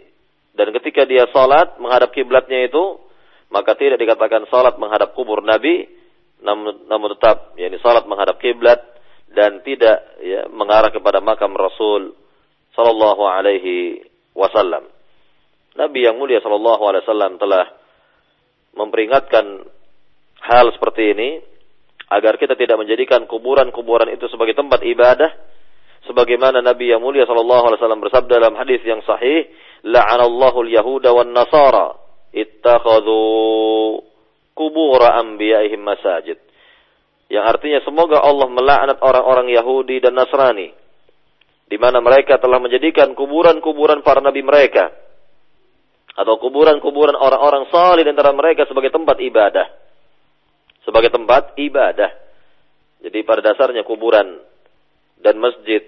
dan 0.57 0.73
ketika 0.73 1.05
dia 1.05 1.29
sholat 1.29 1.77
menghadap 1.77 2.09
kiblatnya 2.11 2.65
itu 2.65 2.99
maka 3.47 3.77
tidak 3.79 4.01
dikatakan 4.01 4.43
sholat 4.51 4.75
menghadap 4.75 5.15
kubur 5.15 5.39
Nabi 5.39 5.87
namun, 6.47 6.87
namun 6.87 7.19
tetap 7.19 7.59
yakni 7.59 7.75
sholat 7.83 8.07
menghadap 8.07 8.39
kiblat 8.39 8.79
dan 9.35 9.59
tidak 9.67 9.99
ya, 10.23 10.47
mengarah 10.47 10.87
kepada 10.87 11.19
makam 11.19 11.51
Rasul 11.51 12.15
Sallallahu 12.71 13.27
Alaihi 13.27 13.99
Wasallam. 14.31 14.87
Nabi 15.75 16.07
yang 16.07 16.15
mulia 16.15 16.39
Sallallahu 16.39 16.83
Alaihi 16.87 17.03
Wasallam 17.03 17.35
telah 17.35 17.65
memperingatkan 18.79 19.45
hal 20.47 20.71
seperti 20.71 21.11
ini 21.11 21.29
agar 22.07 22.39
kita 22.39 22.55
tidak 22.55 22.79
menjadikan 22.79 23.27
kuburan-kuburan 23.27 24.07
itu 24.15 24.31
sebagai 24.31 24.55
tempat 24.55 24.79
ibadah 24.87 25.27
sebagaimana 26.07 26.63
Nabi 26.63 26.95
yang 26.95 27.03
mulia 27.03 27.27
sallallahu 27.27 27.67
alaihi 27.67 27.79
wasallam 27.83 27.99
bersabda 27.99 28.39
dalam 28.39 28.55
hadis 28.55 28.79
yang 28.87 29.03
sahih 29.03 29.51
la'anallahu 29.83 30.63
al-yahuda 30.63 31.11
wan 31.11 31.35
nasara 31.35 31.99
ittakhadhu 32.31 33.19
kubur 34.57 34.97
anbiya'ihim 35.05 35.85
masajid. 35.85 36.41
Yang 37.29 37.45
artinya 37.45 37.79
semoga 37.85 38.23
Allah 38.25 38.49
melaknat 38.49 38.97
orang-orang 38.97 39.53
Yahudi 39.53 40.01
dan 40.01 40.17
Nasrani 40.17 40.73
di 41.67 41.75
mana 41.75 41.99
mereka 41.99 42.39
telah 42.39 42.63
menjadikan 42.63 43.11
kuburan-kuburan 43.11 43.99
para 43.99 44.23
nabi 44.23 44.39
mereka 44.39 44.87
atau 46.15 46.39
kuburan-kuburan 46.39 47.13
orang-orang 47.13 47.67
saleh 47.69 48.07
di 48.07 48.09
antara 48.09 48.31
mereka 48.33 48.65
sebagai 48.65 48.89
tempat 48.89 49.19
ibadah. 49.21 49.67
Sebagai 50.81 51.11
tempat 51.11 51.53
ibadah. 51.59 52.09
Jadi 53.03 53.19
pada 53.27 53.43
dasarnya 53.43 53.83
kuburan 53.83 54.39
dan 55.19 55.35
masjid 55.37 55.83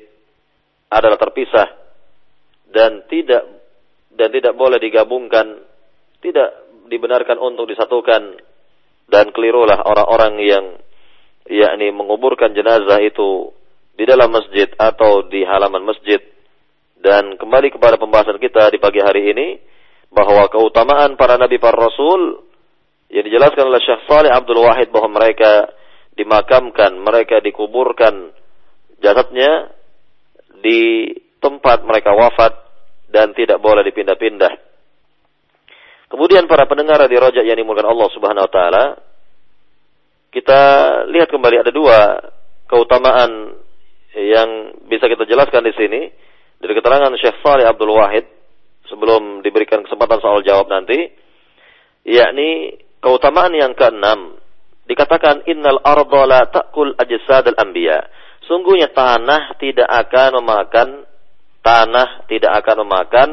adalah 0.91 1.17
terpisah 1.17 1.71
dan 2.69 3.07
tidak 3.07 3.47
dan 4.13 4.29
tidak 4.35 4.53
boleh 4.53 4.77
digabungkan, 4.77 5.63
tidak 6.19 6.49
dibenarkan 6.91 7.39
untuk 7.39 7.71
disatukan 7.71 8.37
dan 9.09 9.33
kelirulah 9.33 9.81
orang-orang 9.83 10.33
yang 10.41 10.65
yakni 11.49 11.89
menguburkan 11.89 12.53
jenazah 12.53 13.01
itu 13.01 13.49
di 13.97 14.05
dalam 14.05 14.29
masjid 14.29 14.69
atau 14.77 15.25
di 15.27 15.43
halaman 15.43 15.83
masjid 15.83 16.21
dan 17.01 17.35
kembali 17.35 17.73
kepada 17.73 17.97
pembahasan 17.97 18.37
kita 18.37 18.69
di 18.69 18.77
pagi 18.77 19.01
hari 19.01 19.33
ini 19.33 19.47
bahwa 20.13 20.45
keutamaan 20.47 21.17
para 21.17 21.35
nabi 21.35 21.57
para 21.57 21.75
rasul 21.75 22.49
yang 23.09 23.25
dijelaskan 23.25 23.65
oleh 23.65 23.81
Syekh 23.81 24.05
Saleh 24.05 24.29
Abdul 24.29 24.61
Wahid 24.61 24.93
bahwa 24.93 25.17
mereka 25.17 25.73
dimakamkan, 26.13 26.99
mereka 27.01 27.41
dikuburkan 27.41 28.35
jasadnya 29.01 29.73
di 30.59 31.09
tempat 31.39 31.87
mereka 31.87 32.13
wafat 32.13 32.53
dan 33.09 33.33
tidak 33.33 33.63
boleh 33.63 33.81
dipindah-pindah. 33.87 34.68
Kemudian 36.09 36.49
para 36.49 36.65
pendengar 36.65 37.05
di 37.05 37.17
rojak 37.17 37.45
yang 37.45 37.61
dimulakan 37.61 37.93
Allah 37.93 38.09
Subhanahu 38.09 38.45
wa 38.49 38.51
taala, 38.51 38.85
kita 40.33 40.61
lihat 41.13 41.29
kembali 41.29 41.61
ada 41.61 41.69
dua 41.69 42.17
keutamaan 42.65 43.53
yang 44.17 44.49
bisa 44.89 45.05
kita 45.05 45.29
jelaskan 45.29 45.65
di 45.69 45.73
sini 45.77 46.01
dari 46.57 46.73
keterangan 46.73 47.13
Syekh 47.13 47.45
Saleh 47.45 47.69
Abdul 47.69 47.93
Wahid 47.93 48.25
sebelum 48.89 49.45
diberikan 49.45 49.85
kesempatan 49.85 50.17
soal 50.17 50.41
jawab 50.41 50.65
nanti, 50.65 51.13
yakni 52.09 52.81
keutamaan 53.05 53.53
yang 53.53 53.77
keenam 53.77 54.41
dikatakan 54.89 55.45
innal 55.45 55.77
arda 55.85 56.21
la 56.25 56.41
ta'kul 56.49 56.97
ajsad 56.97 57.53
al 57.53 57.57
anbiya 57.61 58.01
Sungguhnya 58.49 58.89
tanah 58.89 59.61
tidak 59.61 59.85
akan 59.85 60.41
memakan 60.41 60.89
tanah 61.61 62.25
tidak 62.25 62.65
akan 62.65 62.81
memakan 62.81 63.29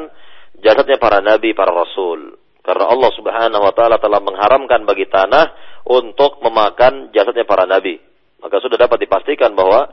jasadnya 0.61 1.01
para 1.01 1.25
nabi, 1.25 1.57
para 1.57 1.73
rasul. 1.73 2.37
Karena 2.67 2.91
Allah 2.91 3.11
Subhanahu 3.15 3.63
wa 3.63 3.71
taala 3.71 4.03
telah 4.03 4.19
mengharamkan 4.19 4.83
bagi 4.83 5.07
tanah 5.07 5.55
untuk 5.87 6.43
memakan 6.43 7.15
jasadnya 7.15 7.47
para 7.47 7.63
nabi. 7.63 8.03
Maka 8.43 8.59
sudah 8.59 8.75
dapat 8.75 9.07
dipastikan 9.07 9.55
bahwa 9.55 9.87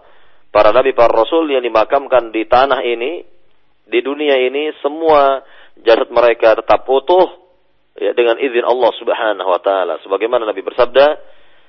para 0.49 0.74
nabi, 0.74 0.97
para 0.97 1.13
rasul 1.13 1.45
yang 1.53 1.61
dimakamkan 1.61 2.34
di 2.34 2.49
tanah 2.49 2.82
ini, 2.82 3.21
di 3.86 3.99
dunia 4.01 4.41
ini 4.41 4.74
semua 4.82 5.45
jasad 5.86 6.09
mereka 6.09 6.57
tetap 6.57 6.82
utuh 6.89 7.30
ya, 7.93 8.17
dengan 8.17 8.41
izin 8.41 8.65
Allah 8.65 8.91
Subhanahu 8.97 9.49
wa 9.53 9.61
taala. 9.61 10.01
Sebagaimana 10.01 10.49
Nabi 10.49 10.65
bersabda 10.65 11.05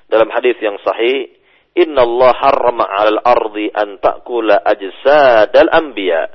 dalam 0.09 0.33
hadis 0.33 0.57
yang 0.65 0.81
sahih, 0.81 1.37
Inna 1.75 2.01
Allah 2.01 2.33
harrama 2.39 2.87
'alal 2.87 3.21
ardi 3.21 3.69
an 3.77 4.01
ta'kula 4.01 4.63
ajsadal 4.63 5.69
anbiya. 5.69 6.33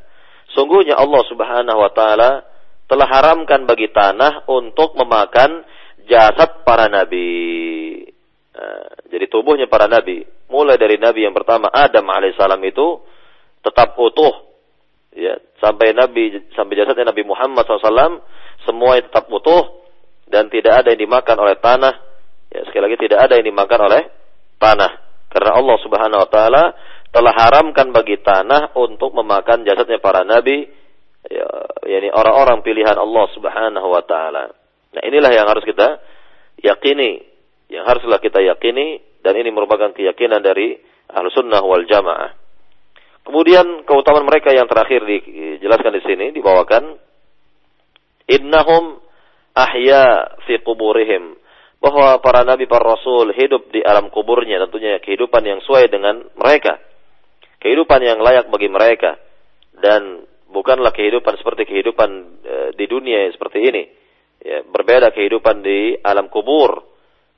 Sungguhnya 0.54 0.94
Allah 0.94 1.22
Subhanahu 1.26 1.80
wa 1.80 1.92
taala 1.96 2.49
telah 2.90 3.06
haramkan 3.06 3.70
bagi 3.70 3.94
tanah 3.94 4.50
untuk 4.50 4.98
memakan 4.98 5.62
jasad 6.10 6.66
para 6.66 6.90
nabi. 6.90 8.02
Nah, 8.50 8.90
jadi 9.14 9.30
tubuhnya 9.30 9.70
para 9.70 9.86
nabi, 9.86 10.26
mulai 10.50 10.76
dari 10.76 10.98
nabi 10.98 11.24
yang 11.24 11.38
pertama 11.38 11.70
Adam 11.70 12.04
alaihissalam 12.10 12.60
itu 12.66 13.00
tetap 13.62 13.94
utuh, 13.94 14.34
ya 15.14 15.38
sampai 15.62 15.94
nabi 15.94 16.50
sampai 16.58 16.74
jasadnya 16.82 17.14
Nabi 17.14 17.24
Muhammad 17.28 17.68
SAW 17.68 18.26
semuanya 18.66 19.06
tetap 19.06 19.30
utuh 19.30 19.86
dan 20.30 20.50
tidak 20.50 20.84
ada 20.86 20.94
yang 20.94 21.06
dimakan 21.06 21.38
oleh 21.46 21.56
tanah. 21.62 21.94
Ya 22.50 22.66
sekali 22.66 22.90
lagi 22.90 22.98
tidak 22.98 23.20
ada 23.30 23.38
yang 23.38 23.46
dimakan 23.46 23.80
oleh 23.86 24.02
tanah. 24.58 24.92
Karena 25.30 25.52
Allah 25.54 25.78
Subhanahu 25.86 26.22
wa 26.26 26.30
taala 26.30 26.64
telah 27.10 27.34
haramkan 27.34 27.90
bagi 27.94 28.22
tanah 28.22 28.74
untuk 28.78 29.14
memakan 29.14 29.66
jasadnya 29.66 30.02
para 30.02 30.26
nabi, 30.26 30.70
ya, 31.30 31.48
yakni 31.86 32.10
orang-orang 32.12 32.66
pilihan 32.66 32.98
Allah 32.98 33.26
Subhanahu 33.32 33.88
wa 33.88 34.04
taala. 34.04 34.52
Nah, 34.90 35.02
inilah 35.06 35.32
yang 35.32 35.48
harus 35.48 35.64
kita 35.64 36.02
yakini, 36.60 37.24
yang 37.70 37.86
haruslah 37.86 38.18
kita 38.20 38.42
yakini 38.42 39.00
dan 39.22 39.38
ini 39.38 39.54
merupakan 39.54 39.94
keyakinan 39.94 40.42
dari 40.42 40.76
Ahlus 41.10 41.38
Sunnah 41.38 41.62
wal 41.62 41.86
Jamaah. 41.86 42.34
Kemudian 43.26 43.86
keutamaan 43.86 44.26
mereka 44.26 44.50
yang 44.50 44.66
terakhir 44.66 45.06
dijelaskan 45.06 45.94
di 45.94 46.02
sini 46.02 46.26
dibawakan 46.34 46.98
innahum 48.26 48.98
ahya 49.54 50.34
fi 50.50 50.58
quburihim 50.66 51.38
bahwa 51.80 52.20
para 52.26 52.42
nabi 52.42 52.66
para 52.66 52.98
rasul 52.98 53.32
hidup 53.34 53.70
di 53.72 53.86
alam 53.86 54.10
kuburnya 54.10 54.60
tentunya 54.68 54.98
kehidupan 55.00 55.46
yang 55.46 55.60
sesuai 55.64 55.86
dengan 55.94 56.26
mereka 56.36 56.82
kehidupan 57.60 58.00
yang 58.04 58.20
layak 58.24 58.48
bagi 58.52 58.70
mereka 58.72 59.20
dan 59.80 60.28
bukanlah 60.50 60.92
kehidupan 60.92 61.38
seperti 61.38 61.70
kehidupan 61.70 62.10
e, 62.42 62.56
di 62.76 62.86
dunia 62.90 63.30
seperti 63.34 63.60
ini. 63.62 63.84
Ya, 64.40 64.64
berbeda 64.66 65.12
kehidupan 65.14 65.62
di 65.62 66.00
alam 66.02 66.32
kubur. 66.32 66.84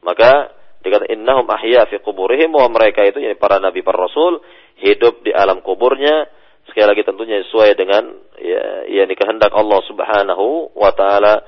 Maka 0.01 0.49
dikata 0.81 1.09
innahum 1.13 1.45
ahya 1.49 1.85
fi 1.89 2.01
kuburihim 2.01 2.53
bahwa 2.53 2.81
mereka 2.81 3.05
itu 3.05 3.21
yani 3.21 3.37
para 3.37 3.61
nabi 3.61 3.85
para 3.85 4.09
rasul 4.09 4.41
hidup 4.81 5.21
di 5.21 5.33
alam 5.33 5.61
kuburnya. 5.61 6.29
Sekali 6.69 6.87
lagi 6.87 7.03
tentunya 7.03 7.41
sesuai 7.45 7.73
dengan 7.73 8.03
ya 8.37 8.85
yakni 9.01 9.17
kehendak 9.17 9.51
Allah 9.53 9.81
Subhanahu 9.85 10.77
wa 10.77 10.91
taala. 10.93 11.41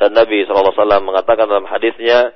Dan 0.00 0.16
Nabi 0.16 0.48
SAW 0.48 0.72
mengatakan 1.04 1.44
dalam 1.44 1.68
hadisnya, 1.68 2.32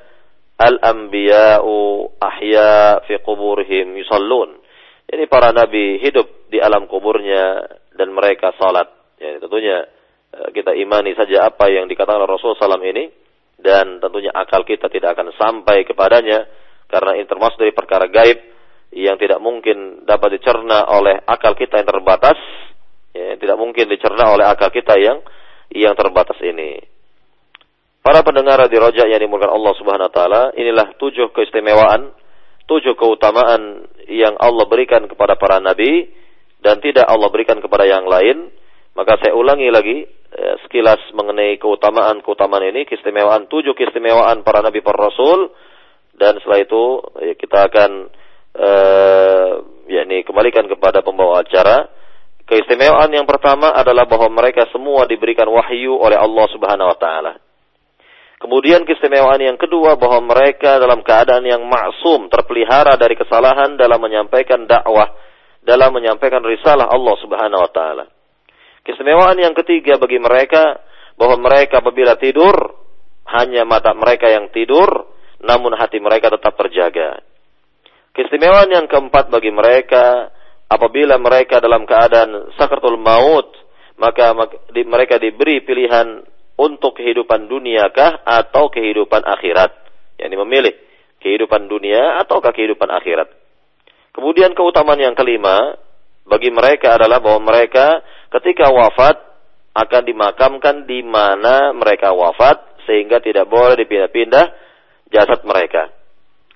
Al-anbiya'u 0.55 1.75
ahya 2.23 3.03
fi 3.11 3.19
kuburihim 3.25 3.99
yusallun. 3.99 4.63
Ini 5.11 5.27
para 5.27 5.51
nabi 5.51 5.99
hidup 5.99 6.47
di 6.47 6.63
alam 6.63 6.87
kuburnya 6.87 7.67
dan 7.95 8.11
mereka 8.11 8.53
salat. 8.59 8.91
Ya, 9.19 9.39
tentunya 9.39 9.87
e, 10.35 10.39
kita 10.55 10.75
imani 10.75 11.15
saja 11.15 11.49
apa 11.49 11.71
yang 11.71 11.87
dikatakan 11.87 12.21
oleh 12.23 12.31
Rasul 12.31 12.59
SAW 12.59 12.83
ini 12.83 13.11
dan 13.59 14.03
tentunya 14.03 14.35
akal 14.35 14.67
kita 14.67 14.91
tidak 14.91 15.15
akan 15.15 15.31
sampai 15.39 15.87
kepadanya 15.87 16.45
karena 16.91 17.17
ini 17.17 17.27
termasuk 17.31 17.63
dari 17.63 17.73
perkara 17.73 18.11
gaib 18.11 18.39
yang 18.95 19.19
tidak 19.19 19.43
mungkin 19.43 20.07
dapat 20.07 20.39
dicerna 20.39 20.87
oleh 20.91 21.19
akal 21.27 21.59
kita 21.59 21.83
yang 21.83 21.89
terbatas 21.89 22.39
ya, 23.15 23.39
tidak 23.39 23.57
mungkin 23.59 23.91
dicerna 23.91 24.31
oleh 24.31 24.47
akal 24.47 24.71
kita 24.71 24.99
yang 24.99 25.23
yang 25.73 25.95
terbatas 25.99 26.39
ini. 26.43 26.79
Para 28.05 28.21
pendengar 28.21 28.61
di 28.69 28.77
Roja 28.77 29.09
yang 29.09 29.17
dimulakan 29.17 29.57
Allah 29.57 29.75
Subhanahu 29.81 30.09
wa 30.13 30.15
taala, 30.15 30.43
inilah 30.61 30.93
tujuh 31.01 31.33
keistimewaan, 31.33 32.13
tujuh 32.69 32.93
keutamaan 33.01 33.89
yang 34.13 34.37
Allah 34.37 34.69
berikan 34.69 35.09
kepada 35.09 35.41
para 35.41 35.57
nabi 35.57 36.05
dan 36.65 36.81
tidak 36.81 37.05
Allah 37.05 37.29
berikan 37.29 37.61
kepada 37.61 37.85
yang 37.85 38.09
lain. 38.09 38.49
Maka 38.95 39.21
saya 39.21 39.35
ulangi 39.35 39.69
lagi 39.69 40.07
ya, 40.33 40.57
sekilas 40.65 41.03
mengenai 41.13 41.61
keutamaan-keutamaan 41.61 42.73
ini, 42.73 42.89
keistimewaan 42.89 43.51
tujuh 43.51 43.77
keistimewaan 43.77 44.47
para 44.47 44.63
nabi 44.63 44.81
para 44.81 45.11
rasul 45.11 45.53
dan 46.15 46.39
setelah 46.41 46.63
itu 46.63 46.83
ya, 47.21 47.35
kita 47.35 47.59
akan 47.69 47.91
uh, 48.55 49.51
yakni 49.91 50.23
kembalikan 50.23 50.71
kepada 50.71 51.03
pembawa 51.03 51.43
acara 51.43 51.91
Keistimewaan 52.45 53.09
yang 53.09 53.25
pertama 53.25 53.73
adalah 53.73 54.05
bahwa 54.05 54.29
mereka 54.29 54.69
semua 54.69 55.09
diberikan 55.09 55.49
wahyu 55.49 55.97
oleh 55.97 56.21
Allah 56.21 56.47
Subhanahu 56.53 56.93
wa 56.93 56.99
taala. 57.01 57.33
Kemudian 58.37 58.85
keistimewaan 58.85 59.41
yang 59.41 59.57
kedua 59.57 59.97
bahwa 59.97 60.37
mereka 60.37 60.77
dalam 60.77 61.01
keadaan 61.01 61.41
yang 61.49 61.65
maksum, 61.65 62.29
terpelihara 62.29 63.01
dari 63.01 63.17
kesalahan 63.17 63.81
dalam 63.81 63.97
menyampaikan 63.97 64.69
dakwah, 64.69 65.09
dalam 65.65 65.97
menyampaikan 65.97 66.45
risalah 66.45 66.93
Allah 66.93 67.17
Subhanahu 67.19 67.65
wa 67.65 67.71
taala. 67.73 68.05
Keistimewaan 68.85 69.41
yang 69.41 69.57
ketiga 69.57 69.97
bagi 69.97 70.21
mereka 70.21 70.79
bahwa 71.17 71.41
mereka 71.41 71.81
apabila 71.81 72.21
tidur 72.21 72.53
hanya 73.33 73.65
mata 73.65 73.97
mereka 73.97 74.29
yang 74.29 74.53
tidur, 74.53 75.09
namun 75.41 75.73
hati 75.73 75.97
mereka 75.99 76.29
tetap 76.29 76.53
terjaga. 76.61 77.25
Keistimewaan 78.13 78.71
yang 78.71 78.87
keempat 78.87 79.33
bagi 79.33 79.51
mereka 79.51 80.31
apabila 80.69 81.17
mereka 81.17 81.59
dalam 81.59 81.89
keadaan 81.89 82.53
sakratul 82.61 83.01
maut, 83.01 83.49
maka 83.97 84.37
mereka 84.71 85.17
diberi 85.17 85.65
pilihan 85.65 86.23
untuk 86.55 87.01
kehidupan 87.01 87.51
duniakah 87.51 88.23
atau 88.23 88.71
kehidupan 88.71 89.25
akhirat. 89.25 89.73
Yang 90.21 90.39
memilih 90.47 90.75
kehidupan 91.19 91.67
dunia 91.67 92.23
ataukah 92.23 92.55
kehidupan 92.55 92.87
akhirat. 92.93 93.44
Kemudian 94.15 94.55
keutamaan 94.55 95.03
yang 95.03 95.19
kelima 95.19 95.75
bagi 96.25 96.55
mereka 96.55 96.95
adalah 96.95 97.19
bahwa 97.19 97.51
mereka 97.51 98.01
ketika 98.31 98.71
wafat 98.71 99.19
akan 99.75 100.03
dimakamkan 100.07 100.87
di 100.87 101.03
mana 101.03 101.75
mereka 101.75 102.15
wafat 102.15 102.63
sehingga 102.87 103.19
tidak 103.19 103.51
boleh 103.51 103.75
dipindah-pindah 103.75 104.47
jasad 105.11 105.43
mereka. 105.43 105.91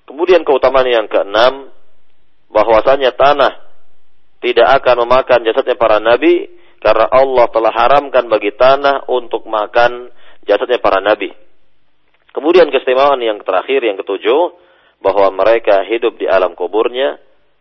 Kemudian 0.07 0.47
keutamaan 0.47 0.87
yang 0.87 1.05
keenam 1.11 1.69
bahwasanya 2.49 3.13
tanah 3.13 3.53
tidak 4.39 4.67
akan 4.79 5.05
memakan 5.05 5.43
jasadnya 5.43 5.75
para 5.75 5.99
nabi 5.99 6.47
karena 6.79 7.11
Allah 7.11 7.45
telah 7.51 7.75
haramkan 7.75 8.25
bagi 8.31 8.55
tanah 8.55 9.05
untuk 9.11 9.43
makan 9.45 10.09
jasadnya 10.47 10.79
para 10.79 11.03
nabi. 11.03 11.35
Kemudian 12.31 12.71
keistimewaan 12.71 13.19
yang 13.19 13.43
terakhir 13.43 13.83
yang 13.83 13.99
ketujuh 13.99 14.55
bahwa 15.03 15.27
mereka 15.35 15.83
hidup 15.83 16.15
di 16.15 16.23
alam 16.23 16.55
kuburnya 16.55 17.19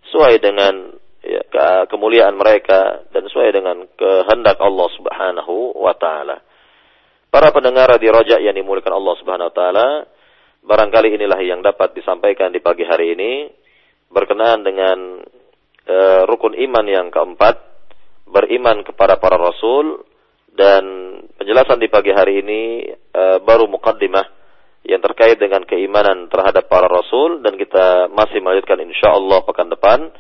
sesuai 0.09 0.41
dengan 0.41 0.97
ya, 1.21 1.45
kemuliaan 1.87 2.35
mereka 2.35 3.05
dan 3.13 3.29
sesuai 3.29 3.53
dengan 3.53 3.85
kehendak 3.93 4.57
Allah 4.57 4.89
Subhanahu 4.97 5.77
wa 5.77 5.93
taala. 5.95 6.41
Para 7.29 7.53
pendengar 7.53 7.93
di 8.01 8.09
Rojak 8.09 8.41
yang 8.41 8.57
dimuliakan 8.57 8.95
Allah 8.97 9.15
Subhanahu 9.21 9.49
wa 9.53 9.55
taala, 9.55 9.89
barangkali 10.65 11.21
inilah 11.21 11.41
yang 11.45 11.61
dapat 11.61 11.93
disampaikan 11.93 12.49
di 12.49 12.65
pagi 12.65 12.89
hari 12.89 13.13
ini 13.13 13.53
berkenaan 14.09 14.65
dengan 14.65 15.21
e, 15.85 15.97
rukun 16.25 16.57
iman 16.57 16.87
yang 16.89 17.07
keempat, 17.13 17.61
beriman 18.25 18.81
kepada 18.81 19.21
para 19.21 19.37
rasul 19.37 20.09
dan 20.57 20.85
penjelasan 21.37 21.77
di 21.77 21.93
pagi 21.93 22.17
hari 22.17 22.41
ini 22.41 22.63
e, 22.97 23.23
baru 23.45 23.69
mukaddimah 23.69 24.38
yang 24.87 25.03
terkait 25.03 25.37
dengan 25.41 25.67
keimanan 25.67 26.31
terhadap 26.31 26.71
para 26.71 26.87
rasul 26.87 27.43
dan 27.43 27.59
kita 27.59 28.13
masih 28.15 28.39
melanjutkan 28.41 28.79
insyaallah 28.83 29.43
pekan 29.45 29.69
depan 29.69 30.13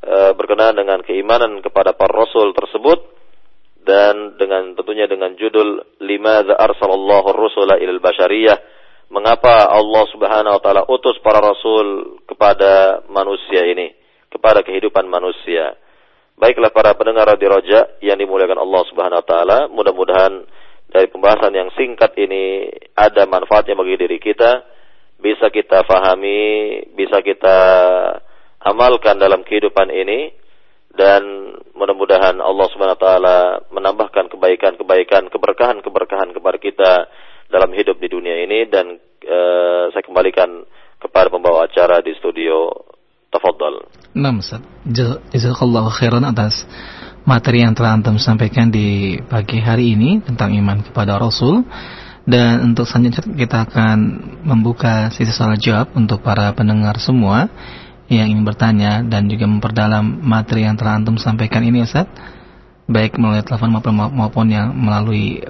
e, 0.00 0.16
berkenaan 0.38 0.78
dengan 0.78 1.02
keimanan 1.02 1.60
kepada 1.60 1.92
para 1.96 2.14
rasul 2.14 2.54
tersebut 2.54 3.02
dan 3.86 4.38
dengan 4.38 4.74
tentunya 4.74 5.06
dengan 5.06 5.34
judul 5.38 5.82
lima 6.02 6.42
arsalallahu 6.42 7.28
rusula 7.34 7.78
ilal 7.78 8.02
basyariyah 8.02 8.58
mengapa 9.10 9.70
Allah 9.70 10.04
Subhanahu 10.10 10.54
wa 10.58 10.62
taala 10.62 10.82
utus 10.90 11.18
para 11.22 11.38
rasul 11.38 12.18
kepada 12.26 13.04
manusia 13.10 13.62
ini 13.66 14.06
kepada 14.36 14.60
kehidupan 14.60 15.06
manusia. 15.08 15.78
Baiklah 16.36 16.68
para 16.68 16.92
pendengar 16.92 17.32
di 17.40 17.48
Roja 17.48 17.96
yang 18.04 18.20
dimuliakan 18.20 18.60
Allah 18.60 18.82
Subhanahu 18.92 19.20
wa 19.24 19.26
taala, 19.26 19.58
mudah-mudahan 19.72 20.44
dari 20.96 21.12
pembahasan 21.12 21.52
yang 21.52 21.68
singkat 21.76 22.16
ini 22.16 22.72
ada 22.96 23.28
manfaatnya 23.28 23.76
bagi 23.76 24.00
diri 24.00 24.16
kita, 24.16 24.64
bisa 25.20 25.52
kita 25.52 25.84
fahami, 25.84 26.80
bisa 26.96 27.20
kita 27.20 27.58
amalkan 28.64 29.20
dalam 29.20 29.44
kehidupan 29.44 29.92
ini 29.92 30.32
dan 30.96 31.52
mudah-mudahan 31.76 32.40
Allah 32.40 32.66
Subhanahu 32.72 32.96
wa 32.96 33.04
taala 33.04 33.36
menambahkan 33.68 34.32
kebaikan-kebaikan, 34.32 35.28
keberkahan-keberkahan 35.28 36.32
kepada 36.32 36.56
kita 36.56 36.92
dalam 37.52 37.76
hidup 37.76 38.00
di 38.00 38.08
dunia 38.08 38.48
ini 38.48 38.64
dan 38.64 38.96
uh, 39.28 39.92
saya 39.92 40.00
kembalikan 40.00 40.64
kepada 40.96 41.28
pembawa 41.28 41.68
acara 41.68 42.00
di 42.00 42.16
studio 42.16 42.72
Tafadhal. 43.28 43.84
Nah, 44.16 44.32
Ustaz. 44.32 44.64
Jazakallahu 44.88 45.92
khairan 45.92 46.24
atas 46.24 46.64
materi 47.26 47.66
yang 47.66 47.74
telah 47.74 47.98
Antum 47.98 48.16
sampaikan 48.22 48.70
di 48.70 49.18
pagi 49.26 49.58
hari 49.58 49.98
ini 49.98 50.22
tentang 50.22 50.54
iman 50.54 50.80
kepada 50.80 51.18
Rasul. 51.18 51.66
Dan 52.26 52.74
untuk 52.74 52.90
selanjutnya 52.90 53.22
kita 53.38 53.66
akan 53.70 53.98
membuka 54.42 55.10
sisi 55.14 55.30
soal 55.30 55.54
jawab 55.58 55.94
untuk 55.94 56.22
para 56.26 56.50
pendengar 56.54 56.98
semua 56.98 57.46
yang 58.06 58.30
ingin 58.30 58.46
bertanya 58.46 59.02
dan 59.02 59.30
juga 59.30 59.46
memperdalam 59.46 60.02
materi 60.22 60.66
yang 60.66 60.78
telah 60.78 60.98
Antum 60.98 61.18
sampaikan 61.18 61.66
ini 61.66 61.82
Ustaz. 61.82 62.06
Baik 62.86 63.18
melalui 63.18 63.42
telepon 63.42 63.74
maupun 64.14 64.46
yang 64.46 64.70
melalui 64.74 65.42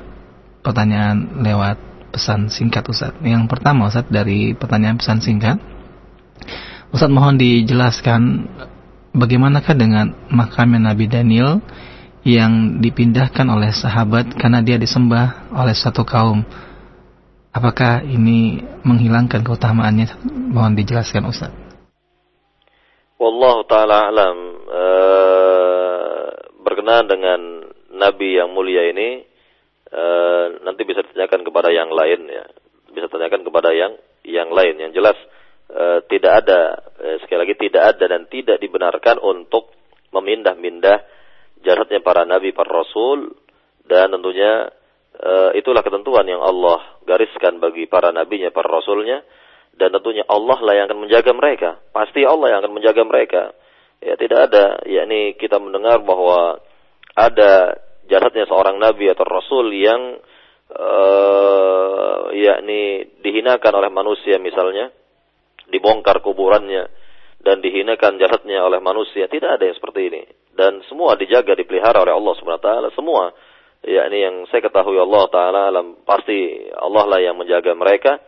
pertanyaan 0.64 1.44
lewat 1.44 1.76
pesan 2.12 2.48
singkat 2.48 2.84
Ustaz. 2.88 3.12
Yang 3.20 3.44
pertama 3.52 3.92
Ustaz 3.92 4.08
dari 4.08 4.56
pertanyaan 4.56 4.96
pesan 4.96 5.20
singkat. 5.20 5.60
Ustaz 6.92 7.12
mohon 7.12 7.36
dijelaskan 7.36 8.48
bagaimanakah 9.16 9.72
dengan 9.72 10.12
makamnya 10.28 10.92
Nabi 10.92 11.08
Daniel 11.08 11.64
yang 12.26 12.82
dipindahkan 12.84 13.46
oleh 13.48 13.72
sahabat 13.72 14.36
karena 14.36 14.60
dia 14.60 14.76
disembah 14.76 15.48
oleh 15.56 15.72
satu 15.72 16.04
kaum. 16.04 16.44
Apakah 17.56 18.04
ini 18.04 18.60
menghilangkan 18.84 19.40
keutamaannya? 19.40 20.20
Mohon 20.52 20.76
dijelaskan 20.76 21.24
Ustaz. 21.24 21.48
Wallahu 23.16 23.64
taala 23.64 24.12
alam 24.12 24.36
uh, 24.68 26.24
berkenaan 26.60 27.08
dengan 27.08 27.40
nabi 27.96 28.36
yang 28.36 28.52
mulia 28.52 28.92
ini 28.92 29.24
uh, 29.88 30.60
nanti 30.68 30.84
bisa 30.84 31.00
ditanyakan 31.00 31.40
kepada 31.48 31.72
yang 31.72 31.88
lain 31.88 32.28
ya. 32.28 32.44
Bisa 32.92 33.08
tanyakan 33.08 33.40
kepada 33.40 33.72
yang 33.72 33.96
yang 34.26 34.52
lain 34.52 34.76
yang 34.76 34.92
jelas 34.92 35.16
e, 35.70 35.84
tidak 36.06 36.32
ada. 36.44 36.60
E, 36.96 37.06
sekali 37.22 37.46
lagi 37.46 37.54
tidak 37.58 37.82
ada 37.96 38.04
dan 38.06 38.22
tidak 38.30 38.56
dibenarkan 38.62 39.18
untuk 39.22 39.74
memindah-mindah 40.14 40.98
jasadnya 41.62 42.00
para 42.00 42.22
nabi 42.24 42.54
para 42.54 42.70
rasul. 42.70 43.34
Dan 43.86 44.10
tentunya 44.10 44.70
e, 45.14 45.32
itulah 45.58 45.82
ketentuan 45.82 46.26
yang 46.26 46.42
Allah 46.42 46.98
gariskan 47.06 47.62
bagi 47.62 47.86
para 47.86 48.10
nabinya 48.10 48.50
para 48.50 48.70
rasulnya. 48.70 49.22
Dan 49.76 49.92
tentunya 49.92 50.24
Allah 50.24 50.56
lah 50.64 50.72
yang 50.72 50.86
akan 50.88 51.04
menjaga 51.04 51.32
mereka. 51.36 51.76
Pasti 51.92 52.24
Allah 52.24 52.56
yang 52.56 52.58
akan 52.64 52.72
menjaga 52.72 53.02
mereka. 53.04 53.42
Ya 54.00 54.16
tidak 54.16 54.48
ada. 54.48 54.80
Yakni 54.88 55.36
kita 55.36 55.60
mendengar 55.60 56.00
bahwa 56.00 56.64
ada 57.12 57.76
jasadnya 58.08 58.48
seorang 58.48 58.80
nabi 58.80 59.08
atau 59.12 59.24
rasul 59.26 59.72
yang 59.76 60.20
uh, 60.72 62.28
yakni 62.32 63.08
dihinakan 63.20 63.72
oleh 63.82 63.90
manusia 63.90 64.38
misalnya 64.38 64.94
dibongkar 65.70 66.22
kuburannya 66.22 66.88
dan 67.42 67.62
dihinakan 67.62 68.18
jasadnya 68.18 68.62
oleh 68.66 68.82
manusia. 68.82 69.30
Tidak 69.30 69.50
ada 69.58 69.64
yang 69.66 69.76
seperti 69.76 70.00
ini. 70.10 70.22
Dan 70.56 70.82
semua 70.90 71.14
dijaga, 71.14 71.54
dipelihara 71.54 72.02
oleh 72.02 72.14
Allah 72.16 72.34
Subhanahu 72.38 72.60
wa 72.62 72.66
taala. 72.66 72.88
Semua 72.96 73.24
ya 73.86 74.08
ini 74.10 74.18
yang 74.18 74.36
saya 74.50 74.66
ketahui 74.66 74.98
Allah 74.98 75.24
taala 75.30 75.60
alam 75.70 76.02
pasti 76.02 76.66
Allah 76.74 77.06
lah 77.06 77.20
yang 77.22 77.38
menjaga 77.38 77.70
mereka 77.78 78.18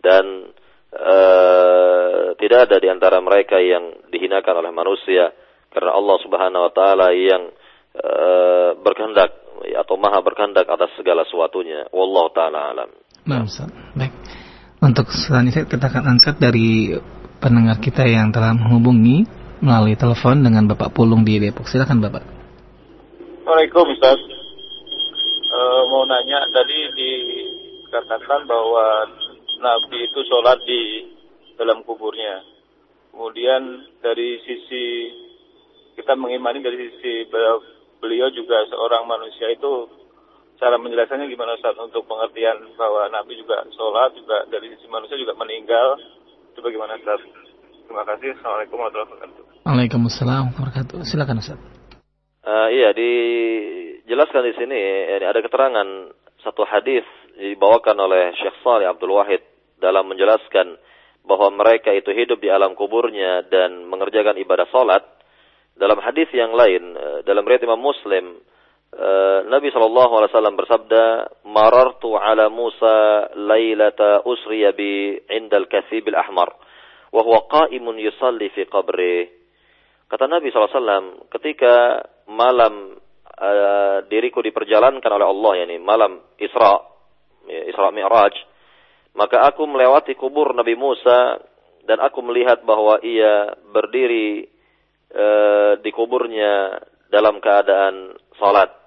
dan 0.00 0.48
uh, 0.96 2.32
tidak 2.40 2.70
ada 2.70 2.76
di 2.80 2.88
antara 2.88 3.20
mereka 3.20 3.60
yang 3.60 4.08
dihinakan 4.08 4.64
oleh 4.64 4.72
manusia 4.72 5.28
karena 5.68 5.92
Allah 5.92 6.16
Subhanahu 6.24 6.62
wa 6.70 6.72
taala 6.72 7.12
yang 7.12 7.52
uh, 8.00 8.80
berkehendak 8.80 9.44
atau 9.76 9.94
maha 10.00 10.24
berkehendak 10.24 10.66
atas 10.68 10.92
segala 10.96 11.28
sesuatunya. 11.28 11.88
Wallahu 11.92 12.32
taala 12.32 12.72
alam. 12.72 12.90
Nah. 13.24 13.44
Baik. 13.96 14.12
Untuk 14.84 15.08
selanjutnya 15.08 15.64
kita 15.64 15.88
akan 15.88 16.04
angkat 16.12 16.36
dari 16.36 16.92
pendengar 17.40 17.80
kita 17.80 18.04
yang 18.04 18.28
telah 18.28 18.52
menghubungi 18.52 19.24
melalui 19.64 19.96
telepon 19.96 20.44
dengan 20.44 20.68
Bapak 20.68 20.92
Pulung 20.92 21.24
di 21.24 21.40
Depok. 21.40 21.64
Silakan 21.64 22.04
Bapak. 22.04 22.20
Assalamualaikum 22.20 23.96
Ustaz. 23.96 24.20
E, 25.48 25.60
mau 25.88 26.04
nanya 26.04 26.36
tadi 26.52 26.78
dikatakan 27.00 28.44
bahwa 28.44 29.08
Nabi 29.64 30.04
itu 30.04 30.20
sholat 30.28 30.60
di 30.68 31.08
dalam 31.56 31.80
kuburnya. 31.88 32.44
Kemudian 33.08 33.88
dari 34.04 34.36
sisi 34.44 34.84
kita 35.96 36.12
mengimani 36.12 36.60
dari 36.60 36.76
sisi 36.76 37.24
beliau 38.04 38.28
juga 38.36 38.68
seorang 38.68 39.08
manusia 39.08 39.48
itu 39.48 40.03
cara 40.58 40.76
menjelaskannya 40.78 41.26
gimana 41.30 41.58
Ustaz 41.58 41.74
untuk 41.78 42.06
pengertian 42.06 42.74
bahwa 42.78 43.10
Nabi 43.10 43.38
juga 43.38 43.62
sholat 43.74 44.14
juga 44.14 44.46
dari 44.48 44.70
sisi 44.74 44.86
manusia 44.86 45.18
juga 45.18 45.34
meninggal 45.34 45.98
itu 46.54 46.60
bagaimana 46.62 46.98
Ustaz? 46.98 47.20
Terima 47.84 48.04
kasih. 48.08 48.32
Assalamualaikum 48.40 48.76
warahmatullahi 48.80 49.08
wabarakatuh. 49.10 49.42
Waalaikumsalam 49.66 50.44
warahmatullahi 50.54 50.96
wabarakatuh. 50.96 50.96
Silakan 51.04 51.36
Ustaz. 51.42 51.60
Uh, 52.44 52.68
iya 52.68 52.92
dijelaskan 52.92 54.44
di 54.44 54.54
sini 54.60 54.80
ini 55.16 55.24
ada 55.24 55.40
keterangan 55.40 55.88
satu 56.44 56.68
hadis 56.68 57.08
dibawakan 57.40 57.96
oleh 58.04 58.36
Syekh 58.36 58.60
Saleh 58.60 58.84
Abdul 58.84 59.16
Wahid 59.16 59.40
dalam 59.80 60.06
menjelaskan 60.06 60.76
bahwa 61.24 61.48
mereka 61.56 61.88
itu 61.90 62.12
hidup 62.12 62.38
di 62.38 62.52
alam 62.52 62.76
kuburnya 62.76 63.48
dan 63.48 63.88
mengerjakan 63.88 64.36
ibadah 64.36 64.68
salat. 64.68 65.02
Dalam 65.74 65.98
hadis 65.98 66.30
yang 66.30 66.54
lain, 66.54 66.94
eh, 66.94 67.18
dalam 67.26 67.42
riwayat 67.42 67.66
Imam 67.66 67.82
Muslim, 67.82 68.38
Nabi 69.50 69.74
Shallallahu 69.74 70.12
Alaihi 70.22 70.30
Wasallam 70.30 70.56
bersabda, 70.58 71.02
"Marartu 71.50 72.14
ala 72.14 72.46
Musa 72.46 73.26
lailata 73.34 74.22
usriya 74.22 74.70
bi 74.70 75.18
indal 75.34 75.66
kathib 75.66 76.06
al 76.14 76.22
ahmar, 76.22 76.54
wa 77.10 77.20
huwa 77.22 77.50
qa'imun 77.50 77.98
yusalli 77.98 78.54
fi 78.54 78.70
qabri." 78.70 79.26
Kata 80.06 80.30
Nabi 80.30 80.52
SAW, 80.52 81.26
ketika 81.32 82.06
malam 82.30 82.94
uh, 83.40 84.04
diriku 84.06 84.44
diperjalankan 84.44 85.10
oleh 85.10 85.26
Allah, 85.26 85.52
yakni 85.64 85.82
malam 85.82 86.22
Isra, 86.38 86.78
ya, 87.50 87.60
Isra 87.66 87.90
Mi'raj, 87.90 88.34
maka 89.18 89.42
aku 89.48 89.66
melewati 89.66 90.14
kubur 90.14 90.54
Nabi 90.54 90.78
Musa 90.78 91.40
dan 91.88 91.98
aku 91.98 92.22
melihat 92.22 92.62
bahwa 92.62 93.02
ia 93.02 93.58
berdiri 93.74 94.46
uh, 95.10 95.82
di 95.82 95.90
kuburnya 95.90 96.78
dalam 97.10 97.42
keadaan 97.42 98.14
salat 98.38 98.83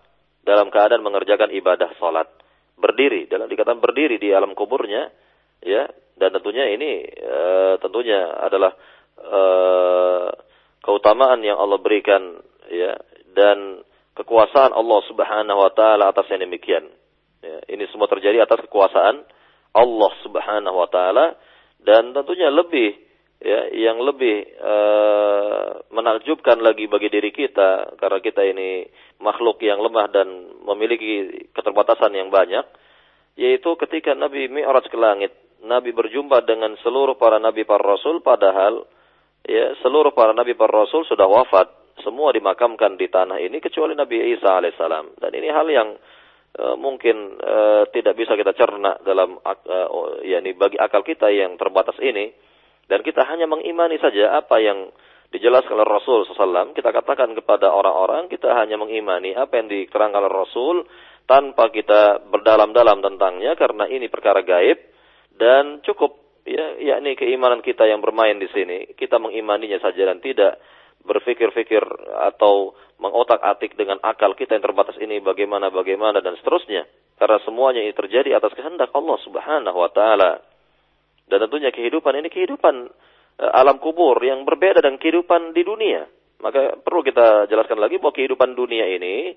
dalam 0.47 0.71
keadaan 0.71 1.03
mengerjakan 1.03 1.51
ibadah 1.51 1.91
salat. 1.99 2.31
Berdiri, 2.77 3.27
dalam 3.27 3.49
dikatakan 3.49 3.81
berdiri 3.83 4.21
di 4.21 4.31
alam 4.31 4.53
kuburnya, 4.55 5.09
ya, 5.65 5.89
dan 6.15 6.29
tentunya 6.29 6.71
ini 6.71 7.09
e, 7.09 7.41
tentunya 7.81 8.37
adalah 8.37 8.71
e, 9.17 9.41
keutamaan 10.85 11.41
yang 11.41 11.57
Allah 11.57 11.81
berikan, 11.81 12.37
ya, 12.69 12.95
dan 13.33 13.81
kekuasaan 14.13 14.77
Allah 14.77 14.99
Subhanahu 15.09 15.59
wa 15.59 15.71
taala 15.73 16.13
atas 16.13 16.29
yang 16.29 16.45
demikian. 16.45 16.85
Ya, 17.41 17.57
ini 17.73 17.89
semua 17.89 18.05
terjadi 18.05 18.45
atas 18.45 18.61
kekuasaan 18.69 19.25
Allah 19.73 20.11
Subhanahu 20.21 20.77
wa 20.77 20.89
taala 20.89 21.33
dan 21.81 22.13
tentunya 22.13 22.53
lebih 22.53 23.06
ya 23.37 23.69
yang 23.73 24.01
lebih 24.01 24.45
uh, 24.59 25.85
menakjubkan 25.93 26.57
lagi 26.61 26.89
bagi 26.89 27.09
diri 27.13 27.29
kita 27.29 27.97
karena 28.01 28.19
kita 28.21 28.41
ini 28.41 28.85
makhluk 29.21 29.61
yang 29.61 29.77
lemah 29.77 30.09
dan 30.09 30.27
memiliki 30.65 31.45
keterbatasan 31.53 32.17
yang 32.17 32.33
banyak 32.33 32.65
yaitu 33.37 33.77
ketika 33.77 34.17
Nabi 34.17 34.49
Mi'raj 34.49 34.89
ke 34.89 34.97
langit 34.97 35.31
Nabi 35.63 35.89
berjumpa 35.89 36.45
dengan 36.45 36.77
seluruh 36.85 37.17
para 37.17 37.41
nabi 37.41 37.65
para 37.65 37.81
rasul 37.81 38.21
padahal 38.21 38.85
ya 39.41 39.73
seluruh 39.81 40.13
para 40.13 40.29
nabi 40.37 40.53
para 40.53 40.85
rasul 40.85 41.01
sudah 41.09 41.25
wafat. 41.25 41.73
Semua 42.05 42.29
dimakamkan 42.29 42.93
di 42.93 43.09
tanah 43.09 43.41
ini 43.41 43.57
kecuali 43.57 43.97
Nabi 43.97 44.37
Isa 44.37 44.61
alaihissalam. 44.61 45.17
Dan 45.17 45.33
ini 45.33 45.49
hal 45.49 45.65
yang 45.65 45.97
uh, 46.61 46.77
mungkin 46.77 47.41
uh, 47.41 47.89
tidak 47.89 48.13
bisa 48.13 48.37
kita 48.37 48.53
cerna 48.53 49.01
dalam 49.01 49.41
uh, 49.41 50.21
yakni 50.21 50.53
bagi 50.53 50.77
akal 50.77 51.01
kita 51.01 51.33
yang 51.33 51.57
terbatas 51.57 51.97
ini 51.97 52.29
dan 52.87 52.99
kita 53.03 53.23
hanya 53.27 53.47
mengimani 53.47 53.99
saja 53.99 54.39
apa 54.39 54.59
yang 54.63 54.91
dijelaskan 55.31 55.75
oleh 55.75 55.87
Rasul 55.87 56.23
SAW. 56.23 56.71
Kita 56.71 56.95
katakan 56.95 57.35
kepada 57.35 57.71
orang-orang, 57.71 58.31
kita 58.31 58.55
hanya 58.55 58.79
mengimani 58.79 59.35
apa 59.35 59.59
yang 59.59 59.67
diterangkan 59.67 60.23
oleh 60.23 60.33
Rasul 60.33 60.75
tanpa 61.27 61.67
kita 61.67 62.23
berdalam-dalam 62.31 63.03
tentangnya 63.03 63.59
karena 63.59 63.91
ini 63.91 64.07
perkara 64.07 64.39
gaib 64.47 64.79
dan 65.35 65.83
cukup 65.83 66.15
ya 66.47 66.79
yakni 66.79 67.19
keimanan 67.19 67.59
kita 67.59 67.83
yang 67.83 67.99
bermain 67.99 68.39
di 68.39 68.47
sini. 68.55 68.95
Kita 68.95 69.19
mengimaninya 69.19 69.83
saja 69.83 70.07
dan 70.07 70.23
tidak 70.23 70.63
berpikir-pikir 71.03 71.83
atau 72.31 72.75
mengotak-atik 72.97 73.77
dengan 73.77 74.01
akal 74.01 74.33
kita 74.33 74.57
yang 74.57 74.65
terbatas 74.65 74.97
ini 74.97 75.19
bagaimana 75.19 75.69
bagaimana 75.69 76.23
dan 76.23 76.39
seterusnya. 76.39 76.87
Karena 77.19 77.37
semuanya 77.43 77.83
ini 77.83 77.93
terjadi 77.93 78.39
atas 78.39 78.55
kehendak 78.55 78.95
Allah 78.95 79.17
Subhanahu 79.27 79.77
wa 79.77 79.91
taala. 79.91 80.39
Dan 81.27 81.43
tentunya 81.43 81.69
kehidupan 81.75 82.15
ini 82.23 82.31
kehidupan 82.31 82.75
uh, 83.43 83.51
alam 83.51 83.77
kubur 83.83 84.17
yang 84.23 84.47
berbeda 84.47 84.79
dengan 84.79 84.99
kehidupan 84.99 85.51
di 85.51 85.61
dunia. 85.67 86.07
Maka 86.39 86.79
perlu 86.79 87.01
kita 87.03 87.49
jelaskan 87.51 87.81
lagi 87.81 87.97
bahwa 87.97 88.13
kehidupan 88.15 88.53
dunia 88.53 88.85
ini 88.87 89.35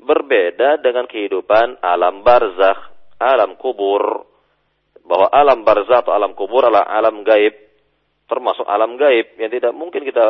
berbeda 0.00 0.80
dengan 0.80 1.04
kehidupan 1.04 1.84
alam 1.84 2.24
barzakh, 2.26 2.80
alam 3.20 3.54
kubur. 3.60 4.26
Bahwa 5.04 5.28
alam 5.32 5.62
barzakh 5.62 6.06
atau 6.06 6.14
alam 6.16 6.32
kubur 6.34 6.66
adalah 6.66 6.86
alam 6.88 7.22
gaib, 7.26 7.54
termasuk 8.30 8.64
alam 8.64 8.94
gaib 8.94 9.36
yang 9.36 9.50
tidak 9.50 9.72
mungkin 9.74 10.06
kita 10.06 10.26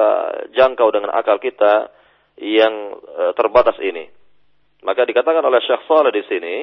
jangkau 0.57 0.89
dengan 0.91 1.13
akal 1.15 1.37
kita 1.37 1.93
yang 2.41 2.97
uh, 2.97 3.33
terbatas 3.37 3.77
ini. 3.79 4.09
Maka 4.81 5.05
dikatakan 5.05 5.45
oleh 5.45 5.61
Syekh 5.61 5.85
Saleh 5.85 6.13
di 6.13 6.25
sini, 6.25 6.55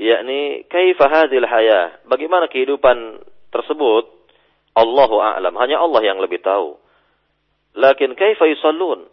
yakni 0.00 0.64
kaifa 0.72 1.04
hadhil 1.12 1.44
hayah 1.44 2.00
bagaimana 2.08 2.48
kehidupan 2.48 3.20
tersebut? 3.52 4.08
Allahu 4.72 5.20
a'lam. 5.20 5.52
Hanya 5.60 5.82
Allah 5.82 6.00
yang 6.00 6.18
lebih 6.22 6.40
tahu. 6.40 6.78
Lakin 7.76 8.16
kaifa 8.16 8.46
yusallun? 8.48 9.06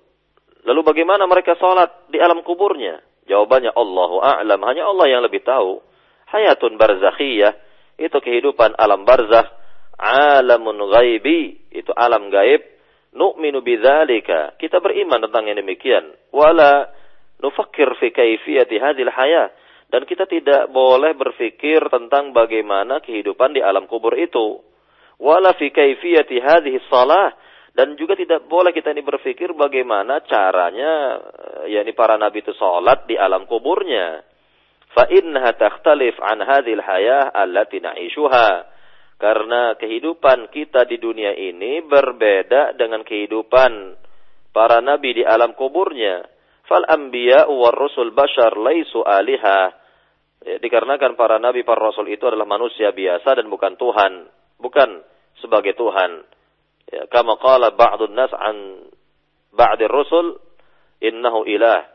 Lalu 0.64 0.82
bagaimana 0.86 1.26
mereka 1.26 1.58
salat 1.58 1.92
di 2.08 2.22
alam 2.22 2.46
kuburnya? 2.46 3.02
Jawabannya 3.28 3.74
Allahu 3.74 4.22
a'lam. 4.24 4.60
Hanya 4.64 4.88
Allah 4.88 5.06
yang 5.12 5.22
lebih 5.26 5.44
tahu. 5.44 5.82
Hayatun 6.30 6.80
barzakhiyah. 6.80 7.58
Itu 7.98 8.22
kehidupan 8.22 8.78
alam 8.78 9.04
barzakh. 9.04 9.50
Alamun 9.98 10.78
ghaibi. 10.94 11.74
Itu 11.74 11.92
alam 11.98 12.30
gaib. 12.30 12.62
Nu'minu 13.18 13.66
bidzalika. 13.66 14.56
Kita 14.62 14.78
beriman 14.78 15.26
tentang 15.26 15.50
yang 15.50 15.58
demikian. 15.58 16.14
Wala 16.30 16.94
nufakkir 17.42 17.98
fi 17.98 18.14
kaifiyati 18.14 18.78
hadhil 18.78 19.10
hayah 19.10 19.50
dan 19.88 20.04
kita 20.04 20.28
tidak 20.28 20.68
boleh 20.72 21.16
berpikir 21.16 21.80
tentang 21.88 22.36
bagaimana 22.36 23.00
kehidupan 23.00 23.56
di 23.56 23.64
alam 23.64 23.88
kubur 23.88 24.12
itu. 24.20 24.60
Wala 25.18 25.56
fi 25.56 25.72
kaifiyati 25.72 26.38
hadhihi 26.44 26.84
salah 26.92 27.32
dan 27.78 27.94
juga 27.94 28.18
tidak 28.18 28.50
boleh 28.50 28.74
kita 28.74 28.90
ini 28.90 29.06
berpikir 29.06 29.54
bagaimana 29.54 30.26
caranya 30.26 31.22
eh, 31.64 31.78
yakni 31.78 31.94
para 31.94 32.18
nabi 32.18 32.42
itu 32.42 32.52
salat 32.58 33.08
di 33.08 33.16
alam 33.16 33.46
kuburnya. 33.46 34.26
Fa 34.92 35.06
innaha 35.08 35.54
takhtalif 35.54 36.18
an 36.20 36.42
hadhil 36.42 36.82
hayah 36.82 37.32
allati 37.32 37.78
na'ishuha. 37.78 38.76
Karena 39.18 39.74
kehidupan 39.78 40.54
kita 40.54 40.86
di 40.86 41.02
dunia 41.02 41.34
ini 41.34 41.82
berbeda 41.82 42.78
dengan 42.78 43.02
kehidupan 43.02 43.98
para 44.54 44.78
nabi 44.82 45.22
di 45.22 45.24
alam 45.26 45.58
kuburnya. 45.58 46.37
Fal 46.68 46.84
anbiya 46.84 47.48
war 47.48 47.74
rusul 47.74 48.12
bashar 48.12 48.60
laisu 48.60 49.02
aliha. 49.02 49.72
Ya, 50.44 50.56
dikarenakan 50.62 51.18
para 51.18 51.40
nabi 51.42 51.64
para 51.64 51.80
rasul 51.80 52.12
itu 52.12 52.28
adalah 52.28 52.46
manusia 52.46 52.94
biasa 52.94 53.42
dan 53.42 53.50
bukan 53.50 53.80
Tuhan, 53.80 54.30
bukan 54.62 55.02
sebagai 55.40 55.74
Tuhan. 55.74 56.28
Ya, 56.88 57.04
kama 57.10 57.40
qala 57.40 57.74
ba'dun 57.74 58.14
nas 58.14 58.32
an 58.36 58.88
ba'dir 59.56 59.90
rusul 59.90 60.40
innahu 61.00 61.48
ilah. 61.48 61.88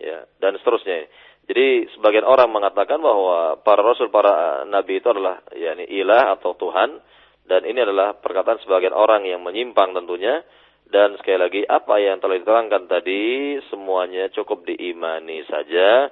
Ya, 0.00 0.24
dan 0.40 0.56
seterusnya. 0.60 1.08
Jadi 1.50 1.90
sebagian 1.98 2.24
orang 2.24 2.52
mengatakan 2.54 3.02
bahwa 3.02 3.58
para 3.66 3.82
rasul 3.82 4.06
para 4.12 4.62
nabi 4.70 5.02
itu 5.02 5.10
adalah 5.10 5.42
yakni 5.50 5.82
ilah 5.88 6.38
atau 6.38 6.54
Tuhan 6.54 7.02
dan 7.50 7.66
ini 7.66 7.82
adalah 7.82 8.14
perkataan 8.22 8.62
sebagian 8.62 8.94
orang 8.94 9.26
yang 9.26 9.42
menyimpang 9.42 9.90
tentunya 9.90 10.46
dan 10.90 11.14
sekali 11.18 11.38
lagi 11.38 11.62
apa 11.66 12.02
yang 12.02 12.18
telah 12.18 12.36
diterangkan 12.38 12.90
tadi 12.90 13.56
semuanya 13.70 14.26
cukup 14.34 14.66
diimani 14.66 15.46
saja 15.46 16.10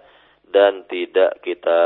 dan 0.48 0.88
tidak 0.88 1.42
kita 1.44 1.80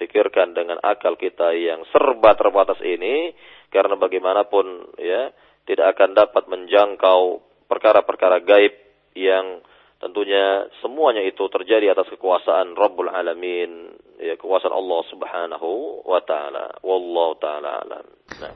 pikirkan 0.00 0.56
dengan 0.56 0.80
akal 0.80 1.18
kita 1.20 1.52
yang 1.52 1.84
serba 1.92 2.32
terbatas 2.38 2.80
ini 2.80 3.34
karena 3.68 3.98
bagaimanapun 3.98 4.96
ya 4.96 5.34
tidak 5.66 5.98
akan 5.98 6.14
dapat 6.14 6.46
menjangkau 6.46 7.42
perkara-perkara 7.66 8.40
gaib 8.46 8.74
yang 9.18 9.60
tentunya 9.98 10.70
semuanya 10.84 11.24
itu 11.26 11.42
terjadi 11.50 11.92
atas 11.92 12.06
kekuasaan 12.14 12.76
Rabbul 12.78 13.10
Alamin, 13.10 13.96
ya 14.22 14.38
kekuasaan 14.38 14.72
Allah 14.72 15.00
Subhanahu 15.10 15.70
wa 16.06 16.20
taala. 16.22 16.78
Wallahu 16.84 17.34
taala 17.42 17.82
alam. 17.82 18.06
Nah. 18.38 18.52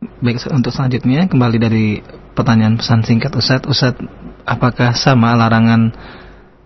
Baik, 0.00 0.40
untuk 0.48 0.72
selanjutnya 0.72 1.28
kembali 1.28 1.58
dari 1.60 2.00
pertanyaan 2.32 2.80
pesan 2.80 3.04
singkat 3.04 3.36
Ustaz. 3.36 3.60
Ustaz, 3.68 4.00
apakah 4.48 4.96
sama 4.96 5.36
larangan 5.36 5.92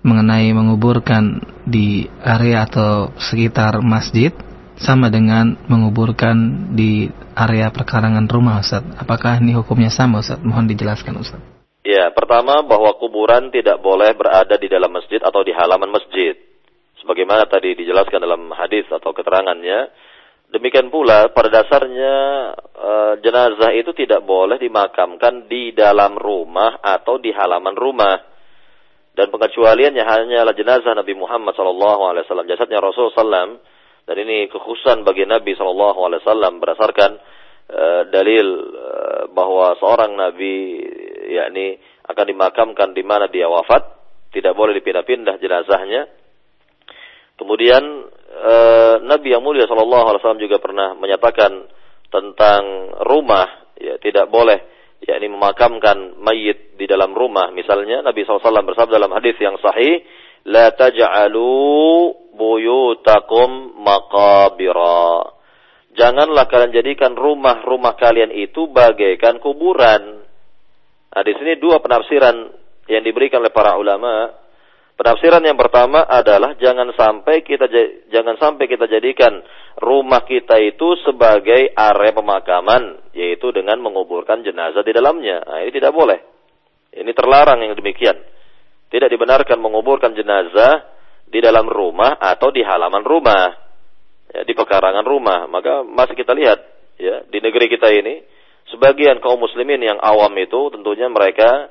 mengenai 0.07 0.55
menguburkan 0.55 1.43
di 1.67 2.07
area 2.23 2.63
atau 2.63 3.11
sekitar 3.19 3.83
masjid 3.83 4.31
sama 4.79 5.11
dengan 5.11 5.59
menguburkan 5.67 6.71
di 6.79 7.11
area 7.35 7.75
perkarangan 7.75 8.31
rumah 8.31 8.63
Ustaz. 8.63 8.87
Apakah 9.03 9.43
ini 9.43 9.59
hukumnya 9.59 9.91
sama 9.91 10.23
Ustaz? 10.23 10.39
Mohon 10.39 10.71
dijelaskan 10.71 11.19
Ustaz. 11.19 11.43
Ya, 11.83 12.15
pertama 12.15 12.63
bahwa 12.63 12.95
kuburan 13.03 13.51
tidak 13.51 13.83
boleh 13.83 14.15
berada 14.15 14.55
di 14.55 14.71
dalam 14.71 14.95
masjid 14.95 15.19
atau 15.19 15.43
di 15.43 15.51
halaman 15.51 15.91
masjid. 15.91 16.39
Sebagaimana 17.03 17.51
tadi 17.51 17.75
dijelaskan 17.75 18.23
dalam 18.23 18.47
hadis 18.55 18.87
atau 18.95 19.11
keterangannya, 19.11 19.91
demikian 20.55 20.89
pula 20.89 21.35
pada 21.35 21.51
dasarnya 21.51 22.17
e, 22.71 22.91
jenazah 23.27 23.75
itu 23.75 23.91
tidak 23.91 24.23
boleh 24.23 24.57
dimakamkan 24.63 25.51
di 25.51 25.75
dalam 25.75 26.15
rumah 26.15 26.79
atau 26.79 27.19
di 27.19 27.35
halaman 27.35 27.75
rumah. 27.75 28.17
Dan 29.15 29.31
pengecualiannya 29.31 30.03
hanyalah 30.03 30.55
jenazah 30.59 30.91
Nabi 30.91 31.15
Muhammad 31.15 31.55
SAW, 31.55 32.27
jasadnya 32.51 32.83
Rasul 32.83 33.15
SAW, 33.15 33.63
dan 34.05 34.17
ini 34.19 34.51
kekhususan 34.51 35.07
bagi 35.07 35.23
Nabi 35.23 35.55
SAW 35.55 36.59
berdasarkan 36.59 37.11
uh, 37.71 38.03
dalil 38.11 38.47
uh, 38.75 39.23
bahwa 39.31 39.79
seorang 39.79 40.19
Nabi 40.19 40.83
yakni 41.31 41.79
akan 42.11 42.27
dimakamkan 42.27 42.91
di 42.91 43.07
mana 43.07 43.31
dia 43.31 43.47
wafat, 43.47 43.87
tidak 44.35 44.59
boleh 44.59 44.75
dipindah-pindah 44.83 45.39
jenazahnya. 45.39 46.11
Kemudian 47.35 47.83
uh, 48.31 48.95
Nabi 49.03 49.35
yang 49.35 49.43
mulia 49.43 49.67
SAW 49.67 50.39
juga 50.39 50.63
pernah 50.63 50.95
menyatakan 50.95 51.67
tentang 52.11 52.95
rumah, 53.03 53.75
ya 53.75 53.99
tidak 53.99 54.31
boleh 54.31 54.63
yakni 55.05 55.29
memakamkan 55.29 56.17
mayit 56.23 56.79
di 56.79 56.87
dalam 56.87 57.13
rumah. 57.13 57.51
Misalnya 57.51 58.01
Nabi 58.01 58.25
SAW 58.25 58.41
bersabda 58.41 58.97
dalam 58.97 59.13
hadis 59.13 59.37
yang 59.43 59.59
sahih, 59.59 60.07
La 60.45 60.73
taj'alu 60.77 62.13
buyutakum 62.37 63.81
maqabira. 63.81 65.33
Janganlah 65.95 66.51
kalian 66.51 66.75
jadikan 66.75 67.15
rumah-rumah 67.15 67.95
kalian 67.95 68.35
itu 68.35 68.67
bagaikan 68.69 69.39
kuburan. 69.39 70.27
Nah, 71.15 71.23
di 71.23 71.33
sini 71.39 71.55
dua 71.63 71.79
penafsiran 71.79 72.35
yang 72.91 73.03
diberikan 73.07 73.41
oleh 73.41 73.55
para 73.55 73.79
ulama. 73.79 74.44
Penafsiran 74.95 75.43
yang 75.43 75.59
pertama 75.59 76.07
adalah 76.07 76.55
jangan 76.55 76.95
sampai 76.95 77.43
kita 77.43 77.67
jangan 78.15 78.39
sampai 78.39 78.71
kita 78.71 78.87
jadikan 78.87 79.43
rumah 79.83 80.23
kita 80.23 80.55
itu 80.63 80.95
sebagai 81.03 81.75
area 81.75 82.15
pemakaman, 82.15 83.11
yaitu 83.11 83.51
dengan 83.51 83.83
menguburkan 83.83 84.47
jenazah 84.47 84.87
di 84.87 84.95
dalamnya. 84.95 85.43
Nah, 85.43 85.67
ini 85.67 85.75
tidak 85.75 85.91
boleh. 85.91 86.23
Ini 86.95 87.11
terlarang 87.11 87.59
yang 87.59 87.75
demikian. 87.75 88.15
Tidak 88.87 89.11
dibenarkan 89.11 89.59
menguburkan 89.59 90.15
jenazah 90.15 90.87
di 91.27 91.43
dalam 91.43 91.67
rumah 91.67 92.15
atau 92.23 92.55
di 92.55 92.63
halaman 92.63 93.03
rumah, 93.03 93.51
ya, 94.31 94.47
di 94.47 94.55
pekarangan 94.55 95.03
rumah. 95.03 95.51
Maka 95.51 95.83
masih 95.83 96.15
kita 96.15 96.39
lihat 96.39 96.63
ya 97.03 97.27
di 97.27 97.43
negeri 97.43 97.67
kita 97.67 97.91
ini, 97.91 98.23
sebagian 98.71 99.19
kaum 99.19 99.43
muslimin 99.43 99.83
yang 99.83 99.99
awam 99.99 100.31
itu 100.39 100.71
tentunya 100.71 101.11
mereka 101.11 101.67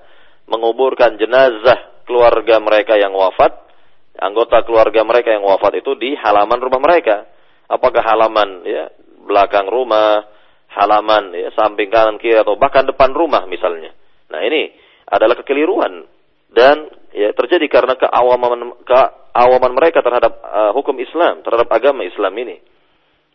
menguburkan 0.51 1.15
jenazah 1.15 1.92
keluarga 2.03 2.59
mereka 2.59 2.95
yang 2.99 3.11
wafat, 3.15 3.51
anggota 4.19 4.63
keluarga 4.63 5.01
mereka 5.03 5.33
yang 5.33 5.43
wafat 5.43 5.79
itu 5.79 5.95
di 5.97 6.15
halaman 6.15 6.59
rumah 6.59 6.81
mereka 6.81 7.27
apakah 7.73 8.03
halaman 8.05 8.61
ya 8.67 8.91
belakang 9.23 9.65
rumah, 9.71 10.27
halaman 10.69 11.31
ya 11.33 11.49
samping 11.55 11.89
kanan 11.89 12.19
kiri 12.19 12.37
atau 12.37 12.59
bahkan 12.59 12.85
depan 12.85 13.13
rumah 13.15 13.47
misalnya. 13.47 13.95
Nah, 14.29 14.41
ini 14.43 14.73
adalah 15.07 15.37
kekeliruan 15.39 16.05
dan 16.53 16.89
ya 17.13 17.33
terjadi 17.33 17.65
karena 17.69 17.97
keawaman 17.97 18.77
keawaman 18.85 19.71
mereka 19.73 20.05
terhadap 20.05 20.37
uh, 20.43 20.71
hukum 20.75 20.97
Islam, 20.99 21.41
terhadap 21.41 21.69
agama 21.71 22.05
Islam 22.05 22.33
ini. 22.37 22.57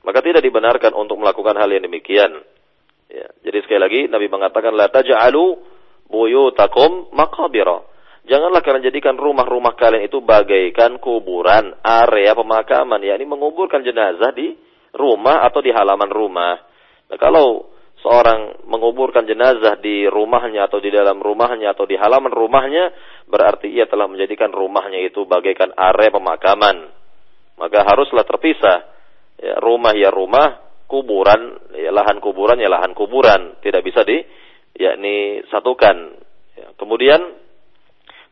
Maka 0.07 0.23
tidak 0.23 0.47
dibenarkan 0.47 0.95
untuk 0.95 1.19
melakukan 1.19 1.59
hal 1.59 1.69
yang 1.69 1.83
demikian. 1.85 2.31
Ya, 3.09 3.27
jadi 3.43 3.59
sekali 3.65 3.81
lagi 3.81 4.01
Nabi 4.07 4.29
mengatakan 4.31 4.77
la 4.77 4.87
taj'alu 4.93 5.59
buyutakum 6.07 7.11
maqabira. 7.13 7.83
Janganlah 8.27 8.61
kalian 8.65 8.89
jadikan 8.91 9.15
rumah-rumah 9.15 9.79
kalian 9.79 10.09
itu 10.11 10.19
bagaikan 10.25 10.99
kuburan, 10.99 11.79
area 11.81 12.35
pemakaman, 12.35 13.01
yakni 13.05 13.25
menguburkan 13.29 13.87
jenazah 13.87 14.35
di 14.35 14.53
rumah 14.97 15.47
atau 15.47 15.63
di 15.63 15.71
halaman 15.71 16.11
rumah. 16.11 16.59
Nah, 17.09 17.19
kalau 17.21 17.71
seorang 18.03 18.67
menguburkan 18.67 19.27
jenazah 19.27 19.79
di 19.79 20.07
rumahnya 20.07 20.71
atau 20.71 20.79
di 20.79 20.91
dalam 20.91 21.19
rumahnya 21.19 21.75
atau 21.75 21.87
di 21.87 21.99
halaman 21.99 22.31
rumahnya, 22.31 22.91
berarti 23.27 23.71
ia 23.71 23.87
telah 23.91 24.07
menjadikan 24.07 24.55
rumahnya 24.55 25.03
itu 25.03 25.27
bagaikan 25.27 25.75
area 25.75 26.11
pemakaman. 26.15 26.95
Maka 27.59 27.83
haruslah 27.83 28.23
terpisah. 28.23 28.79
Ya, 29.39 29.55
rumah 29.63 29.95
ya 29.95 30.11
rumah, 30.11 30.63
kuburan, 30.91 31.71
ya 31.75 31.95
lahan 31.95 32.19
kuburan 32.19 32.59
ya 32.59 32.67
lahan 32.67 32.91
kuburan, 32.91 33.63
tidak 33.63 33.87
bisa 33.87 34.03
di 34.03 34.19
yakni 34.79 35.47
satukan. 35.47 35.97
Ya, 36.59 36.75
kemudian 36.75 37.19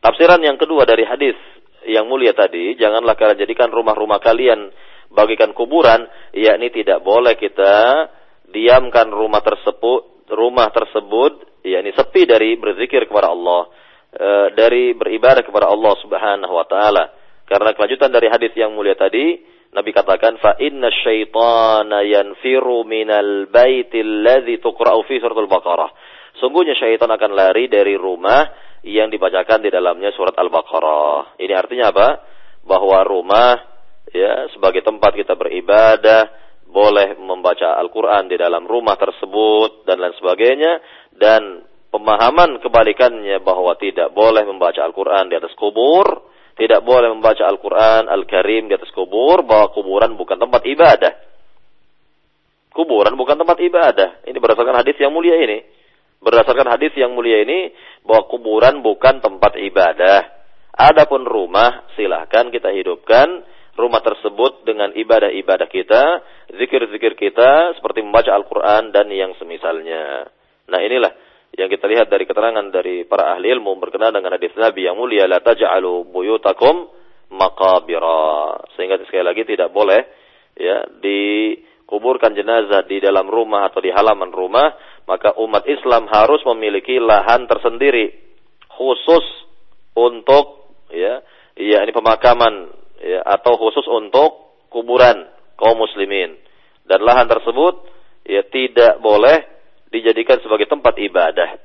Tafsiran 0.07 0.39
yang 0.39 0.55
kedua 0.55 0.87
dari 0.87 1.03
hadis 1.03 1.35
yang 1.83 2.07
mulia 2.07 2.31
tadi, 2.31 2.79
janganlah 2.79 3.19
kalian 3.19 3.43
jadikan 3.43 3.67
rumah-rumah 3.67 4.23
kalian 4.23 4.71
bagikan 5.11 5.51
kuburan, 5.51 6.07
yakni 6.31 6.71
tidak 6.71 7.03
boleh 7.03 7.35
kita 7.35 8.07
diamkan 8.47 9.11
rumah 9.11 9.43
tersebut, 9.43 10.31
rumah 10.31 10.71
tersebut, 10.71 11.59
yakni 11.67 11.91
sepi 11.91 12.23
dari 12.23 12.55
berzikir 12.55 13.03
kepada 13.03 13.35
Allah, 13.35 13.67
e, 14.15 14.27
dari 14.55 14.95
beribadah 14.95 15.43
kepada 15.43 15.67
Allah 15.67 15.99
Subhanahu 15.99 16.55
wa 16.55 16.63
taala. 16.63 17.11
Karena 17.43 17.75
kelanjutan 17.75 18.07
dari 18.07 18.31
hadis 18.31 18.55
yang 18.55 18.71
mulia 18.71 18.95
tadi, 18.95 19.43
Nabi 19.75 19.91
katakan 19.91 20.39
fa 20.39 20.55
inna 20.63 20.87
syaitana 21.03 22.07
yanfiru 22.07 22.87
minal 22.87 23.51
baitil 23.51 24.23
ladzi 24.23 24.55
tuqra'u 24.63 25.03
fi 25.03 25.19
suratul 25.19 25.51
Baqarah. 25.51 25.91
Sungguhnya 26.39 26.79
syaitan 26.79 27.11
akan 27.11 27.35
lari 27.35 27.67
dari 27.67 27.99
rumah 27.99 28.66
yang 28.87 29.11
dibacakan 29.11 29.59
di 29.59 29.69
dalamnya 29.69 30.15
surat 30.15 30.33
Al-Baqarah. 30.39 31.35
Ini 31.35 31.53
artinya 31.53 31.91
apa? 31.91 32.07
Bahwa 32.63 33.03
rumah 33.03 33.59
ya 34.11 34.47
sebagai 34.55 34.83
tempat 34.83 35.11
kita 35.19 35.35
beribadah 35.35 36.31
boleh 36.67 37.15
membaca 37.19 37.79
Al-Qur'an 37.79 38.27
di 38.27 38.35
dalam 38.35 38.67
rumah 38.67 38.99
tersebut 38.99 39.87
dan 39.87 40.03
lain 40.03 40.15
sebagainya 40.19 40.79
dan 41.15 41.63
pemahaman 41.91 42.59
kebalikannya 42.59 43.39
bahwa 43.39 43.75
tidak 43.79 44.11
boleh 44.11 44.43
membaca 44.43 44.83
Al-Qur'an 44.83 45.31
di 45.31 45.35
atas 45.39 45.55
kubur, 45.55 46.27
tidak 46.59 46.83
boleh 46.83 47.11
membaca 47.11 47.47
Al-Qur'an 47.47 48.11
Al-Karim 48.11 48.67
di 48.67 48.75
atas 48.75 48.91
kubur, 48.91 49.47
bahwa 49.47 49.71
kuburan 49.71 50.19
bukan 50.19 50.37
tempat 50.37 50.61
ibadah. 50.67 51.13
Kuburan 52.75 53.17
bukan 53.17 53.41
tempat 53.41 53.57
ibadah. 53.57 54.09
Ini 54.27 54.37
berdasarkan 54.37 54.85
hadis 54.85 54.99
yang 55.01 55.09
mulia 55.09 55.33
ini. 55.39 55.65
Berdasarkan 56.17 56.67
hadis 56.73 56.93
yang 56.97 57.13
mulia 57.13 57.45
ini 57.45 57.71
bahwa 58.01 58.25
kuburan 58.29 58.81
bukan 58.81 59.21
tempat 59.21 59.53
ibadah. 59.59 60.33
Adapun 60.77 61.25
rumah 61.25 61.89
silahkan 61.97 62.53
kita 62.53 62.69
hidupkan 62.69 63.45
rumah 63.77 64.01
tersebut 64.01 64.65
dengan 64.65 64.89
ibadah-ibadah 64.93 65.69
kita, 65.69 66.03
zikir-zikir 66.53 67.13
kita 67.13 67.77
seperti 67.77 68.01
membaca 68.01 68.33
Al-Quran 68.33 68.89
dan 68.89 69.09
yang 69.13 69.37
semisalnya. 69.37 70.25
Nah 70.67 70.79
inilah 70.81 71.13
yang 71.53 71.69
kita 71.69 71.85
lihat 71.85 72.09
dari 72.09 72.25
keterangan 72.25 72.65
dari 72.73 73.05
para 73.05 73.37
ahli 73.37 73.53
ilmu 73.53 73.77
berkenaan 73.77 74.17
dengan 74.17 74.35
hadis 74.35 74.51
Nabi 74.57 74.89
yang 74.89 74.97
mulia 74.97 75.29
la 75.29 75.39
taj'alu 75.41 76.09
buyutakum 76.09 76.89
maqabira. 77.33 78.57
Sehingga 78.75 79.01
sekali 79.05 79.23
lagi 79.23 79.45
tidak 79.45 79.69
boleh 79.71 80.01
ya 80.57 80.89
dikuburkan 81.01 82.33
jenazah 82.33 82.83
di 82.89 82.97
dalam 82.97 83.29
rumah 83.29 83.69
atau 83.69 83.79
di 83.79 83.93
halaman 83.93 84.33
rumah 84.33 84.73
maka 85.07 85.31
umat 85.39 85.63
Islam 85.65 86.05
harus 86.11 86.43
memiliki 86.43 86.99
lahan 86.99 87.47
tersendiri 87.47 88.11
khusus 88.67 89.23
untuk 89.95 90.75
ya 90.91 91.23
ya 91.55 91.81
ini 91.81 91.95
pemakaman 91.95 92.69
ya 92.99 93.23
atau 93.23 93.55
khusus 93.55 93.87
untuk 93.87 94.59
kuburan 94.67 95.31
kaum 95.55 95.79
muslimin. 95.79 96.35
Dan 96.83 97.03
lahan 97.07 97.25
tersebut 97.31 97.87
ya 98.27 98.43
tidak 98.51 98.99
boleh 98.99 99.47
dijadikan 99.89 100.43
sebagai 100.43 100.67
tempat 100.67 100.99
ibadah. 100.99 101.55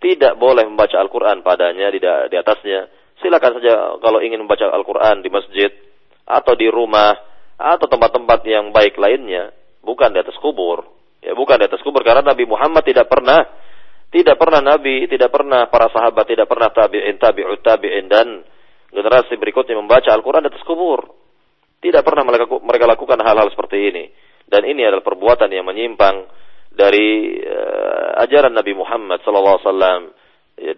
Tidak 0.00 0.36
boleh 0.40 0.64
membaca 0.64 0.96
Al-Qur'an 0.96 1.44
padanya 1.44 1.92
di, 1.92 2.00
di 2.00 2.36
atasnya. 2.36 2.88
Silakan 3.20 3.60
saja 3.60 4.00
kalau 4.00 4.24
ingin 4.24 4.40
membaca 4.44 4.64
Al-Qur'an 4.72 5.20
di 5.20 5.28
masjid 5.28 5.68
atau 6.24 6.56
di 6.56 6.68
rumah 6.72 7.12
atau 7.60 7.84
tempat-tempat 7.84 8.40
yang 8.48 8.72
baik 8.72 8.96
lainnya 8.96 9.52
bukan 9.84 10.12
di 10.16 10.20
atas 10.24 10.36
kubur 10.40 10.99
Ya 11.20 11.36
bukan 11.36 11.60
di 11.60 11.68
atas 11.68 11.84
kubur 11.84 12.00
karena 12.00 12.24
Nabi 12.24 12.48
Muhammad 12.48 12.84
tidak 12.84 13.08
pernah 13.08 13.40
Tidak 14.10 14.34
pernah 14.34 14.58
Nabi, 14.58 15.06
tidak 15.06 15.30
pernah 15.30 15.70
para 15.70 15.86
sahabat, 15.86 16.26
tidak 16.26 16.50
pernah 16.50 16.66
tabi'in, 16.74 17.14
tabi'ut 17.14 17.62
tabi'in 17.62 18.10
dan 18.10 18.42
generasi 18.90 19.38
berikutnya 19.38 19.78
membaca 19.78 20.10
Al-Quran 20.10 20.42
di 20.42 20.50
atas 20.50 20.66
kubur. 20.66 21.14
Tidak 21.78 22.02
pernah 22.02 22.26
mereka 22.42 22.90
lakukan 22.90 23.22
hal-hal 23.22 23.46
seperti 23.54 23.78
ini. 23.78 24.10
Dan 24.50 24.66
ini 24.66 24.82
adalah 24.82 25.06
perbuatan 25.06 25.46
yang 25.54 25.62
menyimpang 25.62 26.26
dari 26.74 27.38
uh, 27.38 28.18
ajaran 28.26 28.50
Nabi 28.50 28.74
Muhammad 28.74 29.22
SAW 29.22 29.62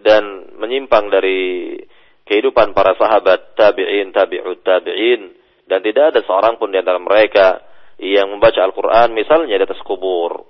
dan 0.05 0.23
menyimpang 0.61 1.09
dari 1.09 1.73
kehidupan 2.29 2.77
para 2.77 2.93
sahabat 3.01 3.57
tabi'in, 3.57 4.13
tabi'ut 4.13 4.61
tabi'in 4.61 5.21
dan 5.65 5.81
tidak 5.81 6.13
ada 6.13 6.19
seorang 6.21 6.61
pun 6.61 6.69
di 6.69 6.77
antara 6.77 7.01
mereka 7.01 7.65
yang 8.03 8.27
membaca 8.27 8.59
Al-Quran 8.59 9.15
misalnya 9.15 9.55
di 9.55 9.63
atas 9.63 9.79
kubur. 9.87 10.43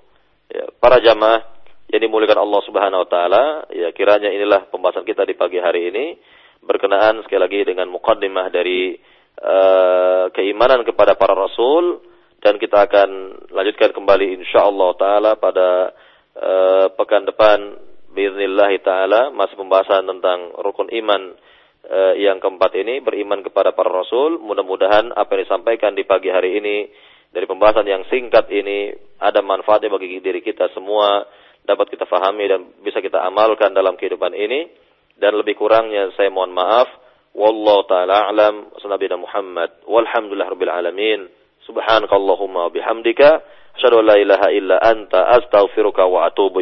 Ya, 0.50 0.66
para 0.82 0.98
jamaah 0.98 1.54
yang 1.94 2.02
dimuliakan 2.10 2.42
Allah 2.42 2.62
Subhanahu 2.66 3.02
wa 3.06 3.10
taala, 3.10 3.44
ya 3.70 3.94
kiranya 3.94 4.34
inilah 4.34 4.66
pembahasan 4.74 5.06
kita 5.06 5.30
di 5.30 5.38
pagi 5.38 5.62
hari 5.62 5.94
ini 5.94 6.06
berkenaan 6.64 7.22
sekali 7.22 7.42
lagi 7.44 7.62
dengan 7.70 7.92
mukaddimah 7.92 8.48
dari 8.50 8.98
uh, 9.44 10.32
keimanan 10.34 10.82
kepada 10.88 11.14
para 11.20 11.36
rasul 11.36 12.02
dan 12.40 12.58
kita 12.58 12.88
akan 12.88 13.10
lanjutkan 13.52 13.92
kembali 13.92 14.42
insyaallah 14.42 14.90
taala 14.96 15.32
pada 15.38 15.92
uh, 16.40 16.86
pekan 16.96 17.28
depan 17.28 17.78
biiznillah 18.16 18.72
taala 18.82 19.30
masih 19.36 19.60
pembahasan 19.60 20.08
tentang 20.08 20.56
rukun 20.60 20.88
iman 20.92 21.36
uh, 21.88 22.14
yang 22.16 22.40
keempat 22.40 22.72
ini 22.80 23.04
beriman 23.04 23.44
kepada 23.44 23.76
para 23.76 23.92
rasul. 23.92 24.40
Mudah-mudahan 24.40 25.12
apa 25.14 25.30
yang 25.36 25.42
disampaikan 25.46 25.92
di 25.94 26.08
pagi 26.08 26.32
hari 26.32 26.58
ini 26.58 26.78
dari 27.34 27.50
pembahasan 27.50 27.90
yang 27.90 28.06
singkat 28.14 28.46
ini 28.54 28.94
ada 29.18 29.42
manfaatnya 29.42 29.90
bagi 29.90 30.22
diri 30.22 30.46
kita 30.46 30.70
semua 30.78 31.26
dapat 31.66 31.90
kita 31.90 32.06
fahami 32.06 32.46
dan 32.46 32.62
bisa 32.86 33.02
kita 33.02 33.26
amalkan 33.26 33.74
dalam 33.74 33.98
kehidupan 33.98 34.38
ini. 34.38 34.70
Dan 35.18 35.42
lebih 35.42 35.58
kurangnya 35.58 36.14
saya 36.14 36.30
mohon 36.30 36.54
maaf. 36.54 36.86
Wallahu 37.34 37.90
taala 37.90 38.30
alam. 38.30 38.70
Sallallahu 38.78 39.26
Muhammad. 39.26 39.70
Walhamdulillah 39.90 40.50
rabbil 40.54 40.74
alamin. 40.74 41.22
Subhanakallahumma 41.66 42.70
bihamdika. 42.70 43.42
Asyhadu 43.82 44.04
an 44.04 44.06
la 44.14 44.18
ilaha 44.22 44.48
illa 44.54 44.78
anta. 44.78 45.34
Astaghfiruka 45.42 46.06
wa 46.06 46.30
atubu 46.30 46.62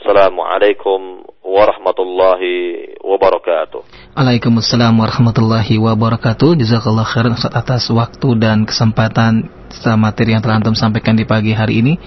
Assalamualaikum 0.00 1.28
warahmatullahi 1.44 2.96
wabarakatuh. 3.04 3.80
Waalaikumsalam 4.16 4.94
warahmatullahi 4.96 5.76
wabarakatuh. 5.76 6.56
Jazakallah 6.56 7.04
khairan 7.04 7.36
atas 7.36 7.92
waktu 7.92 8.28
dan 8.40 8.64
kesempatan 8.64 9.52
materi 10.00 10.32
yang 10.32 10.40
telah 10.40 10.64
antum 10.64 10.72
sampaikan 10.72 11.12
di 11.12 11.28
pagi 11.28 11.52
hari 11.52 11.84
ini 11.84 12.00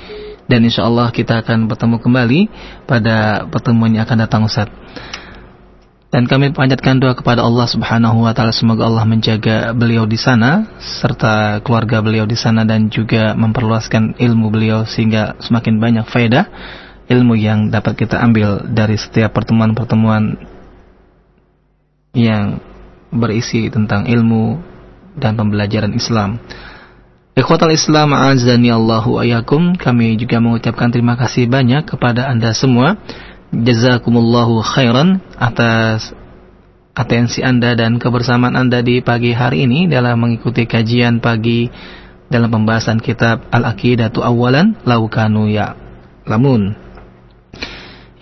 dan 0.49 0.65
insya 0.65 0.85
Allah 0.89 1.13
kita 1.13 1.45
akan 1.45 1.69
bertemu 1.69 2.01
kembali 2.01 2.39
pada 2.89 3.45
pertemuan 3.49 3.93
yang 3.93 4.09
akan 4.09 4.17
datang 4.25 4.41
Ustaz. 4.49 4.69
Dan 6.09 6.31
kami 6.31 6.55
panjatkan 6.55 6.95
doa 6.95 7.11
kepada 7.11 7.43
Allah 7.43 7.67
Subhanahu 7.67 8.23
wa 8.23 8.31
taala 8.31 8.55
semoga 8.55 8.87
Allah 8.87 9.03
menjaga 9.03 9.75
beliau 9.75 10.07
di 10.07 10.15
sana 10.15 10.79
serta 10.79 11.59
keluarga 11.59 11.99
beliau 11.99 12.23
di 12.23 12.39
sana 12.39 12.63
dan 12.63 12.87
juga 12.87 13.35
memperluaskan 13.35 14.15
ilmu 14.15 14.47
beliau 14.47 14.87
sehingga 14.87 15.35
semakin 15.43 15.75
banyak 15.75 16.07
faedah 16.07 16.47
ilmu 17.05 17.37
yang 17.37 17.69
dapat 17.69 17.93
kita 18.05 18.17
ambil 18.17 18.65
dari 18.65 18.97
setiap 18.97 19.33
pertemuan-pertemuan 19.37 20.41
yang 22.15 22.63
berisi 23.13 23.69
tentang 23.69 24.09
ilmu 24.09 24.57
dan 25.15 25.37
pembelajaran 25.37 25.93
Islam. 25.93 26.41
Ikhwatal 27.35 27.75
Islam 27.75 28.15
azani 28.15 28.71
Allahu 28.71 29.19
ayakum 29.19 29.75
kami 29.75 30.15
juga 30.15 30.39
mengucapkan 30.39 30.87
terima 30.87 31.19
kasih 31.19 31.51
banyak 31.51 31.83
kepada 31.83 32.31
Anda 32.31 32.55
semua. 32.55 32.95
Jazakumullahu 33.51 34.63
khairan 34.63 35.21
atas 35.35 36.15
atensi 36.95 37.43
Anda 37.43 37.75
dan 37.75 37.99
kebersamaan 37.99 38.55
Anda 38.55 38.79
di 38.79 39.03
pagi 39.03 39.35
hari 39.35 39.67
ini 39.67 39.91
dalam 39.91 40.15
mengikuti 40.19 40.63
kajian 40.63 41.19
pagi 41.19 41.67
dalam 42.31 42.49
pembahasan 42.49 43.03
kitab 43.03 43.45
Al-Aqidatu 43.51 44.23
Awalan 44.23 44.79
Laukanu 44.87 45.51
Ya 45.51 45.75
Lamun 46.25 46.84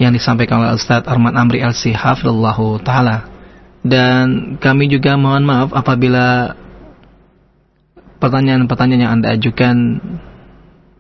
yang 0.04 0.14
disampaikan 0.14 0.62
oleh 0.62 0.76
Ustaz 0.76 1.08
Arman 1.08 1.34
Amri 1.34 1.64
LC 1.64 1.96
Hafidullahu 1.96 2.84
Ta'ala 2.84 3.32
dan 3.84 4.56
kami 4.60 4.88
juga 4.88 5.20
mohon 5.20 5.44
maaf 5.44 5.76
apabila 5.76 6.56
pertanyaan-pertanyaan 8.24 9.04
yang 9.04 9.14
Anda 9.20 9.36
ajukan 9.36 9.76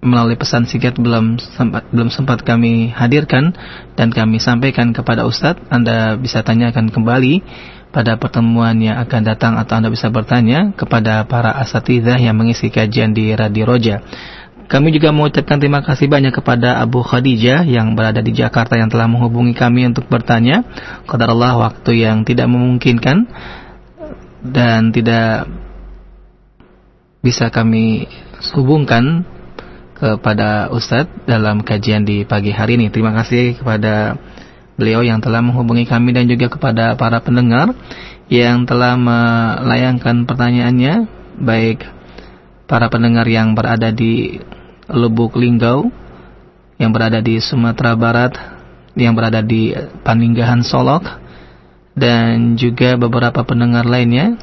melalui 0.03 0.35
pesan 0.35 0.67
singkat 0.67 0.99
belum 0.99 1.39
sempat 1.39 1.87
belum 1.95 2.11
sempat 2.11 2.43
kami 2.43 2.91
hadirkan 2.91 3.55
dan 3.95 4.11
kami 4.11 4.43
sampaikan 4.43 4.91
kepada 4.91 5.23
Ustadz 5.23 5.63
Anda 5.71 6.19
bisa 6.19 6.43
tanyakan 6.43 6.91
kembali 6.91 7.39
pada 7.95 8.19
pertemuan 8.19 8.75
yang 8.83 8.99
akan 8.99 9.21
datang 9.23 9.53
atau 9.55 9.79
Anda 9.79 9.87
bisa 9.87 10.11
bertanya 10.11 10.75
kepada 10.75 11.23
para 11.23 11.55
asatidzah 11.63 12.19
yang 12.19 12.35
mengisi 12.35 12.67
kajian 12.67 13.15
di 13.15 13.31
Radio 13.31 13.69
Roja. 13.69 14.03
Kami 14.67 14.89
juga 14.95 15.13
mengucapkan 15.13 15.59
terima 15.59 15.83
kasih 15.85 16.09
banyak 16.09 16.33
kepada 16.33 16.81
Abu 16.81 17.03
Khadijah 17.03 17.67
yang 17.67 17.93
berada 17.93 18.23
di 18.23 18.33
Jakarta 18.33 18.79
yang 18.79 18.89
telah 18.89 19.05
menghubungi 19.05 19.53
kami 19.53 19.85
untuk 19.89 20.07
bertanya. 20.09 20.65
Allah 21.05 21.53
waktu 21.59 22.03
yang 22.03 22.25
tidak 22.25 22.49
memungkinkan 22.49 23.27
dan 24.43 24.91
tidak 24.91 25.47
bisa 27.23 27.47
kami 27.47 28.11
hubungkan 28.51 29.23
kepada 29.95 30.67
Ustadz 30.67 31.23
dalam 31.23 31.63
kajian 31.63 32.03
di 32.03 32.27
pagi 32.27 32.51
hari 32.51 32.75
ini. 32.75 32.91
Terima 32.91 33.15
kasih 33.15 33.55
kepada 33.55 34.19
beliau 34.75 34.99
yang 34.99 35.23
telah 35.23 35.39
menghubungi 35.39 35.87
kami 35.87 36.11
dan 36.11 36.27
juga 36.27 36.51
kepada 36.51 36.99
para 36.99 37.23
pendengar 37.23 37.71
yang 38.27 38.67
telah 38.67 38.99
melayangkan 38.99 40.27
pertanyaannya, 40.27 41.07
baik 41.39 41.87
para 42.73 42.89
pendengar 42.89 43.29
yang 43.29 43.53
berada 43.53 43.93
di 43.93 44.41
Lubuk 44.89 45.37
Linggau, 45.37 45.93
yang 46.81 46.89
berada 46.89 47.21
di 47.21 47.37
Sumatera 47.37 47.93
Barat, 47.93 48.33
yang 48.97 49.13
berada 49.13 49.45
di 49.45 49.77
Paninggahan 50.01 50.65
Solok, 50.65 51.05
dan 51.93 52.57
juga 52.57 52.97
beberapa 52.97 53.45
pendengar 53.45 53.85
lainnya 53.85 54.41